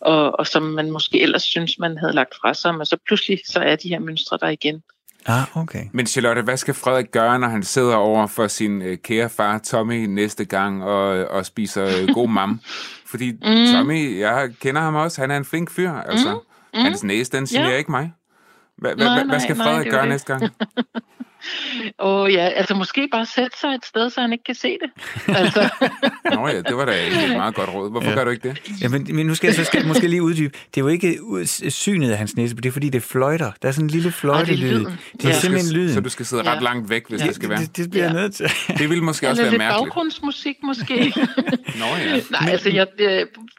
og, 0.00 0.38
og 0.38 0.46
som 0.46 0.62
man 0.62 0.90
måske 0.90 1.22
ellers 1.22 1.42
synes, 1.42 1.78
man 1.78 1.98
havde 1.98 2.12
lagt 2.12 2.34
fra 2.34 2.54
sig, 2.54 2.74
men 2.74 2.86
så 2.86 2.96
pludselig 3.06 3.40
så 3.46 3.60
er 3.60 3.76
de 3.76 3.88
her 3.88 3.98
mønstre 3.98 4.38
der 4.40 4.48
igen. 4.48 4.82
Ah, 5.28 5.56
okay. 5.56 5.84
Men 5.92 6.06
Charlotte, 6.06 6.42
hvad 6.42 6.56
skal 6.56 6.74
Frederik 6.74 7.10
gøre, 7.12 7.38
når 7.38 7.48
han 7.48 7.62
sidder 7.62 7.94
over 7.96 8.26
for 8.26 8.46
sin 8.46 8.82
øh, 8.82 8.96
kære 8.98 9.28
far 9.28 9.58
Tommy 9.58 10.04
næste 10.04 10.44
gang 10.44 10.84
og, 10.84 11.08
og 11.28 11.46
spiser 11.46 11.84
øh, 11.84 12.14
god 12.14 12.28
mam? 12.28 12.60
Fordi 13.10 13.32
mm. 13.32 13.72
Tommy, 13.72 14.18
jeg 14.20 14.50
kender 14.60 14.80
ham 14.80 14.94
også, 14.94 15.20
han 15.20 15.30
er 15.30 15.36
en 15.36 15.44
flink 15.44 15.70
fyr, 15.70 15.92
altså. 15.92 16.32
Mm. 16.34 16.38
Mm. 16.78 16.80
Hans 16.84 17.04
næse, 17.04 17.32
den 17.32 17.46
siger 17.46 17.68
Ja. 17.68 17.76
ikke 17.76 17.90
mig. 17.90 18.12
Hvad 18.78 19.40
skal 19.40 19.56
Frederik 19.56 19.86
er 19.86 19.90
gøre 19.90 20.06
næste 20.08 20.32
gang? 20.32 20.42
Og 21.98 22.32
ja, 22.32 22.48
altså 22.48 22.74
måske 22.74 23.08
bare 23.12 23.26
sætte 23.26 23.58
sig 23.60 23.68
et 23.68 23.84
sted, 23.84 24.10
så 24.10 24.20
han 24.20 24.32
ikke 24.32 24.44
kan 24.44 24.54
se 24.54 24.78
det. 24.82 24.90
Altså, 25.36 25.68
Nå 26.34 26.48
ja, 26.48 26.56
det 26.62 26.76
var 26.76 26.84
da 26.84 26.92
egentlig 26.92 27.24
et 27.30 27.36
meget 27.36 27.54
godt 27.54 27.74
råd. 27.74 27.90
Hvorfor 27.90 28.08
Ja. 28.10 28.14
gør 28.16 28.24
du 28.24 28.30
ikke 28.30 28.48
det? 28.48 28.82
Ja, 28.82 28.88
men, 28.88 29.06
men 29.16 29.26
nu 29.26 29.34
skal 29.34 29.46
jeg 29.48 29.54
så 29.54 29.64
skal 29.64 29.78
jeg 29.78 29.88
måske 29.88 30.08
lige 30.08 30.22
uddybe. 30.22 30.54
Det 30.74 30.80
er 30.80 30.84
jo 30.84 30.88
ikke 30.88 31.18
synet 31.70 32.10
af 32.10 32.18
hans 32.18 32.36
næse, 32.36 32.56
det 32.56 32.66
er 32.66 32.72
fordi, 32.72 32.88
det 32.88 33.02
fløjter. 33.02 33.52
Der 33.62 33.68
er 33.68 33.72
sådan 33.72 33.84
en 33.86 33.90
lille 33.90 34.12
fløjtelyd. 34.12 34.56
lyden. 34.70 34.98
Det 35.12 35.24
er 35.24 35.28
Ja. 35.28 35.34
simpelthen 35.34 35.72
lyden. 35.74 35.94
Så 35.94 36.00
du 36.00 36.08
skal 36.08 36.26
sidde 36.26 36.42
ret 36.42 36.54
Ja. 36.56 36.60
langt 36.60 36.90
væk, 36.90 37.08
hvis 37.08 37.20
Ja. 37.20 37.26
det 37.26 37.34
skal 37.34 37.48
være. 37.48 37.58
det, 37.60 37.76
det 37.76 37.90
bliver 37.90 38.06
Ja. 38.06 38.12
nødt 38.12 38.34
til. 38.34 38.46
Det 38.78 38.90
ville 38.90 39.04
måske 39.04 39.28
også 39.28 39.42
eller 39.42 39.44
være 39.44 39.50
lidt 39.50 39.58
mærkeligt. 39.58 39.84
baggrundsmusik 39.94 40.56
måske. 40.62 40.94
Nå 41.80 41.84
ja. 42.04 42.20
Nej, 42.30 42.50
altså 42.50 42.70
jeg, 42.70 42.86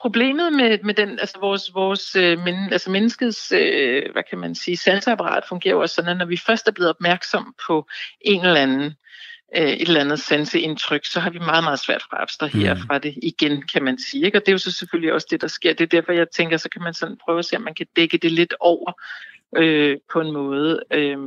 problemet 0.02 0.54
med, 0.54 0.78
med 0.84 0.94
den, 0.94 1.10
altså 1.20 1.38
vores, 1.42 1.72
vores 1.74 2.16
øh, 2.16 2.40
men, 2.40 2.56
altså 2.72 2.90
menneskets, 2.92 3.52
øh, 3.52 4.04
hvad 4.14 4.24
kan 4.30 4.40
man 4.40 4.56
sige, 4.56 4.78
sanseapparat 4.78 5.44
fungerer 5.50 5.74
jo 5.74 5.82
også 5.82 5.96
sådan, 5.96 6.12
at 6.12 6.18
når 6.18 6.26
vi 6.26 6.38
først 6.38 6.68
er 6.68 6.72
blevet 6.72 6.90
opmærksom 6.90 7.54
på 7.68 7.79
en 8.22 8.46
eller 8.46 8.62
anden, 8.62 8.94
øh, 9.58 9.70
et 9.70 9.82
eller 9.82 10.02
andet 10.02 10.20
sanseindtryk, 10.20 11.06
så 11.06 11.20
har 11.20 11.30
vi 11.30 11.40
meget, 11.40 11.64
meget 11.64 11.80
svært 11.80 12.04
for 12.10 12.16
at 12.16 12.22
abstrahere 12.22 12.74
Mm. 12.74 12.82
fra 12.88 12.98
det 12.98 13.14
igen, 13.24 13.68
kan 13.68 13.84
man 13.84 13.98
sige. 14.00 14.26
Ikke? 14.26 14.38
Og 14.38 14.42
det 14.42 14.48
er 14.48 14.54
jo 14.54 14.58
så 14.58 14.72
selvfølgelig 14.72 15.14
også 15.14 15.28
det, 15.32 15.42
der 15.42 15.48
sker. 15.48 15.74
Det 15.74 15.82
er 15.82 15.98
derfor, 15.98 16.12
jeg 16.12 16.30
tænker, 16.30 16.58
så 16.58 16.70
kan 16.70 16.82
man 16.82 16.94
sådan 16.94 17.18
prøve 17.26 17.40
at 17.40 17.46
se, 17.46 17.56
om 17.56 17.62
man 17.62 17.76
kan 17.76 17.88
dække 17.96 18.18
det 18.18 18.32
lidt 18.32 18.54
over 18.60 18.92
øh, 19.58 19.98
på 20.14 20.22
en 20.22 20.32
måde. 20.32 20.80
Øh, 20.94 21.18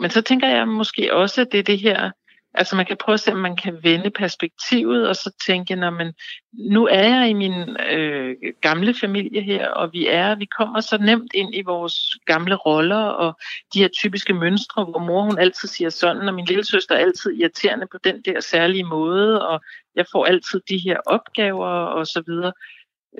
men 0.00 0.10
så 0.10 0.22
tænker 0.22 0.48
jeg 0.48 0.68
måske 0.68 1.14
også, 1.14 1.40
at 1.40 1.52
det 1.52 1.58
er 1.58 1.62
det 1.62 1.78
her, 1.78 2.10
altså 2.54 2.76
man 2.76 2.86
kan 2.86 2.96
prøve 2.96 3.14
at 3.14 3.20
se, 3.20 3.32
om 3.32 3.38
man 3.38 3.56
kan 3.56 3.78
vende 3.82 4.10
perspektivet, 4.10 5.08
og 5.08 5.16
så 5.16 5.32
tænke, 5.46 5.76
når 5.76 5.90
man, 5.90 6.12
nu 6.52 6.86
er 6.86 7.18
jeg 7.18 7.28
i 7.30 7.32
min 7.32 7.76
øh, 7.90 8.36
gamle 8.60 8.94
familie 9.00 9.42
her, 9.42 9.68
og 9.68 9.92
vi 9.92 10.06
er, 10.06 10.34
vi 10.34 10.44
kommer 10.44 10.80
så 10.80 10.98
nemt 10.98 11.32
ind 11.34 11.54
i 11.54 11.62
vores 11.62 12.16
gamle 12.26 12.54
roller, 12.54 13.04
og 13.04 13.38
de 13.74 13.78
her 13.78 13.88
typiske 13.88 14.34
mønstre, 14.34 14.84
hvor 14.84 14.98
mor 14.98 15.22
hun 15.22 15.38
altid 15.38 15.68
siger 15.68 15.90
sådan, 15.90 16.28
og 16.28 16.34
min 16.34 16.44
lille 16.44 16.64
søster 16.64 16.94
er 16.94 16.98
altid 16.98 17.30
irriterende 17.30 17.86
på 17.92 17.98
den 18.04 18.22
der 18.22 18.40
særlige 18.40 18.84
måde, 18.84 19.48
og 19.48 19.60
jeg 19.94 20.04
får 20.12 20.24
altid 20.24 20.60
de 20.68 20.78
her 20.78 20.96
opgaver, 21.06 21.68
og 21.68 22.06
så 22.06 22.22
videre. 22.26 22.52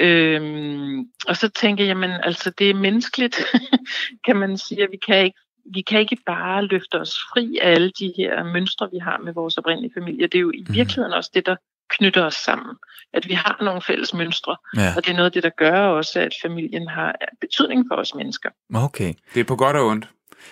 Øhm, 0.00 1.00
og 1.28 1.36
så 1.36 1.48
tænker 1.48 1.84
jeg, 1.84 1.88
jamen 1.88 2.10
altså 2.10 2.50
det 2.50 2.70
er 2.70 2.74
menneskeligt, 2.74 3.36
kan 4.26 4.36
man 4.36 4.58
sige, 4.58 4.82
at 4.82 4.88
vi 4.90 4.96
kan 5.06 5.24
ikke 5.24 5.38
vi 5.74 5.80
kan 5.80 6.00
ikke 6.00 6.16
bare 6.26 6.62
løfte 6.64 6.94
os 7.00 7.14
fri 7.32 7.58
af 7.62 7.70
alle 7.70 7.90
de 7.98 8.12
her 8.16 8.44
mønstre, 8.44 8.88
vi 8.92 8.98
har 8.98 9.18
med 9.18 9.32
vores 9.34 9.58
oprindelige 9.58 9.92
familie. 9.98 10.26
Det 10.26 10.34
er 10.34 10.40
jo 10.40 10.50
i 10.50 10.64
Mhm. 10.68 10.74
virkeligheden 10.74 11.12
også 11.12 11.30
det, 11.34 11.46
der 11.46 11.56
knytter 11.90 12.22
os 12.24 12.34
sammen. 12.34 12.76
At 13.14 13.28
vi 13.28 13.32
har 13.34 13.58
nogle 13.64 13.82
fælles 13.82 14.14
mønstre, 14.14 14.56
Ja, 14.76 14.92
og 14.96 15.04
det 15.04 15.10
er 15.12 15.16
noget 15.16 15.26
af 15.26 15.32
det, 15.32 15.42
der 15.42 15.50
gør 15.58 15.78
også, 15.80 16.20
at 16.20 16.32
familien 16.42 16.88
har 16.88 17.14
betydning 17.40 17.84
for 17.90 17.96
os 17.96 18.14
mennesker. 18.14 18.48
okay. 18.74 19.14
Det 19.34 19.40
er 19.40 19.44
på 19.44 19.56
godt 19.56 19.76
og 19.76 19.86
ondt. 19.86 20.08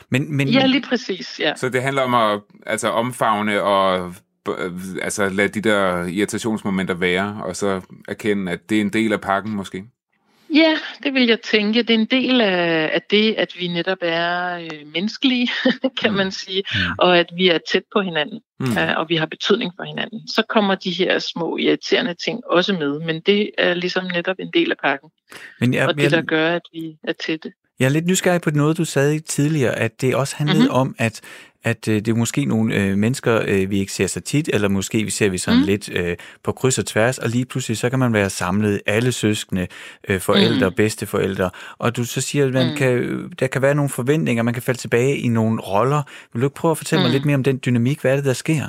Men, 0.09 0.37
men, 0.37 0.49
Ja, 0.49 0.67
lige 0.67 0.83
præcis, 0.89 1.41
ja. 1.41 1.55
Så 1.57 1.69
det 1.69 1.83
handler 1.83 2.03
om 2.03 2.15
at 2.15 2.41
altså, 2.67 2.89
omfavne 2.89 3.63
og 3.63 4.15
øh, 4.49 4.73
altså, 5.03 5.29
lade 5.29 5.49
de 5.49 5.61
der 5.61 6.05
irritationsmomenter 6.07 6.95
være, 6.95 7.41
og 7.45 7.57
så 7.57 7.81
erkende, 8.09 8.53
at 8.53 8.71
det 8.71 8.77
er 8.77 8.81
en 8.81 8.93
del 8.93 9.13
af 9.13 9.21
pakken 9.21 9.53
måske. 9.53 9.85
Ja, 10.55 10.79
det 11.03 11.15
vil 11.15 11.27
jeg 11.27 11.41
tænke. 11.41 11.83
Det 11.83 11.91
er 11.91 11.99
en 11.99 12.07
del 12.07 12.41
af, 12.41 12.91
af 12.95 13.03
det, 13.11 13.35
at 13.35 13.53
vi 13.59 13.69
netop 13.69 13.99
er 14.03 14.57
øh, 14.59 14.69
menneskelige, 14.95 15.49
kan 16.01 16.11
Mm. 16.11 16.17
man 16.17 16.31
sige, 16.33 16.63
Mm. 16.75 16.81
og 16.99 17.19
at 17.19 17.27
vi 17.37 17.49
er 17.49 17.59
tæt 17.73 17.83
på 17.93 18.01
hinanden, 18.01 18.41
Mm. 18.61 18.79
øh, 18.79 18.97
og 18.99 19.09
vi 19.09 19.17
har 19.17 19.27
betydning 19.27 19.73
for 19.77 19.85
hinanden. 19.85 20.29
Så 20.29 20.43
kommer 20.49 20.75
de 20.75 20.91
her 20.91 21.19
små 21.19 21.57
irriterende 21.57 22.15
ting 22.15 22.41
også 22.47 22.73
med, 22.73 23.01
men 23.01 23.21
det 23.27 23.51
er 23.59 23.75
ligesom 23.75 24.05
netop 24.05 24.37
en 24.39 24.51
del 24.55 24.71
af 24.71 24.77
pakken, 24.83 25.11
men 25.61 25.75
jeg, 25.75 25.89
og 25.89 25.95
det, 25.99 26.11
der 26.11 26.23
gør, 26.23 26.53
at 26.55 26.63
vi 26.73 26.97
er 27.09 27.13
tætte. 27.13 27.53
jeg 27.81 27.87
er 27.87 27.91
lidt 27.91 28.07
nysgerrig 28.07 28.41
på 28.41 28.51
noget, 28.51 28.77
du 28.79 28.85
sagde 28.85 29.19
tidligere, 29.21 29.77
at 29.79 30.01
det 30.01 30.15
også 30.15 30.37
handlede 30.37 30.61
Mhm. 30.65 30.71
om, 30.71 30.95
at 30.99 31.21
at 31.65 31.89
øh, 31.89 31.95
det 31.95 32.09
er 32.09 32.15
måske 32.15 32.45
nogle 32.45 32.75
øh, 32.75 32.97
mennesker, 32.99 33.43
øh, 33.47 33.71
vi 33.71 33.79
ikke 33.79 33.93
ser 33.93 34.07
så 34.07 34.21
tit, 34.21 34.51
eller 34.53 34.69
måske 34.69 35.05
vi 35.05 35.11
ser 35.11 35.29
vi 35.29 35.39
sådan 35.39 35.61
Mm. 35.61 35.67
lidt 35.67 35.89
øh, 35.93 36.17
på 36.45 36.53
kryds 36.53 36.79
og 36.79 36.87
tværs, 36.87 37.19
og 37.19 37.29
lige 37.29 37.45
pludselig 37.45 37.77
så 37.79 37.91
kan 37.91 37.99
man 37.99 38.13
være 38.13 38.31
samlet, 38.31 38.81
alle 38.87 39.13
søskende, 39.13 39.67
øh, 40.09 40.21
forældre, 40.21 40.69
Mm. 40.71 40.75
bedsteforældre, 40.77 41.51
og 41.79 41.97
du 41.97 42.05
så 42.05 42.21
siger, 42.21 42.47
at 42.47 42.53
man 42.53 42.71
Mm. 42.71 42.77
kan, 42.77 43.29
der 43.39 43.47
kan 43.47 43.63
være 43.63 43.75
nogle 43.75 43.89
forventninger, 43.89 44.43
man 44.43 44.55
kan 44.55 44.63
falde 44.63 44.81
tilbage 44.81 45.17
i 45.19 45.29
nogle 45.29 45.61
roller. 45.61 46.03
Vil 46.33 46.43
du 46.43 46.47
ikke 46.47 46.55
prøve 46.55 46.71
at 46.73 46.79
fortælle 46.79 47.03
mig 47.03 47.09
Mm. 47.11 47.13
lidt 47.13 47.25
mere 47.25 47.35
om 47.37 47.43
den 47.43 47.61
dynamik? 47.67 48.01
Hvad 48.01 48.11
er 48.13 48.17
det, 48.17 48.25
der 48.25 48.33
sker? 48.33 48.67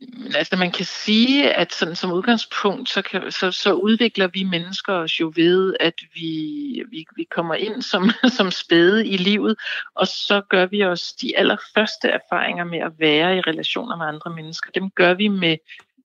Men 0.00 0.34
altså, 0.34 0.56
man 0.56 0.70
kan 0.70 0.84
sige, 0.84 1.54
at 1.54 1.72
sådan 1.72 1.96
som 1.96 2.12
udgangspunkt, 2.12 2.88
så, 2.88 3.02
kan, 3.02 3.32
så, 3.32 3.50
så 3.50 3.72
udvikler 3.72 4.26
vi 4.26 4.42
mennesker 4.42 4.92
os 4.92 5.20
jo 5.20 5.32
ved, 5.36 5.76
at 5.80 5.94
vi, 6.14 6.82
vi, 6.90 7.06
vi 7.16 7.24
kommer 7.24 7.54
ind 7.54 7.82
som, 7.82 8.10
som 8.36 8.50
spæde 8.50 9.06
i 9.06 9.16
livet, 9.16 9.56
og 9.94 10.06
så 10.06 10.42
gør 10.48 10.66
vi 10.66 10.84
os 10.84 11.12
de 11.12 11.38
allerførste 11.38 12.08
erfaringer 12.08 12.64
med 12.64 12.78
at 12.78 12.92
være 12.98 13.36
i 13.36 13.40
relationer 13.40 13.96
med 13.96 14.06
andre 14.06 14.30
mennesker. 14.30 14.70
Dem 14.70 14.90
gør 14.90 15.14
vi 15.14 15.28
med, 15.28 15.56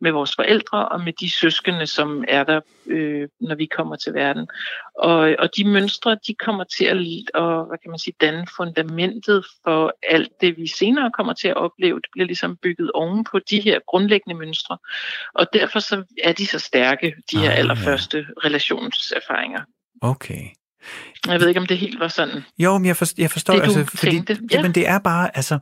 med 0.01 0.11
vores 0.11 0.35
forældre 0.35 0.89
og 0.89 1.01
med 1.01 1.13
de 1.13 1.31
søskende, 1.31 1.87
som 1.87 2.23
er 2.27 2.43
der, 2.43 2.59
øh, 2.85 3.27
når 3.41 3.55
vi 3.55 3.65
kommer 3.65 3.95
til 3.95 4.13
verden. 4.13 4.47
Og, 4.95 5.35
og 5.39 5.49
de 5.57 5.67
mønstre, 5.67 6.17
de 6.27 6.33
kommer 6.33 6.63
til 6.63 6.85
at 6.85 6.97
og, 7.33 7.65
hvad 7.65 7.77
kan 7.77 7.89
man 7.89 7.99
sige, 7.99 8.13
danne 8.21 8.47
fundamentet 8.57 9.45
for 9.63 9.93
alt 10.09 10.31
det, 10.41 10.57
vi 10.57 10.67
senere 10.67 11.11
kommer 11.11 11.33
til 11.33 11.47
at 11.47 11.57
opleve. 11.57 11.95
Det 11.95 12.09
bliver 12.11 12.25
ligesom 12.25 12.57
bygget 12.57 12.91
oven 12.91 13.23
på 13.23 13.39
de 13.49 13.61
her 13.61 13.79
grundlæggende 13.87 14.39
mønstre. 14.39 14.77
Og 15.35 15.47
derfor 15.53 15.79
så 15.79 16.03
er 16.23 16.33
de 16.33 16.45
så 16.45 16.59
stærke, 16.59 17.15
de 17.31 17.37
her 17.37 17.51
Ah, 17.51 17.55
ja. 17.55 17.59
allerførste 17.59 18.25
relationserfaringer. 18.45 19.61
Okay. 20.01 20.43
Jeg 21.27 21.39
ved 21.39 21.47
ikke, 21.47 21.59
om 21.59 21.65
det 21.65 21.77
helt 21.77 21.99
var 21.99 22.07
sådan. 22.07 22.43
Jo, 22.57 22.77
men 22.77 22.85
jeg, 22.85 22.95
forstår, 22.95 23.23
jeg 23.23 23.31
forstår, 23.31 23.53
Det, 23.53 23.63
du 23.65 23.79
altså, 23.79 23.97
fordi, 23.97 24.11
tænkte, 24.11 24.33
ja. 24.51 24.57
jamen, 24.57 24.71
det 24.71 24.87
er 24.87 24.99
bare, 24.99 25.37
altså, 25.37 25.59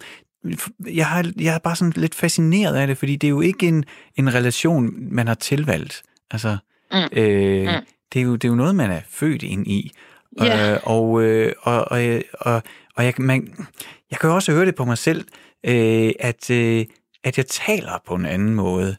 jeg 0.93 1.07
har, 1.07 1.31
jeg 1.39 1.55
er 1.55 1.59
bare 1.59 1.75
sådan 1.75 1.93
lidt 1.95 2.15
fascineret 2.15 2.75
af 2.75 2.87
det, 2.87 2.97
fordi 2.97 3.15
det 3.15 3.27
er 3.27 3.31
jo 3.31 3.41
ikke 3.41 3.67
en, 3.67 3.85
en 4.15 4.33
relation, 4.33 4.93
man 5.13 5.27
har 5.27 5.33
tilvalgt. 5.35 6.01
Altså, 6.31 6.57
Mm. 6.93 6.97
øh, 7.19 7.61
Mm. 7.67 7.85
det, 8.13 8.19
er 8.19 8.23
jo, 8.23 8.33
det 8.35 8.43
er 8.45 8.49
jo 8.49 8.55
noget, 8.55 8.75
man 8.75 8.91
er 8.91 8.99
født 9.09 9.43
ind 9.43 9.67
i. 9.67 9.91
Ja. 10.41 10.73
Øh, 10.73 10.79
og, 10.83 11.23
øh, 11.23 11.53
og, 11.61 11.91
og, 11.91 12.21
og, 12.39 12.63
og 12.95 13.05
jeg, 13.05 13.13
man, 13.17 13.53
jeg 14.11 14.19
kan 14.19 14.29
jo 14.29 14.35
også 14.35 14.51
høre 14.51 14.65
det 14.65 14.75
på 14.75 14.85
mig 14.85 14.97
selv, 14.97 15.25
øh, 15.65 16.11
at, 16.19 16.49
øh, 16.51 16.85
at 17.23 17.37
jeg 17.37 17.45
taler 17.47 18.01
på 18.07 18.15
en 18.15 18.25
anden 18.25 18.55
måde, 18.55 18.95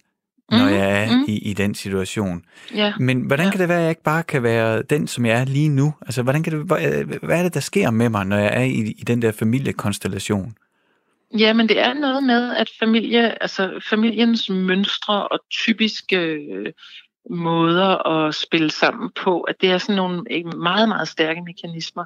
når 0.51 0.65
Mhm, 0.65 0.75
jeg 0.75 1.03
er 1.05 1.17
mhm. 1.17 1.25
i, 1.29 1.39
i 1.39 1.53
den 1.53 1.75
situation. 1.75 2.43
Ja. 2.75 2.93
Men 3.01 3.21
hvordan 3.21 3.47
Ja. 3.47 3.51
kan 3.51 3.61
det 3.61 3.69
være, 3.69 3.79
at 3.79 3.83
jeg 3.83 3.91
ikke 3.91 4.03
bare 4.03 4.23
kan 4.23 4.43
være 4.43 4.83
den, 4.83 5.07
som 5.07 5.27
jeg 5.27 5.41
er 5.41 5.45
lige 5.45 5.69
nu? 5.69 5.95
Altså, 6.07 6.23
hvordan 6.23 6.43
kan 6.43 6.53
det, 6.53 6.61
hvad, 6.67 7.05
hvad 7.23 7.39
er 7.39 7.43
det, 7.43 7.55
der 7.55 7.61
sker 7.61 7.91
med 7.91 8.09
mig, 8.09 8.25
når 8.27 8.37
jeg 8.37 8.51
er 8.57 8.63
i, 8.65 8.95
i 8.99 9.05
den 9.07 9.23
der 9.23 9.33
familiekonstellation? 9.33 10.55
Ja, 11.39 11.53
men 11.53 11.69
det 11.69 11.79
er 11.79 11.95
noget 11.95 12.25
med, 12.25 12.57
at 12.57 12.71
familie, 12.79 13.43
altså 13.43 13.81
familiens 13.91 14.51
mønstre 14.51 15.29
og 15.29 15.39
typiske 15.51 16.17
øh, 16.17 16.73
måder 17.31 18.07
at 18.07 18.35
spille 18.35 18.71
sammen 18.71 19.11
på, 19.23 19.41
at 19.41 19.55
det 19.61 19.71
er 19.71 19.79
sådan 19.79 19.97
nogle 19.97 20.23
meget, 20.57 20.89
meget 20.89 21.09
stærke 21.09 21.43
mekanismer, 21.43 22.05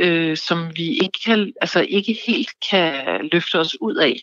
øh, 0.00 0.36
som 0.36 0.70
vi 0.76 0.88
ikke, 0.88 1.18
kan, 1.26 1.52
altså 1.60 1.86
ikke 1.88 2.18
helt 2.26 2.48
kan 2.70 3.20
løfte 3.32 3.58
os 3.58 3.76
ud 3.80 3.94
af. 3.94 4.20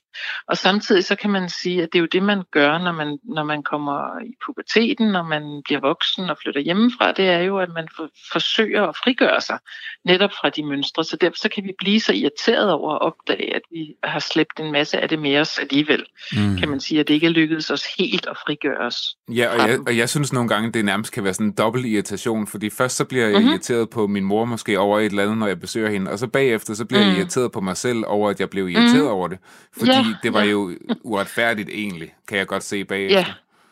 Og 0.47 0.57
samtidig 0.57 1.05
så 1.05 1.15
kan 1.15 1.29
man 1.29 1.49
sige, 1.49 1.83
at 1.83 1.89
det 1.93 1.99
er 1.99 2.01
jo 2.01 2.07
det, 2.11 2.23
man 2.23 2.43
gør, 2.51 2.77
når 2.77 2.91
man, 2.91 3.19
når 3.23 3.43
man 3.43 3.63
kommer 3.63 4.19
i 4.25 4.33
puberteten, 4.45 5.07
når 5.07 5.23
man 5.23 5.61
bliver 5.65 5.81
voksen 5.81 6.29
og 6.29 6.37
flytter 6.43 6.61
hjemmefra, 6.61 7.11
det 7.11 7.27
er 7.29 7.39
jo, 7.39 7.57
at 7.59 7.69
man 7.73 7.87
for, 7.95 8.09
forsøger 8.31 8.87
at 8.87 8.95
frigøre 9.03 9.41
sig 9.41 9.59
netop 10.05 10.31
fra 10.41 10.49
de 10.49 10.63
mønstre. 10.63 11.03
Så 11.03 11.17
derfor 11.21 11.37
så 11.37 11.49
kan 11.49 11.63
vi 11.63 11.73
blive 11.77 11.99
så 11.99 12.13
irriteret 12.13 12.71
over 12.71 12.93
at 12.93 13.01
opdage, 13.01 13.55
at 13.55 13.61
vi 13.71 13.95
har 14.03 14.19
slæbt 14.19 14.59
en 14.59 14.71
masse 14.71 14.99
af 14.99 15.09
det 15.09 15.19
med 15.19 15.37
os 15.37 15.59
alligevel. 15.59 16.05
Mm. 16.33 16.57
Kan 16.57 16.69
man 16.69 16.79
sige, 16.79 16.99
at 16.99 17.07
det 17.07 17.13
ikke 17.13 17.27
er 17.27 17.31
lykkedes 17.31 17.69
os 17.69 17.85
helt 17.97 18.27
at 18.27 18.37
frigøre 18.45 18.77
os. 18.77 19.15
Ja, 19.35 19.47
og 19.53 19.69
jeg, 19.69 19.79
og 19.87 19.97
jeg 19.97 20.09
synes 20.09 20.30
nogle 20.33 20.49
gange, 20.49 20.71
det 20.71 20.85
nærmest 20.85 21.11
kan 21.11 21.23
være 21.23 21.33
sådan 21.33 21.47
en 21.47 21.53
dobbelt 21.53 21.85
irritation, 21.85 22.47
fordi 22.47 22.69
først 22.69 22.95
så 22.95 23.05
bliver 23.05 23.23
jeg 23.23 23.31
Mhm. 23.31 23.37
mm-hmm. 23.39 23.49
irriteret 23.51 23.89
på 23.89 24.07
min 24.07 24.23
mor 24.23 24.45
måske 24.45 24.79
over 24.79 24.99
et 24.99 25.05
eller 25.05 25.23
andet, 25.23 25.37
når 25.37 25.47
jeg 25.47 25.59
besøger 25.59 25.89
hende, 25.89 26.11
og 26.11 26.19
så 26.19 26.27
bagefter 26.27 26.73
så 26.73 26.85
bliver 26.85 27.01
mm. 27.01 27.05
jeg 27.07 27.13
Mm. 27.13 27.19
irriteret 27.19 27.51
på 27.51 27.61
mig 27.61 27.77
selv 27.77 28.03
over, 28.07 28.29
at 28.29 28.39
jeg 28.39 28.49
blev 28.49 28.69
irriteret 28.69 29.03
Mhm. 29.03 29.07
over 29.11 29.27
det, 29.27 29.37
fordi 29.77 29.91
Ja, 29.91 30.05
det 30.23 30.33
var 30.33 30.41
ja. 30.43 30.49
jo 30.49 30.71
uretfærdigt 31.03 31.69
egentlig, 31.69 32.13
kan 32.27 32.37
jeg 32.37 32.47
godt 32.47 32.63
se 32.63 32.85
bagefter. 32.85 33.17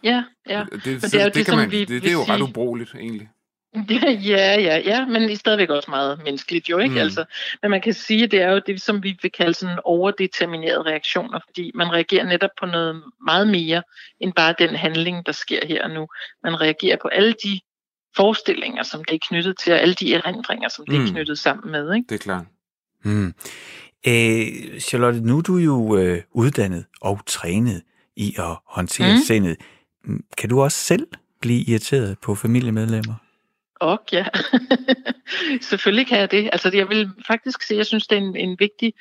Ja, 0.03 0.23
ja, 0.49 0.57
ja. 0.59 0.63
Det, 0.71 0.83
det 1.01 1.13
er 1.13 1.19
jo 1.19 1.25
det, 1.25 1.35
det, 1.35 1.45
kan 1.45 1.57
man, 1.57 1.71
vi 1.71 1.79
det, 1.79 1.89
det 2.01 2.05
er 2.09 2.11
jo 2.13 2.23
ret 2.23 2.41
ubrugeligt 2.41 2.95
egentlig. 2.99 3.29
Ja, 4.31 4.59
ja, 4.59 4.77
ja, 4.85 5.05
men 5.05 5.21
det 5.21 5.31
er 5.31 5.35
stadigvæk 5.37 5.69
også 5.69 5.91
meget 5.91 6.21
menneskeligt 6.23 6.69
jo, 6.69 6.77
ikke? 6.77 6.93
Mm. 6.93 7.01
Altså, 7.01 7.25
men 7.61 7.71
man 7.71 7.81
kan 7.81 7.93
sige, 7.93 8.23
at 8.23 8.31
det 8.31 8.41
er 8.41 8.51
jo 8.51 8.61
det, 8.67 8.81
som 8.81 9.03
vi 9.03 9.17
vil 9.21 9.31
kalde 9.31 9.53
sådan 9.53 9.79
overdeterminerede 9.83 10.81
reaktioner, 10.83 11.39
fordi 11.47 11.71
man 11.75 11.91
reagerer 11.93 12.25
netop 12.25 12.49
på 12.59 12.65
noget 12.65 13.03
meget 13.25 13.47
mere, 13.47 13.83
end 14.19 14.33
bare 14.33 14.55
den 14.59 14.75
handling, 14.75 15.25
der 15.25 15.31
sker 15.31 15.65
her 15.67 15.83
og 15.83 15.89
nu. 15.89 16.07
Man 16.43 16.61
reagerer 16.61 16.97
på 17.01 17.07
alle 17.07 17.33
de 17.43 17.59
forestillinger, 18.15 18.83
som 18.83 19.03
det 19.03 19.15
er 19.15 19.19
knyttet 19.29 19.55
til, 19.63 19.73
og 19.73 19.79
alle 19.79 19.93
de 19.93 20.13
erindringer, 20.13 20.69
som 20.69 20.85
det 20.85 20.99
Mm. 20.99 21.05
er 21.05 21.11
knyttet 21.11 21.39
sammen 21.39 21.71
med, 21.71 21.93
ikke? 21.95 22.05
Det 22.09 22.15
er 22.15 22.19
klart. 22.19 22.45
Mm. 23.03 23.33
Øh, 24.07 24.79
Charlotte, 24.79 25.21
nu 25.21 25.37
er 25.37 25.41
du 25.41 25.57
jo 25.57 25.97
øh, 25.97 26.21
uddannet 26.31 26.85
og 27.01 27.19
trænet 27.27 27.81
i 28.15 28.35
at 28.37 28.57
håndtere 28.67 29.11
mm. 29.15 29.21
Sindet. 29.27 29.57
Kan 30.37 30.49
du 30.49 30.61
også 30.61 30.77
selv 30.77 31.07
blive 31.41 31.61
irriteret 31.61 32.19
på 32.19 32.35
familiemedlemmer? 32.35 33.13
Og 33.79 33.99
ja, 34.11 34.25
selvfølgelig 35.69 36.07
kan 36.07 36.19
jeg 36.19 36.31
det. 36.31 36.49
Altså 36.51 36.71
jeg 36.73 36.89
vil 36.89 37.09
faktisk 37.27 37.61
sige, 37.61 37.75
at 37.75 37.77
jeg 37.77 37.85
synes, 37.85 38.07
det 38.07 38.17
er 38.17 38.21
en, 38.21 38.35
en 38.35 38.55
vigtig 38.59 38.93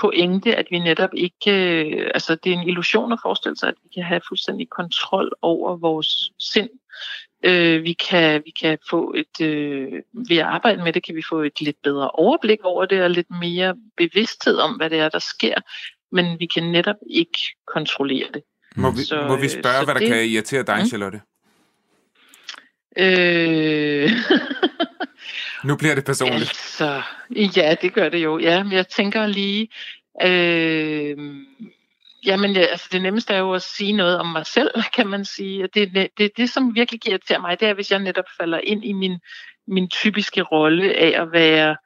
pointe, 0.00 0.56
at 0.56 0.66
vi 0.70 0.78
netop 0.78 1.10
ikke, 1.16 1.50
øh, 1.50 2.10
altså 2.14 2.34
det 2.34 2.52
er 2.52 2.56
en 2.56 2.68
illusion 2.68 3.12
at 3.12 3.18
forestille 3.22 3.56
sig, 3.56 3.68
at 3.68 3.74
vi 3.82 3.88
kan 3.94 4.02
have 4.02 4.20
fuldstændig 4.28 4.68
kontrol 4.70 5.32
over 5.42 5.76
vores 5.76 6.32
sind. 6.38 6.68
Øh, 7.44 7.82
vi, 7.84 7.92
kan, 7.92 8.42
vi 8.44 8.50
kan 8.60 8.78
få 8.90 9.14
et, 9.16 9.46
øh, 9.46 9.92
ved 10.28 10.36
at 10.36 10.46
arbejde 10.46 10.82
med 10.84 10.92
det, 10.92 11.04
kan 11.04 11.14
vi 11.16 11.22
få 11.28 11.40
et 11.40 11.60
lidt 11.60 11.76
bedre 11.82 12.10
overblik 12.10 12.58
over 12.64 12.84
det, 12.86 13.02
og 13.02 13.10
lidt 13.10 13.30
mere 13.40 13.74
bevidsthed 13.96 14.56
om, 14.58 14.72
hvad 14.76 14.90
det 14.90 14.98
er, 14.98 15.08
der 15.08 15.18
sker, 15.18 15.54
men 16.12 16.40
vi 16.40 16.46
kan 16.46 16.62
netop 16.62 16.96
ikke 17.10 17.38
kontrollere 17.66 18.26
det. 18.34 18.42
Må 18.76 18.90
vi, 18.90 19.02
Så, 19.02 19.24
må 19.28 19.36
vi 19.36 19.44
øh, 19.44 19.50
spørge, 19.50 19.78
så 19.78 19.84
hvad 19.84 19.94
der 19.94 20.00
det- 20.00 20.08
kan 20.08 20.24
irritere 20.26 20.62
dig, 20.62 20.78
Mm. 20.78 20.86
Charlotte? 20.86 21.20
Øh... 22.96 24.10
Nu 25.64 25.76
bliver 25.76 25.94
det 25.94 26.04
personligt. 26.04 26.40
Altså, 26.40 27.02
ja, 27.56 27.74
det 27.82 27.94
gør 27.94 28.08
det 28.08 28.18
jo. 28.18 28.38
Ja, 28.38 28.62
men 28.62 28.72
jeg 28.72 28.88
tænker 28.88 29.26
lige, 29.26 29.68
øh, 30.22 31.16
jamen, 32.26 32.52
ja, 32.52 32.60
altså 32.60 32.88
det 32.92 33.02
nemmeste 33.02 33.34
er 33.34 33.38
jo 33.38 33.52
at 33.52 33.62
sige 33.62 33.92
noget 33.92 34.18
om 34.18 34.26
mig 34.26 34.46
selv, 34.46 34.70
kan 34.96 35.06
man 35.06 35.24
sige. 35.24 35.68
Det, 35.74 35.94
det, 35.94 36.08
det, 36.18 36.30
det 36.36 36.50
som 36.50 36.74
virkelig 36.74 37.00
giver 37.00 37.18
til 37.18 37.40
mig, 37.40 37.60
det 37.60 37.68
er, 37.68 37.74
hvis 37.74 37.90
jeg 37.90 37.98
netop 37.98 38.24
falder 38.40 38.60
ind 38.64 38.84
i 38.84 38.92
min, 38.92 39.18
min 39.66 39.88
typiske 39.88 40.42
rolle 40.42 40.94
af 40.94 41.22
at 41.22 41.32
være, 41.32 41.76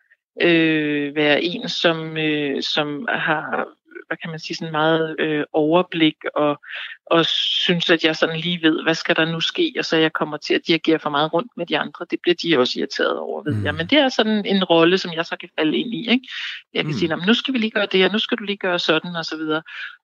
øh, 0.43 1.17
være 1.17 1.43
en, 1.43 1.69
som, 1.69 2.17
øh, 2.17 2.63
som 2.63 3.07
har 3.09 3.67
hvad 4.07 4.17
kan 4.17 4.31
man 4.31 4.39
sige, 4.39 4.57
sådan 4.57 4.73
meget 4.73 5.17
øh, 5.21 5.45
overblik 5.53 6.17
og, 6.35 6.61
og 7.07 7.27
synes, 7.27 7.91
at 7.91 8.05
jeg 8.05 8.17
sådan 8.17 8.41
lige 8.41 8.63
ved, 8.63 8.83
hvad 8.83 8.95
skal 8.95 9.17
der 9.17 9.25
nu 9.25 9.41
ske, 9.41 9.75
og 9.79 9.85
så 9.85 9.97
jeg 9.97 10.13
kommer 10.13 10.37
til 10.37 10.55
at 10.55 10.61
dirigere 10.67 10.99
for 10.99 11.11
meget 11.11 11.33
rundt 11.33 11.53
med 11.57 11.67
de 11.67 11.79
andre. 11.79 12.07
Det 12.11 12.19
bliver 12.23 12.35
de 12.43 12.59
også 12.59 12.79
irriteret 12.79 13.19
over, 13.19 13.43
ved 13.43 13.55
Mm. 13.55 13.65
jeg. 13.65 13.75
Men 13.75 13.87
det 13.87 13.99
er 13.99 14.09
sådan 14.09 14.47
en 14.47 14.65
rolle, 14.65 14.99
som 14.99 15.13
jeg 15.13 15.27
så 15.27 15.37
kan 15.41 15.49
falde 15.59 15.77
ind 15.79 15.95
i. 15.95 16.11
Ikke? 16.11 16.29
Jeg 16.75 16.85
kan 16.85 16.93
Mm. 16.93 16.99
sige, 16.99 17.09
"Nå, 17.09 17.17
men 17.17 17.27
nu 17.27 17.35
skal 17.35 17.55
vi 17.55 17.59
lige 17.59 17.71
gøre 17.71 17.87
det, 17.93 18.05
og 18.07 18.13
nu 18.13 18.19
skal 18.19 18.39
du 18.39 18.43
lige 18.45 18.57
gøre 18.59 18.79
sådan, 18.79 19.17
og 19.17 19.25
så 19.25 19.37
videre. 19.37 19.63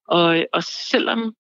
Og, 0.09 0.45
og 0.53 0.63
selvom, 0.65 1.35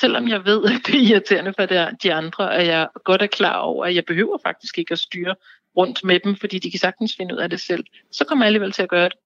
selvom 0.00 0.28
jeg 0.28 0.44
ved, 0.44 0.64
at 0.74 0.80
det 0.86 0.94
er 0.94 1.00
irriterende 1.14 1.54
for 1.58 1.66
de- 1.66 2.14
andre, 2.14 2.54
at 2.54 2.66
jeg 2.66 2.88
godt 3.04 3.22
er 3.22 3.26
klar 3.26 3.56
over, 3.58 3.84
at 3.86 3.94
jeg 3.94 4.04
behøver 4.04 4.38
faktisk 4.46 4.78
ikke 4.78 4.92
at 4.92 4.98
styre 4.98 5.34
rundt 5.76 6.04
med 6.04 6.20
dem, 6.24 6.36
fordi 6.36 6.58
de 6.58 6.70
kan 6.70 6.80
sagtens 6.80 7.14
finde 7.16 7.34
ud 7.34 7.38
af 7.40 7.50
det 7.50 7.60
selv, 7.60 7.84
så 8.12 8.24
kommer 8.24 8.44
jeg 8.44 8.46
alligevel 8.48 8.72
til 8.72 8.82
at 8.82 8.88
gøre 8.88 9.04
det. 9.08 9.18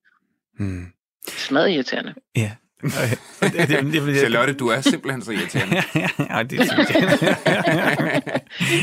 Mm. 0.58 0.86
Smadret 1.28 1.70
irriterende. 1.70 2.14
Ja. 2.36 2.52
Det, 2.82 3.68
det, 3.68 3.92
det, 3.92 4.18
Charlotte, 4.18 4.52
du 4.52 4.68
er 4.68 4.80
simpelthen 4.80 5.22
så 5.22 5.32
irriterende. 5.32 5.82
ja, 6.30 6.42
det 6.42 6.70
synes 6.70 6.90
jeg. 7.22 7.36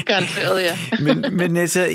Garanteret, 0.05 0.63
ja. 0.63 0.77
men, 0.99 1.25
men 1.37 1.57
altså, 1.57 1.87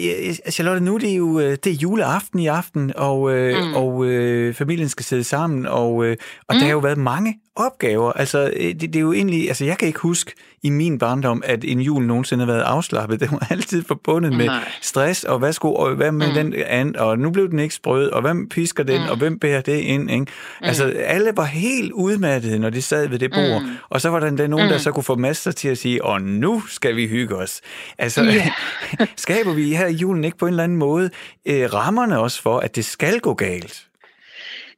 Charlotte, 0.51 0.85
nu 0.85 0.95
er 0.95 0.99
det 0.99 1.19
jo 1.19 1.41
øh, 1.41 1.51
det 1.65 1.67
er 1.67 1.77
juleaften 1.77 2.39
i 2.39 2.47
aften, 2.47 2.93
og, 2.97 3.33
øh, 3.33 3.65
mm. 3.65 3.75
Og 3.75 4.07
øh, 4.07 4.55
familien 4.55 4.89
skal 4.89 5.05
sidde 5.05 5.25
sammen, 5.25 5.67
og, 5.67 5.95
og 5.95 6.17
mm. 6.51 6.59
der 6.59 6.65
har 6.65 6.71
jo 6.71 6.79
været 6.79 6.99
mange 6.99 7.35
opgaver. 7.57 8.13
Altså, 8.13 8.51
øh, 8.57 8.65
det, 8.65 8.81
det 8.81 8.97
er 8.97 9.01
jo 9.01 9.13
egentlig, 9.13 9.49
altså 9.49 9.65
jeg 9.65 9.79
kan 9.79 9.89
ikke 9.89 10.01
huske 10.01 10.33
i 10.63 10.71
min 10.71 10.99
barndom, 10.99 11.43
at 11.45 11.65
en 11.65 11.81
jul 11.81 12.05
nogensinde 12.07 12.45
har 12.47 12.53
været 12.53 12.63
afslappet. 12.65 13.21
Det 13.21 13.31
var 13.33 13.47
altid 13.51 13.85
forbundet 13.89 14.33
med 14.33 14.47
Nej. 14.47 14.65
stress, 14.83 15.25
og 15.25 15.39
hvad, 15.39 15.53
skulle, 15.53 15.77
og 15.77 15.95
hvad 15.95 16.13
med 16.13 16.27
mm. 16.27 16.33
Mm. 16.47 16.53
den 16.53 16.63
and, 16.67 16.97
og 16.97 17.19
nu 17.19 17.31
blev 17.31 17.51
den 17.51 17.59
ikke 17.59 17.75
sprød, 17.75 18.09
og 18.11 18.21
hvem 18.23 18.49
pisker 18.49 18.83
den, 18.85 18.97
mm. 19.01 19.05
Mm. 19.05 19.11
og 19.11 19.17
hvem 19.17 19.39
bærer 19.39 19.61
det 19.61 19.77
ind, 19.79 20.11
ikke? 20.11 20.21
Mm. 20.23 20.67
Altså, 20.67 20.85
alle 20.97 21.33
var 21.37 21.45
helt 21.45 21.93
udmattede, 21.93 22.59
når 22.59 22.71
de 22.71 22.83
sad 22.83 23.09
ved 23.09 23.19
det 23.19 23.31
bord, 23.31 23.63
mm. 23.63 23.69
Mm. 23.69 23.75
og 23.89 24.01
så 24.01 24.09
var 24.09 24.21
der 24.21 24.27
endda 24.27 24.47
nogen, 24.47 24.67
mm. 24.67 24.69
der 24.71 24.77
Mm. 24.77 24.81
så 24.83 24.93
kunne 24.93 25.05
få 25.05 25.15
masser 25.17 25.51
til 25.53 25.69
at 25.69 25.79
sige, 25.79 26.05
og 26.05 26.23
nu 26.23 26.63
skal 26.69 26.97
vi 26.97 27.07
hygge 27.09 27.37
os. 27.37 27.61
Altså, 27.99 28.23
Ja. 28.23 28.51
skaber 29.17 29.53
vi 29.55 29.75
her 29.77 29.87
i 29.87 29.93
julen 29.95 30.25
ikke 30.25 30.39
på 30.39 30.47
en 30.47 30.53
eller 30.53 30.65
anden 30.65 30.79
måde 30.79 31.11
øh, 31.47 31.75
rammerne 31.75 32.19
også 32.19 32.43
for, 32.43 32.59
at 32.59 32.77
det 32.77 32.85
skal 32.85 33.21
gå 33.21 33.35
galt? 33.35 33.83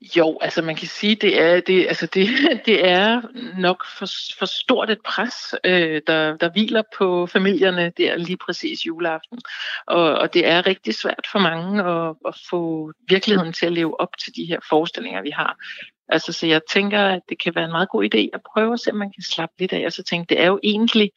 Jo, 0.01 0.38
altså 0.40 0.62
man 0.62 0.76
kan 0.76 0.88
sige, 0.88 1.14
det 1.14 1.42
er 1.42 1.61
det, 1.61 1.86
altså 1.86 2.07
det, 2.07 2.28
det 2.66 2.88
er 2.88 3.22
nok 3.61 3.84
for, 3.99 4.07
for 4.38 4.46
stort 4.46 4.90
et 4.90 4.99
pres, 5.05 5.34
øh, 5.64 6.03
der, 6.07 6.36
der 6.36 6.51
hviler 6.51 6.82
på 6.99 7.26
familierne 7.26 7.92
der 7.96 8.16
lige 8.16 8.36
præcis 8.36 8.86
juleaften. 8.86 9.38
Og, 9.86 10.14
og 10.14 10.34
det 10.34 10.46
er 10.46 10.66
rigtig 10.66 10.94
svært 10.94 11.26
for 11.32 11.38
mange 11.38 11.84
at, 11.84 12.14
at 12.28 12.34
få 12.51 12.92
virkeligheden 13.09 13.53
til 13.53 13.66
at 13.66 13.72
leve 13.72 14.01
op 14.01 14.18
til 14.24 14.36
de 14.36 14.44
her 14.44 14.59
forestillinger, 14.68 15.22
vi 15.22 15.30
har. 15.30 15.57
Altså, 16.09 16.32
så 16.32 16.46
jeg 16.46 16.61
tænker, 16.70 17.01
at 17.01 17.20
det 17.28 17.42
kan 17.42 17.55
være 17.55 17.64
en 17.64 17.70
meget 17.70 17.88
god 17.88 18.05
idé 18.05 18.28
at 18.34 18.40
prøve 18.53 18.72
at 18.72 18.80
se, 18.80 18.90
om 18.90 18.96
man 18.96 19.12
kan 19.12 19.22
slappe 19.22 19.55
lidt 19.59 19.72
af, 19.72 19.86
og 19.86 19.92
så 19.92 20.03
tænke, 20.03 20.28
det 20.28 20.42
er 20.42 20.46
jo 20.46 20.61
egentlig 20.62 21.11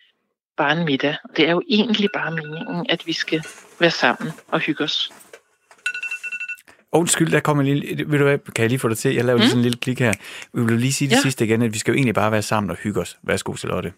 bare 0.58 0.80
en 0.80 0.86
middag. 0.86 1.16
Det 1.38 1.48
er 1.48 1.52
jo 1.52 1.62
egentlig 1.70 2.10
bare 2.14 2.32
meningen, 2.32 2.86
at 2.90 3.08
vi 3.08 3.14
skal 3.14 3.44
være 3.80 3.92
sammen 3.92 4.32
og 4.48 4.60
hygge 4.60 4.84
os. 4.84 5.12
Undskyld, 6.94 7.32
der 7.32 7.40
kommer 7.40 7.64
en 7.64 7.70
lille... 7.70 8.12
Ved 8.12 8.20
du 8.20 8.26
hvad, 8.26 8.40
kan 8.40 8.62
jeg 8.62 8.70
lige 8.70 8.80
få 8.80 8.90
dig 8.90 8.98
til? 8.98 9.16
Jeg 9.16 9.26
laver 9.26 9.38
lige 9.38 9.46
Mm. 9.46 9.50
sådan 9.50 9.60
en 9.60 9.64
lille 9.64 9.78
klik 9.78 10.00
her. 10.00 10.14
Vi 10.54 10.62
vil 10.66 10.80
lige 10.80 10.94
sige 10.94 11.10
det 11.10 11.16
Ja. 11.16 11.22
sidste 11.22 11.46
igen, 11.46 11.62
at 11.62 11.74
vi 11.74 11.78
skal 11.80 11.92
jo 11.92 11.96
egentlig 11.96 12.16
bare 12.16 12.32
være 12.32 12.42
sammen 12.42 12.70
og 12.72 12.78
hygge 12.78 13.00
os. 13.02 13.18
Værsgo, 13.24 13.56
Charlotte. 13.56 13.94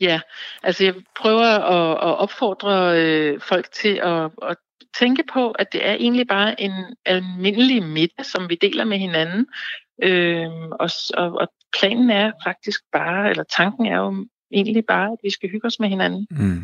Ja, 0.00 0.20
altså 0.62 0.84
jeg 0.84 0.94
prøver 1.16 1.46
at, 1.46 1.90
at 2.08 2.18
opfordre 2.18 3.02
øh, 3.04 3.40
folk 3.40 3.72
til 3.72 4.00
at, 4.02 4.30
at 4.50 4.56
tænke 4.98 5.22
på, 5.32 5.50
at 5.50 5.66
det 5.72 5.86
er 5.88 5.92
egentlig 5.92 6.26
bare 6.28 6.60
en 6.60 6.72
almindelig 7.06 7.82
middag, 7.82 8.24
som 8.24 8.48
vi 8.48 8.58
deler 8.62 8.84
med 8.84 8.98
hinanden. 8.98 9.46
Øhm, 10.02 10.72
og, 10.72 10.90
og, 11.14 11.32
og 11.32 11.48
planen 11.78 12.10
er 12.10 12.32
faktisk 12.46 12.80
bare, 12.92 13.30
eller 13.30 13.44
tanken 13.56 13.86
er 13.86 13.96
jo 13.96 14.26
egentlig 14.52 14.84
bare, 14.88 15.06
at 15.12 15.18
vi 15.24 15.30
skal 15.30 15.50
hygge 15.50 15.66
os 15.66 15.80
med 15.80 15.88
hinanden. 15.88 16.26
Mm. 16.30 16.62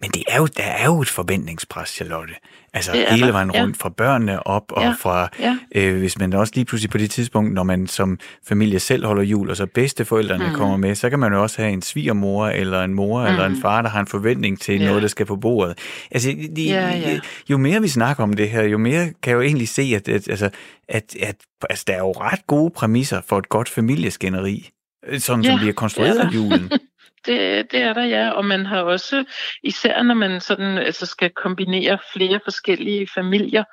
Men 0.00 0.10
det 0.10 0.22
er 0.28 0.36
jo, 0.38 0.46
der 0.46 0.62
er 0.62 0.84
jo 0.84 1.00
et 1.00 1.08
forventningspres, 1.08 1.88
Charlotte. 1.88 2.34
Altså 2.74 2.92
Det 2.92 3.06
hele 3.10 3.32
vejen 3.32 3.50
ja. 3.54 3.62
rundt 3.62 3.76
fra 3.78 3.88
børnene 3.88 4.46
op, 4.46 4.62
og 4.72 4.82
Ja, 4.82 4.94
fra, 5.00 5.28
ja. 5.40 5.56
øh, 5.74 5.98
hvis 5.98 6.18
man 6.18 6.32
også 6.32 6.52
lige 6.56 6.64
pludselig 6.64 6.90
på 6.90 6.98
det 6.98 7.10
tidspunkt, 7.10 7.54
når 7.54 7.62
man 7.62 7.86
som 7.86 8.18
familie 8.48 8.80
selv 8.80 9.06
holder 9.06 9.22
jul, 9.22 9.50
og 9.50 9.56
så 9.56 9.66
bedsteforældrene 9.66 10.44
mm. 10.44 10.50
Mm. 10.50 10.56
kommer 10.56 10.76
med, 10.76 10.94
så 10.94 11.10
kan 11.10 11.18
man 11.18 11.32
jo 11.32 11.42
også 11.42 11.62
have 11.62 11.72
en 11.72 11.82
svigermor, 11.82 12.46
eller 12.48 12.82
en 12.82 12.94
mor, 12.94 13.20
mm. 13.20 13.26
eller 13.26 13.46
en 13.46 13.52
Mm. 13.52 13.60
far, 13.60 13.82
der 13.82 13.88
har 13.88 14.00
en 14.00 14.06
forventning 14.06 14.60
til 14.60 14.80
Ja. 14.80 14.86
noget, 14.86 15.02
der 15.02 15.08
skal 15.08 15.26
på 15.26 15.36
bordet. 15.36 15.78
Altså, 16.10 16.28
de, 16.56 16.62
Ja, 16.64 16.88
ja. 16.96 17.20
jo 17.50 17.58
mere 17.58 17.80
vi 17.82 17.88
snakker 17.88 18.22
om 18.22 18.32
det 18.32 18.50
her, 18.50 18.62
jo 18.62 18.78
mere 18.78 19.04
kan 19.04 19.30
jeg 19.30 19.34
jo 19.34 19.40
egentlig 19.40 19.68
se, 19.68 19.82
at, 19.96 20.08
at, 20.08 20.28
altså, 20.28 20.50
at, 20.88 21.16
at 21.20 21.36
altså, 21.70 21.84
der 21.86 21.92
er 21.94 21.98
jo 21.98 22.12
ret 22.12 22.46
gode 22.46 22.70
præmisser 22.70 23.20
for 23.28 23.38
et 23.38 23.48
godt 23.48 23.68
familieskænderi, 23.68 24.68
øh, 25.08 25.20
sådan 25.20 25.44
som 25.44 25.52
Ja, 25.52 25.58
bliver 25.58 25.72
konstrueret 25.72 26.20
er 26.20 26.24
der. 26.24 26.30
julen. 26.32 26.70
Det, 27.26 27.72
det 27.72 27.82
er 27.82 27.92
der, 27.92 28.04
ja. 28.04 28.30
Og 28.30 28.44
man 28.44 28.66
har 28.66 28.82
også, 28.82 29.24
især 29.62 30.02
når 30.02 30.14
man 30.14 30.40
sådan, 30.40 30.78
altså 30.78 31.06
skal 31.06 31.30
kombinere 31.30 31.98
flere 32.14 32.40
forskellige 32.44 33.08
familier 33.14 33.64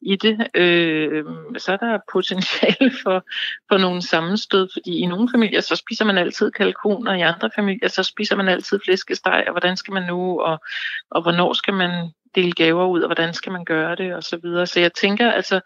i 0.00 0.16
det, 0.16 0.46
øh, 0.54 1.24
så 1.58 1.72
er 1.72 1.76
der 1.76 1.98
potentiale 2.12 2.90
for, 3.02 3.24
for 3.68 3.78
nogle 3.78 4.02
sammenstød, 4.02 4.68
fordi 4.72 4.98
i 4.98 5.06
nogle 5.06 5.28
familier, 5.34 5.60
så 5.60 5.76
spiser 5.76 6.04
man 6.04 6.18
altid 6.18 6.50
kalkun, 6.50 7.08
og 7.08 7.18
i 7.18 7.20
andre 7.20 7.50
familier, 7.54 7.88
så 7.88 8.02
spiser 8.02 8.36
man 8.36 8.48
altid 8.48 8.80
flæskesteg, 8.84 9.44
og 9.46 9.52
hvordan 9.52 9.76
skal 9.76 9.94
man 9.94 10.02
nu, 10.02 10.40
og, 10.40 10.60
og 11.10 11.22
hvornår 11.22 11.52
skal 11.52 11.74
man 11.74 12.10
dele 12.34 12.52
gaver 12.52 12.86
ud, 12.86 13.00
og 13.00 13.08
hvordan 13.08 13.34
skal 13.34 13.52
man 13.52 13.64
gøre 13.64 13.96
det, 13.96 14.14
og 14.14 14.22
så 14.22 14.36
videre. 14.42 14.66
Så 14.66 14.80
jeg 14.80 14.92
tænker 14.92 15.30
altså, 15.30 15.60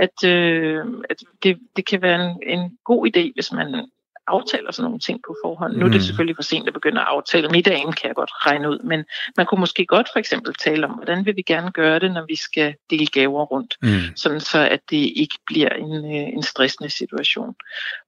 at, 0.00 0.24
øh, 0.24 0.84
at 1.10 1.16
det, 1.42 1.58
det 1.76 1.86
kan 1.86 2.02
være 2.02 2.30
en, 2.30 2.58
en 2.58 2.78
god 2.84 3.06
idé, 3.06 3.32
hvis 3.34 3.52
man 3.52 3.90
aftaler 4.26 4.72
sådan 4.72 4.84
nogle 4.84 4.98
ting 4.98 5.20
på 5.26 5.36
forhånd. 5.44 5.72
Nu 5.76 5.80
er 5.80 5.86
Mm. 5.86 5.92
det 5.92 6.04
selvfølgelig 6.04 6.36
for 6.36 6.42
sent 6.42 6.68
at 6.68 6.74
begynde 6.74 7.00
at 7.00 7.06
aftale 7.10 7.48
middagen, 7.48 7.92
kan 7.92 8.08
jeg 8.08 8.14
godt 8.14 8.30
regne 8.46 8.70
ud, 8.70 8.78
men 8.78 9.04
man 9.36 9.46
kunne 9.46 9.60
måske 9.60 9.86
godt 9.86 10.08
for 10.12 10.18
eksempel 10.18 10.54
tale 10.54 10.86
om, 10.86 10.92
hvordan 10.92 11.26
vil 11.26 11.36
vi 11.36 11.42
gerne 11.42 11.70
gøre 11.72 11.98
det, 11.98 12.12
når 12.12 12.24
vi 12.28 12.36
skal 12.36 12.74
dele 12.90 13.06
gaver 13.06 13.44
rundt, 13.44 13.76
Mm. 13.82 13.88
sådan 14.16 14.40
så 14.40 14.58
at 14.58 14.80
det 14.90 15.12
ikke 15.16 15.38
bliver 15.46 15.68
en, 15.68 16.04
øh, 16.04 16.28
en 16.36 16.42
stressende 16.42 16.90
situation, 16.90 17.54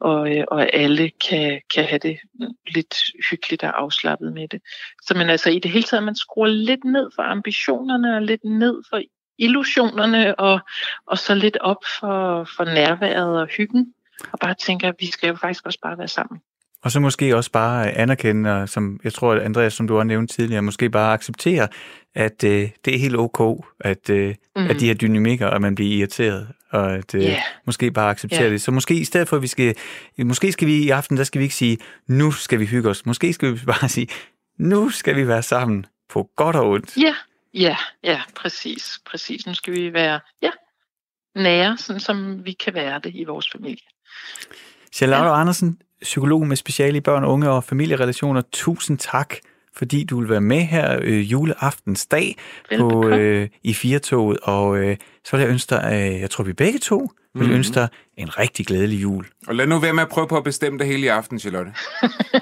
og, 0.01 0.37
øh, 0.37 0.45
og 0.49 0.75
alle 0.75 1.11
kan, 1.29 1.61
kan 1.75 1.85
have 1.85 1.99
det 1.99 2.19
lidt 2.75 2.95
hyggeligt 3.31 3.63
og 3.63 3.83
afslappet 3.83 4.33
med 4.33 4.49
det. 4.49 4.61
Så 5.03 5.15
man 5.15 5.31
altså 5.31 5.51
i 5.51 5.59
det 5.59 5.71
hele 5.71 5.83
taget, 5.83 6.03
man 6.05 6.17
skruer 6.17 6.47
lidt 6.49 6.85
ned 6.85 7.11
for 7.15 7.23
ambitionerne 7.23 8.17
og 8.17 8.23
lidt 8.23 8.45
ned 8.45 8.83
for 8.91 9.01
illusionerne 9.39 10.41
og, 10.41 10.61
og 11.07 11.19
så 11.19 11.35
lidt 11.35 11.57
op 11.61 11.85
for, 12.01 12.45
for 12.57 12.65
nærværet 12.65 13.41
og 13.41 13.47
hyggen 13.47 13.95
og 14.33 14.39
bare 14.39 14.55
tænker, 14.55 14.89
at 14.89 14.95
vi 15.01 15.07
skal 15.07 15.29
jo 15.29 15.37
faktisk 15.37 15.67
også 15.67 15.79
bare 15.83 15.99
være 15.99 16.09
sammen. 16.09 16.41
Og 16.83 16.91
så 16.91 17.01
måske 17.01 17.37
også 17.37 17.51
bare 17.51 17.91
anerkende, 17.93 18.63
og 18.63 18.69
som 18.69 19.01
jeg 19.05 19.13
tror, 19.13 19.33
at 19.33 19.43
Andreas, 19.43 19.73
som 19.75 19.89
du 19.89 19.97
har 19.97 20.05
nævnt 20.05 20.31
tidligere, 20.31 20.63
måske 20.63 20.91
bare 20.91 21.13
acceptere, 21.13 21.69
at 22.15 22.45
øh, 22.45 22.71
det 22.85 22.95
er 22.95 22.99
helt 22.99 23.17
ok, 23.17 23.65
at, 23.81 24.11
øh, 24.11 24.35
mm. 24.57 24.67
At 24.71 24.81
de 24.81 24.87
her 24.87 24.95
dynamikker, 24.95 25.47
og 25.47 25.61
man 25.61 25.75
bliver 25.75 25.97
irriteret, 25.99 26.49
og 26.71 26.93
at 26.95 27.15
øh, 27.15 27.23
Ja. 27.23 27.43
måske 27.67 27.91
bare 27.91 28.11
acceptere 28.11 28.43
Ja. 28.43 28.51
det. 28.51 28.63
Så 28.63 28.71
måske 28.71 28.95
i 28.95 29.05
stedet 29.05 29.29
for, 29.29 29.37
at 29.37 29.43
vi 29.43 29.47
skal, 29.47 29.75
måske 30.19 30.53
skal 30.53 30.69
vi 30.69 30.75
i 30.83 30.91
aften, 30.91 31.17
der 31.17 31.25
skal 31.25 31.39
vi 31.39 31.45
ikke 31.45 31.55
sige, 31.55 31.79
nu 32.07 32.31
skal 32.33 32.61
vi 32.61 32.67
hygge 32.67 32.89
os. 32.91 33.07
Måske 33.07 33.33
skal 33.33 33.53
vi 33.55 33.61
bare 33.75 33.89
sige, 33.89 34.09
nu 34.59 34.91
skal 34.91 35.17
vi 35.17 35.29
være 35.29 35.43
sammen 35.43 35.87
på 36.09 36.31
godt 36.37 36.57
og 36.57 36.71
ondt. 36.71 36.97
Ja, 36.97 37.15
ja, 37.55 37.77
ja, 38.05 38.23
præcis, 38.37 39.01
præcis. 39.11 39.47
Nu 39.47 39.55
skal 39.55 39.73
vi 39.73 39.93
være, 39.93 40.21
ja, 40.43 40.51
nære, 41.35 41.77
sådan 41.79 42.01
som 42.01 42.45
vi 42.45 42.53
kan 42.53 42.75
være 42.75 43.01
det 43.05 43.13
i 43.15 43.25
vores 43.25 43.51
familie. 43.51 43.85
Charlotte 44.93 45.29
ja. 45.29 45.41
Andersen, 45.41 45.79
psykolog 46.03 46.47
med 46.47 46.57
speciale 46.57 46.97
i 46.97 47.01
børn, 47.01 47.25
unge 47.25 47.51
og 47.51 47.65
familierelationer. 47.65 48.43
Tusind 48.53 48.99
tak, 48.99 49.35
fordi 49.77 50.05
du 50.05 50.21
vil 50.21 50.29
være 50.29 50.41
med 50.41 50.61
her 50.61 50.99
øh, 51.03 51.33
juleaftensdag 51.33 52.37
på, 52.69 52.75
Velbekomme. 52.75 53.17
øh, 53.17 53.49
i 53.63 53.75
Firtoget. 53.75 54.39
Og 54.43 54.79
øh, 54.79 54.97
så 55.25 55.37
vil 55.37 55.43
jeg 55.43 55.51
ønske 55.51 55.75
dig, 55.75 55.91
øh, 55.93 56.21
jeg 56.21 56.31
tror 56.31 56.45
vi 56.45 56.53
begge 56.53 56.79
to, 56.79 57.11
vil 57.35 57.51
ønske 57.51 57.75
dig 57.75 57.89
en 58.17 58.39
rigtig 58.39 58.67
glædelig 58.67 59.03
jul. 59.03 59.27
Og 59.47 59.55
lad 59.55 59.67
nu 59.67 59.79
være 59.79 59.93
med 59.93 60.03
at 60.03 60.09
prøve 60.09 60.29
på 60.29 60.37
at 60.37 60.45
bestemme 60.45 60.79
det 60.79 60.87
hele 60.87 61.03
i 61.05 61.07
aften, 61.07 61.39
Charlotte. 61.39 61.73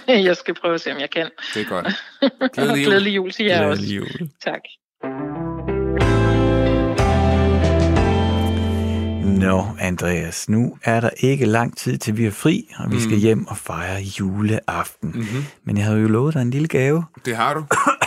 jeg 0.28 0.36
skal 0.36 0.54
prøve 0.54 0.74
at 0.74 0.80
se, 0.80 0.92
om 0.92 1.00
jeg 1.00 1.10
kan. 1.10 1.30
Det 1.54 1.62
er 1.62 1.68
godt. 1.68 1.86
Glædelig 2.54 2.84
jul. 2.84 2.90
Glædelig 2.90 3.16
jul, 3.16 3.30
jeg 3.38 3.66
også. 3.66 3.82
Glædelig 3.82 3.96
jul. 4.20 4.30
Tak. 4.44 4.60
Nå, 9.26 9.64
Andreas, 9.80 10.48
nu 10.48 10.78
er 10.82 11.00
der 11.00 11.10
ikke 11.16 11.46
lang 11.46 11.76
tid 11.76 11.98
til 11.98 12.16
vi 12.16 12.26
er 12.26 12.30
fri, 12.30 12.74
og 12.78 12.92
vi 12.92 13.00
skal 13.00 13.16
hjem 13.16 13.46
og 13.46 13.56
fejre 13.56 14.00
juleaften. 14.02 15.10
Mm-hmm. 15.14 15.44
Men 15.64 15.76
jeg 15.76 15.84
havde 15.84 16.00
jo 16.00 16.08
lovet 16.08 16.34
dig 16.34 16.42
en 16.42 16.50
lille 16.50 16.68
gave. 16.68 17.04
Det 17.24 17.36
har 17.36 17.54
du. 17.54 17.64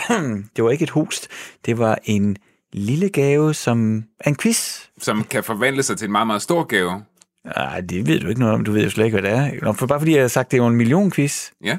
Det 0.56 0.64
var 0.64 0.70
ikke 0.70 0.82
et 0.82 0.90
host, 0.90 1.28
det 1.66 1.78
var 1.78 1.98
en 2.04 2.36
lille 2.72 3.08
gave, 3.08 3.54
som 3.54 4.04
er 4.20 4.30
en 4.30 4.36
quiz. 4.36 4.78
Som 5.00 5.24
kan 5.24 5.44
forvandle 5.44 5.82
sig 5.82 5.98
til 5.98 6.04
en 6.04 6.12
meget, 6.12 6.26
meget 6.26 6.42
stor 6.42 6.64
gave. 6.64 7.02
Ej, 7.44 7.80
det 7.80 8.06
ved 8.06 8.20
du 8.20 8.28
ikke 8.28 8.40
noget 8.40 8.54
om. 8.54 8.64
Du 8.64 8.72
ved 8.72 8.82
jo 8.84 8.90
slet 8.90 9.04
ikke, 9.04 9.20
hvad 9.20 9.30
det 9.30 9.38
er. 9.38 9.50
Nå, 9.62 9.72
for 9.72 9.86
bare 9.86 10.00
fordi 10.00 10.14
jeg 10.14 10.22
har 10.22 10.28
sagt, 10.28 10.50
det 10.52 10.62
var 10.62 10.68
en 10.68 10.76
million 10.76 11.10
quiz. 11.10 11.50
Ja. 11.64 11.76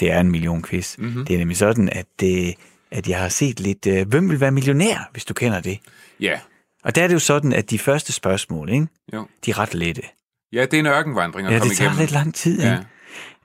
Det 0.00 0.12
er 0.12 0.20
en 0.20 0.30
million 0.30 0.62
quiz. 0.62 0.98
Mm-hmm. 0.98 1.26
Det 1.26 1.34
er 1.34 1.38
nemlig 1.38 1.56
sådan, 1.56 1.88
at, 1.88 2.06
det, 2.20 2.54
at 2.90 3.08
jeg 3.08 3.18
har 3.18 3.28
set 3.28 3.60
lidt, 3.60 3.86
øh, 3.86 4.08
hvem 4.08 4.30
vil 4.30 4.40
være 4.40 4.50
millionær, 4.50 5.08
hvis 5.12 5.24
du 5.24 5.34
kender 5.34 5.60
det. 5.60 5.78
Ja. 6.20 6.38
Og 6.84 6.94
der 6.94 7.02
er 7.02 7.06
det 7.06 7.14
jo 7.14 7.18
sådan, 7.18 7.52
at 7.52 7.70
de 7.70 7.78
første 7.78 8.12
spørgsmål, 8.12 8.68
ikke, 8.70 8.86
Jo. 9.12 9.26
de 9.44 9.50
er 9.50 9.58
ret 9.58 9.74
lette. 9.74 10.02
Ja, 10.52 10.62
det 10.62 10.74
er 10.74 10.78
en 10.78 10.86
ørkenvandring 10.86 11.46
at 11.48 11.52
Ja, 11.54 11.58
komme 11.58 11.68
det 11.70 11.76
tager 11.78 11.88
igennem. 11.90 12.00
lidt 12.00 12.12
lang 12.12 12.34
tid, 12.34 12.60
Ja. 12.62 12.78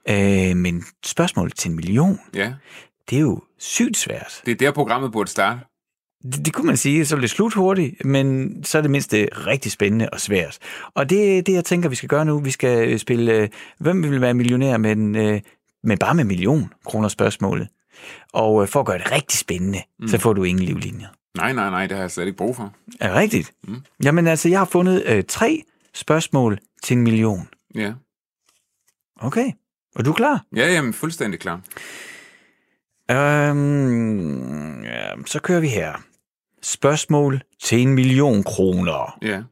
ikke? 0.07 0.49
Øh, 0.49 0.57
men 0.57 0.83
spørgsmålet 1.05 1.55
til 1.57 1.69
en 1.69 1.75
million, 1.75 2.19
Ja. 2.35 2.53
det 3.09 3.15
er 3.15 3.21
jo 3.21 3.41
sygt 3.59 3.97
svært. 3.97 4.41
Det 4.45 4.51
er 4.51 4.55
der, 4.55 4.71
programmet 4.71 5.11
burde 5.11 5.29
starte. 5.29 5.59
Det, 6.23 6.45
det 6.45 6.53
kunne 6.53 6.67
man 6.67 6.77
sige, 6.77 7.05
så 7.05 7.15
vil 7.15 7.21
det 7.21 7.29
slut 7.29 7.53
hurtigt, 7.53 8.05
men 8.05 8.55
så 8.63 8.77
er 8.77 8.81
det 8.81 8.91
mindst 8.91 9.13
rigtig 9.13 9.71
spændende 9.71 10.09
og 10.09 10.19
svært. 10.19 10.57
Og 10.95 11.09
det 11.09 11.37
er 11.37 11.41
det, 11.41 11.53
jeg 11.53 11.65
tænker, 11.65 11.89
vi 11.89 11.95
skal 11.95 12.09
gøre 12.09 12.25
nu. 12.25 12.39
Vi 12.39 12.51
skal 12.51 12.99
spille, 12.99 13.33
øh, 13.33 13.49
hvem 13.79 14.03
vil 14.03 14.21
være 14.21 14.33
millionær 14.33 14.77
med, 14.77 14.95
den, 14.95 15.15
øh, 15.15 15.41
med 15.83 15.97
bare 15.97 16.15
med 16.15 16.23
million 16.23 16.73
kroner 16.85 17.07
spørgsmålet. 17.07 17.67
Og 18.33 18.61
øh, 18.61 18.67
for 18.67 18.79
at 18.79 18.85
gøre 18.85 18.97
det 18.97 19.11
rigtig 19.11 19.39
spændende, 19.39 19.81
mm. 19.99 20.07
så 20.07 20.17
får 20.17 20.33
du 20.33 20.43
ingen 20.43 20.65
livlinjer. 20.65 21.07
Nej, 21.37 21.53
nej, 21.53 21.69
nej, 21.69 21.87
det 21.87 21.97
har 21.97 22.03
jeg 22.03 22.11
slet 22.11 22.25
ikke 22.25 22.37
brug 22.37 22.55
for. 22.55 22.73
Er 22.99 23.07
det 23.07 23.15
rigtigt? 23.17 23.53
Mm. 23.63 23.81
Jamen 24.03 24.27
altså, 24.27 24.49
jeg 24.49 24.59
har 24.59 24.65
fundet 24.65 25.03
øh, 25.05 25.23
tre 25.27 25.63
spørgsmål 25.93 26.59
til 26.83 26.97
en 26.97 27.03
million. 27.03 27.47
Ja. 27.75 27.93
Okay. 29.15 29.51
Og 29.95 30.05
du 30.05 30.09
er 30.09 30.15
klar? 30.15 30.45
Ja, 30.55 30.73
jamen, 30.73 30.93
fuldstændig 30.93 31.39
klar. 31.39 31.61
Øhm, 33.11 34.83
ja, 34.83 35.09
så 35.25 35.39
kører 35.39 35.59
vi 35.59 35.67
her. 35.67 36.03
Spørgsmål 36.61 37.41
til 37.63 37.81
en 37.81 37.93
million 37.93 38.43
kroner. 38.43 39.17
Ja. 39.21 39.43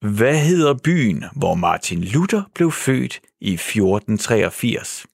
Hvad 0.00 0.38
hedder 0.38 0.74
byen, 0.84 1.24
hvor 1.36 1.54
Martin 1.54 2.04
Luther 2.04 2.42
blev 2.54 2.72
født 2.72 3.20
i 3.40 3.52
1483? 3.52 5.06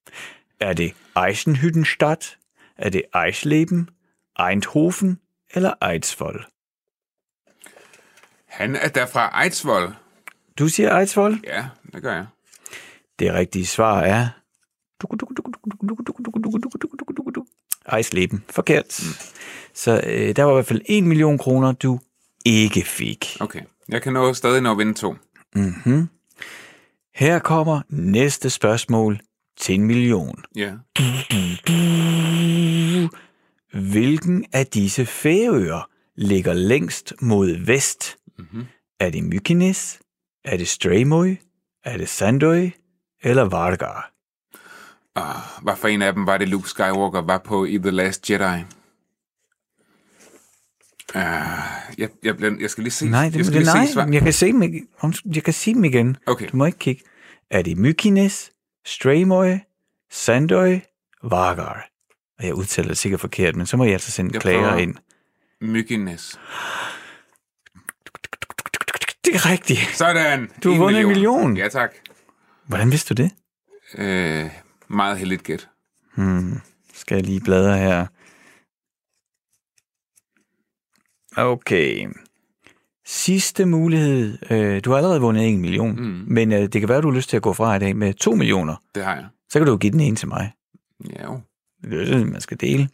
Er 0.61 0.73
det 0.73 0.93
Eisenhüttenstadt? 1.19 2.42
Er 2.77 2.91
det 2.91 3.03
Eisleben? 3.27 3.91
Eindhoven 4.39 5.19
eller 5.55 5.75
Eidsvoll? 5.93 6.45
Han 8.47 8.77
er 8.77 8.89
der 8.89 9.07
fra 9.07 9.43
Eidsvoll. 9.43 9.95
Du 10.59 10.69
siger 10.69 10.99
Eidsvoll? 10.99 11.41
Ja, 11.45 11.67
det 11.93 12.03
gør 12.03 12.15
jeg. 12.15 12.27
Det 13.19 13.35
rigtige 13.35 13.67
svar 13.67 14.01
er... 14.01 14.29
Eisleben. 17.97 18.45
Forkert. 18.51 19.05
Så 19.75 20.03
øh, 20.07 20.37
der 20.37 20.43
var 20.43 20.53
i 20.53 20.55
hvert 20.55 20.67
fald 20.67 20.81
1 20.87 21.05
million 21.05 21.39
kroner, 21.39 21.73
du 21.73 22.01
ikke 22.45 22.83
fik. 22.83 23.37
Okay. 23.41 23.61
Jeg 23.89 24.03
kan 24.03 24.13
nå 24.13 24.35
stadig 24.35 24.61
nå 24.61 24.71
at 24.71 24.79
vinde 24.79 24.95
to. 24.95 25.15
Mm-hmm. 25.55 26.09
Her 27.15 27.39
kommer 27.39 27.81
næste 27.89 28.51
spørgsmål 28.51 29.21
til 29.63 29.75
en 29.75 29.85
million. 29.87 30.45
Ja. 30.57 30.73
Hvilken 33.73 34.45
af 34.53 34.67
disse 34.67 35.07
færøer 35.07 35.89
ligger 36.17 36.53
længst 36.53 37.13
mod 37.21 37.65
vest? 37.67 38.17
Mhm. 38.39 38.65
Er 39.01 39.11
det 39.11 39.25
Mykines? 39.25 40.01
Er 40.45 40.57
det 40.57 40.69
Streymoy? 40.69 41.37
Er 41.85 41.97
det 41.97 42.09
Sandøy? 42.09 42.71
Eller 43.23 43.43
Vargar? 43.43 44.13
Ah, 45.17 45.65
hvad 45.65 45.77
for 45.77 45.89
en 45.89 46.03
af 46.03 46.13
dem 46.13 46.27
var 46.27 46.39
det, 46.39 46.49
Luke 46.49 46.69
Skywalker 46.69 47.23
var 47.23 47.39
på 47.39 47.65
i 47.65 47.79
The 47.79 47.91
Last 47.91 48.31
Jedi? 48.31 48.63
Uh, 51.15 51.21
jeg, 51.99 52.09
jeg, 52.23 52.37
bliver- 52.37 52.57
jeg 52.61 52.71
skal 52.71 52.85
lige 52.85 52.93
se. 52.93 53.07
Nej, 53.11 53.29
det, 53.29 53.37
jeg 53.37 53.45
skal 53.45 53.55
det, 53.59 53.63
lige 53.67 53.75
nej 53.75 53.87
se 53.87 53.93
svar. 53.93 54.09
jeg, 54.13 54.23
kan 54.23 54.33
se 54.33 54.47
dem, 54.53 54.89
jeg 55.35 55.43
kan 55.45 55.55
sige 55.55 55.75
dem 55.75 55.85
igen. 55.85 56.17
Okay. 56.27 56.49
Du 56.53 56.57
må 56.57 56.65
ikke 56.67 56.79
kigge. 56.79 57.03
Er 57.51 57.63
det 57.63 57.79
Mykines, 57.79 58.52
Streymoy, 58.85 59.59
Sandøy, 60.11 60.79
Vargar? 61.23 61.89
Og 62.39 62.45
jeg 62.47 62.55
udtaler 62.55 62.89
det 62.89 62.99
sikkert 62.99 63.21
forkert, 63.21 63.57
men 63.57 63.67
så 63.67 63.77
må 63.77 63.85
jeg 63.85 63.93
altså 63.93 64.11
sende 64.11 64.31
Jeg 64.35 64.43
klager 64.43 64.77
ind. 64.77 64.95
Mykines. 65.61 66.41
Det 69.25 69.35
er 69.35 69.51
rigtigt. 69.51 69.81
Sådan. 69.95 70.51
Du 70.65 70.71
har 70.73 70.79
vundet 70.79 71.01
en 71.01 71.07
million. 71.09 71.57
Ja, 71.57 71.69
tak. 71.69 71.95
Hvordan 72.67 72.91
vidste 72.91 73.15
du 73.15 73.23
det? 73.23 73.31
Øh, 73.95 74.51
meget 74.89 75.19
heldigt 75.19 75.43
gæt. 75.43 75.69
Hmm. 76.15 76.61
Skal 76.95 77.15
jeg 77.15 77.25
lige 77.25 77.41
bladre 77.41 77.79
her. 77.79 78.07
Okay. 81.37 82.09
Sidste 83.13 83.65
mulighed. 83.67 84.39
Øh, 84.51 84.81
du 84.85 84.91
har 84.91 84.97
allerede 84.97 85.21
vundet 85.21 85.49
en 85.49 85.61
million, 85.61 85.97
Mm. 85.97 86.25
men 86.27 86.53
øh, 86.53 86.61
det 86.61 86.73
kan 86.81 86.89
være, 86.89 87.01
du 87.01 87.11
har 87.11 87.17
lyst 87.17 87.29
til 87.31 87.37
at 87.37 87.43
gå 87.43 87.53
fra 87.53 87.75
i 87.75 87.79
dag 87.79 87.97
med 87.97 88.15
to 88.15 88.35
millioner. 88.35 88.75
Det 88.95 89.05
har 89.05 89.15
jeg. 89.15 89.25
Så 89.51 89.59
kan 89.59 89.67
du 89.67 89.73
jo 89.73 89.79
give 89.79 89.93
den 89.93 90.01
ene 90.01 90.17
til 90.17 90.29
mig. 90.29 90.53
Ja, 91.11 91.25
jo. 91.25 91.41
Det 91.85 92.01
er 92.13 92.17
det, 92.19 92.27
man 92.27 92.41
skal 92.41 92.57
dele. 92.61 92.89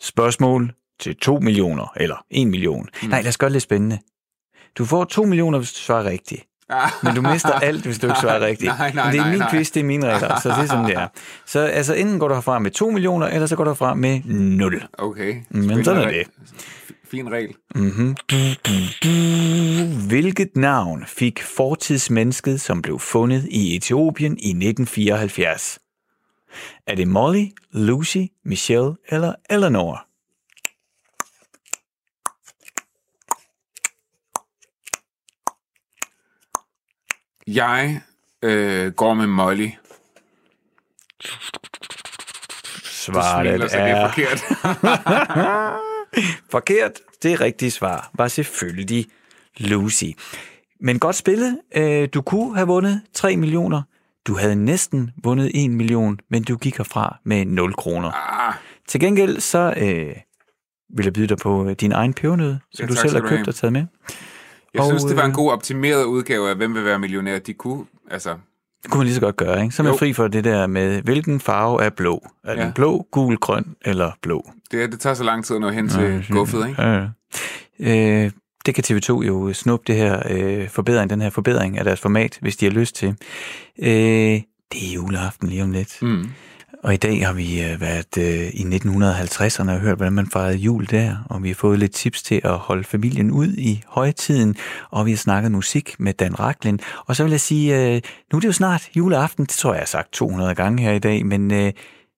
Spørgsmål 0.00 0.72
til 1.00 1.16
2 1.16 1.38
millioner, 1.38 1.92
eller 1.96 2.16
1 2.30 2.46
million. 2.48 2.88
Mm. 3.02 3.08
Nej, 3.08 3.20
lad 3.22 3.28
os 3.28 3.38
gøre 3.38 3.48
det 3.48 3.52
lidt 3.52 3.62
spændende. 3.62 3.98
Du 4.78 4.84
får 4.84 5.04
2 5.04 5.24
millioner, 5.24 5.58
hvis 5.58 5.72
du 5.72 5.78
svarer 5.78 6.04
rigtigt. 6.04 6.44
Men 7.02 7.14
du 7.14 7.22
mister 7.22 7.52
alt, 7.68 7.84
hvis 7.84 7.98
du 7.98 8.06
ikke 8.06 8.20
svarer 8.20 8.40
rigtigt. 8.40 8.72
Nej, 8.78 8.92
nej, 8.94 9.04
Men 9.04 9.12
det 9.12 9.18
er 9.18 9.22
nej, 9.22 9.30
min 9.30 9.38
nej. 9.38 9.50
quiz, 9.50 9.70
det 9.70 9.80
er 9.80 9.84
mine 9.84 10.06
regler, 10.06 10.40
så 10.40 10.48
det 10.48 10.56
er 10.58 10.66
sådan, 10.66 10.84
det 10.84 10.94
er. 10.96 11.08
Så 11.46 11.60
altså, 11.60 11.94
enten 11.94 12.18
går 12.18 12.28
du 12.28 12.34
herfra 12.34 12.58
med 12.58 12.70
2 12.70 12.90
millioner, 12.90 13.26
eller 13.26 13.46
så 13.46 13.56
går 13.56 13.64
du 13.64 13.70
herfra 13.70 13.94
med 13.94 14.20
0. 14.24 14.82
Okay. 14.92 15.34
Men 15.50 15.62
Spændende 15.64 15.84
sådan 15.84 16.02
er 16.02 16.10
det. 16.10 16.26
Fin 17.10 17.30
regel. 17.30 17.54
Mm-hmm. 17.74 18.16
Hvilket 20.08 20.56
navn 20.56 21.04
fik 21.06 21.42
fortidsmennesket, 21.42 22.60
som 22.60 22.82
blev 22.82 22.98
fundet 22.98 23.44
i 23.50 23.76
Etiopien 23.76 24.38
i 24.38 24.48
1974? 24.48 25.78
Er 26.86 26.94
det 26.94 27.08
Molly, 27.08 27.46
Lucy, 27.72 28.18
Michelle 28.44 28.96
eller 29.08 29.34
Eleanor? 29.50 30.04
Jeg 37.46 38.00
øh, 38.42 38.92
går 38.92 39.14
med 39.14 39.26
Molly. 39.26 39.70
Svaret 42.84 43.70
så 43.70 43.76
det 43.76 43.82
er 43.82 43.96
er 43.96 44.10
forkert. 44.10 44.44
forkert. 46.50 46.92
Det 47.22 47.40
rigtige 47.40 47.70
svar 47.70 48.10
var 48.14 48.28
selvfølgelig 48.28 49.06
Lucy. 49.58 50.04
Men 50.80 50.98
godt 50.98 51.16
spillet. 51.16 51.58
Øh, 51.76 52.08
Du 52.14 52.22
kunne 52.22 52.54
have 52.56 52.66
vundet 52.66 53.02
3 53.14 53.36
millioner. 53.36 53.82
Du 54.26 54.36
havde 54.36 54.56
næsten 54.56 55.10
vundet 55.24 55.50
1 55.54 55.70
million, 55.70 56.18
men 56.30 56.42
du 56.44 56.56
gik 56.56 56.76
herfra 56.76 57.16
med 57.24 57.44
0 57.46 57.74
kroner. 57.74 58.10
ah, 58.48 58.54
Til 58.88 59.00
gengæld 59.00 59.40
så 59.40 59.74
øh, 59.76 60.12
vil 60.96 61.04
jeg 61.04 61.12
byde 61.12 61.26
dig 61.26 61.36
på 61.38 61.66
øh, 61.68 61.72
din 61.72 61.92
egen 61.92 62.14
pebernød, 62.14 62.56
som 62.72 62.82
Ja, 62.82 62.86
du 62.88 62.94
tak 62.94 63.10
selv 63.10 63.22
har 63.22 63.28
købt 63.28 63.48
og 63.48 63.54
taget 63.54 63.72
med. 63.72 63.84
jeg 64.74 64.82
Og, 64.82 64.86
synes, 64.88 65.04
det 65.04 65.16
var 65.16 65.24
en 65.24 65.30
øh, 65.30 65.34
god 65.34 65.50
optimeret 65.52 66.04
udgave 66.04 66.50
af 66.50 66.56
Hvem 66.56 66.74
vil 66.74 66.84
være 66.84 66.98
millionær. 66.98 67.38
De 67.38 67.52
kunne, 67.54 67.84
altså, 68.10 68.36
Det 68.82 68.90
kunne 68.90 68.98
man 68.98 69.06
lige 69.06 69.14
så 69.14 69.20
godt 69.20 69.36
gøre, 69.36 69.62
ikke? 69.62 69.74
Så 69.74 69.82
er 69.82 69.84
man 69.84 69.92
Jo. 69.92 69.98
fri 69.98 70.12
for 70.12 70.28
det 70.28 70.44
der 70.44 70.66
med, 70.66 71.02
hvilken 71.02 71.40
farve 71.40 71.82
er 71.82 71.90
blå? 71.90 72.26
Er 72.44 72.54
den 72.54 72.62
Ja. 72.64 72.72
blå, 72.74 73.06
gul, 73.10 73.36
grøn 73.36 73.64
eller 73.84 74.12
blå? 74.22 74.50
det, 74.70 74.92
det 74.92 75.00
tager 75.00 75.14
så 75.14 75.24
lang 75.24 75.44
tid 75.44 75.56
at 75.56 75.60
nå 75.62 75.70
hen 75.70 75.88
til 75.88 76.24
guffet, 76.30 76.68
ikke? 76.68 76.82
Ja, 76.82 76.94
ja. 77.80 78.24
Øh, 78.24 78.30
det 78.66 78.74
kan 78.74 78.84
TV2 78.86 79.22
jo 79.22 79.52
snuppe 79.52 79.84
det 79.92 79.96
her 79.96 80.22
øh, 80.30 80.68
forbedring, 80.68 81.10
den 81.10 81.20
her 81.20 81.30
forbedring 81.30 81.78
af 81.78 81.84
deres 81.84 82.00
format, 82.00 82.38
hvis 82.40 82.56
de 82.56 82.66
har 82.66 82.72
lyst 82.72 82.94
til. 82.96 83.08
Øh, 83.78 83.88
det 84.72 84.88
er 84.88 84.92
juleaften 84.94 85.48
lige 85.48 85.62
om 85.62 85.70
lidt. 85.70 85.98
Mm. 86.02 86.28
Og 86.82 86.94
i 86.94 86.96
dag 86.96 87.26
har 87.26 87.32
vi 87.32 87.62
øh, 87.62 87.80
været 87.80 88.18
øh, 88.18 88.48
i 88.54 88.62
1950'erne 88.76 89.70
og 89.70 89.80
hørt, 89.80 89.96
hvordan 89.96 90.12
man 90.12 90.26
fejrede 90.30 90.56
jul 90.56 90.86
der, 90.90 91.16
og 91.30 91.42
vi 91.42 91.48
har 91.48 91.54
fået 91.54 91.78
lidt 91.78 91.92
tips 91.92 92.22
til 92.22 92.40
at 92.44 92.58
holde 92.58 92.84
familien 92.84 93.30
ud 93.30 93.52
i 93.52 93.82
højtiden, 93.86 94.56
og 94.90 95.06
vi 95.06 95.10
har 95.10 95.16
snakket 95.16 95.52
musik 95.52 95.94
med 95.98 96.12
Dan 96.14 96.40
Raklin. 96.40 96.80
Og 97.06 97.16
så 97.16 97.22
vil 97.24 97.30
jeg 97.30 97.40
sige, 97.40 97.76
øh, 97.94 98.00
nu 98.32 98.36
er 98.36 98.40
det 98.40 98.48
jo 98.48 98.52
snart 98.52 98.88
juleaften, 98.96 99.44
det 99.44 99.54
tror 99.54 99.70
jeg, 99.70 99.76
jeg 99.76 99.80
har 99.80 99.86
sagt 99.86 100.12
200 100.12 100.54
gange 100.54 100.82
her 100.82 100.92
i 100.92 100.98
dag, 100.98 101.26
men 101.26 101.50
øh, 101.50 101.72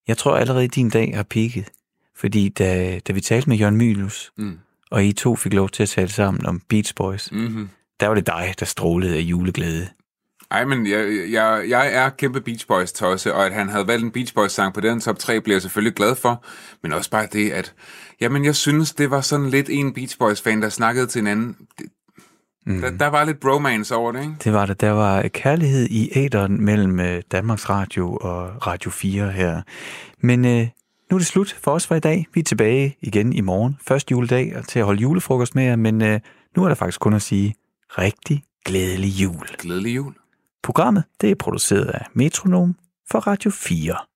jeg 0.09 0.17
tror 0.19 0.37
allerede, 0.37 0.69
din 0.69 0.91
dag 0.91 1.13
har 1.17 1.23
peaked. 1.23 1.65
Fordi 2.17 2.49
da, 2.49 2.99
da 3.09 3.13
vi 3.13 3.21
talte 3.21 3.49
med 3.49 3.57
Jørgen 3.57 3.77
Mylius 3.77 4.31
Mm. 4.39 4.59
og 4.91 5.05
I 5.05 5.13
to 5.13 5.37
fik 5.37 5.53
lov 5.55 5.69
til 5.69 5.83
at 5.83 5.89
tale 5.89 6.09
sammen 6.09 6.47
om 6.47 6.61
Beach 6.69 6.95
Boys, 6.95 7.33
Mm-hmm. 7.33 7.69
der 8.01 8.07
var 8.07 8.15
det 8.15 8.27
dig, 8.27 8.55
der 8.61 8.67
strålede 8.67 9.17
af 9.17 9.21
juleglæde. 9.21 9.89
Ej, 10.51 10.65
men 10.65 10.87
jeg, 10.87 11.31
jeg, 11.31 11.65
jeg 11.69 11.95
er 11.95 12.09
kæmpe 12.09 12.41
Beach 12.41 12.67
Boys 12.67 12.93
tosse, 12.93 13.35
og 13.35 13.47
at 13.47 13.53
han 13.53 13.69
havde 13.69 13.87
valgt 13.87 14.05
en 14.05 14.11
Beach 14.11 14.35
Boys 14.35 14.53
sang 14.53 14.75
på 14.75 14.81
den 14.81 15.01
top 15.01 15.19
3, 15.19 15.41
bliver 15.41 15.55
jeg 15.55 15.63
selvfølgelig 15.63 15.95
glad 15.95 16.15
for. 16.15 16.45
Men 16.83 16.93
også 16.93 17.11
bare 17.11 17.29
det, 17.33 17.51
at 17.51 17.75
jamen, 18.21 18.45
jeg 18.45 18.57
synes, 18.57 18.93
det 18.93 19.11
var 19.11 19.21
sådan 19.21 19.51
lidt 19.51 19.71
en 19.71 19.95
Beach 19.95 20.19
Boys 20.19 20.41
fan, 20.41 20.63
der 20.63 20.69
snakkede 20.69 21.07
til 21.07 21.21
en 21.21 21.27
anden. 21.27 21.57
Det, 21.79 21.87
mm. 22.67 22.81
der, 22.81 22.91
der 22.91 23.07
var 23.07 23.25
lidt 23.25 23.41
bromance 23.41 23.95
over 23.95 24.13
det, 24.13 24.21
ikke? 24.21 24.35
Det 24.45 24.53
var 24.53 24.67
det. 24.67 24.81
Der 24.81 24.91
var 24.91 25.29
kærlighed 25.29 25.87
i 25.91 26.11
æderen 26.15 26.65
mellem 26.65 27.01
øh, 27.01 27.23
Danmarks 27.33 27.71
Radio 27.71 28.17
og 28.17 28.67
Radio 28.67 28.91
4 28.91 29.31
her. 29.31 29.63
Men 30.19 30.45
øh, 30.45 30.69
nu 31.11 31.17
er 31.17 31.19
det 31.19 31.27
slut 31.27 31.57
for 31.63 31.71
os 31.71 31.87
for 31.87 31.95
i 31.95 32.01
dag. 32.01 32.27
Vi 32.35 32.41
er 32.41 32.45
tilbage 32.45 32.97
igen 33.01 33.33
i 33.33 33.41
morgen, 33.41 33.77
første 33.87 34.13
juledag, 34.13 34.57
og 34.57 34.69
til 34.69 34.79
at 34.79 34.85
holde 34.85 35.01
julefrokost 35.01 35.55
med 35.55 35.65
jer. 35.65 35.77
Men 35.77 36.03
øh, 36.03 36.21
nu 36.57 36.65
er 36.65 36.69
der 36.69 36.75
faktisk 36.75 37.01
kun 37.01 37.15
at 37.15 37.23
sige 37.23 37.55
rigtig 37.89 38.43
glædelig 38.65 39.09
jul. 39.09 39.47
Glædelig 39.59 39.97
jul. 39.97 40.15
Programmet 40.63 41.05
det 41.21 41.31
er 41.31 41.35
produceret 41.35 41.87
af 41.87 42.07
Metronom 42.15 42.77
for 43.11 43.19
Radio 43.19 43.51
4. 43.51 44.10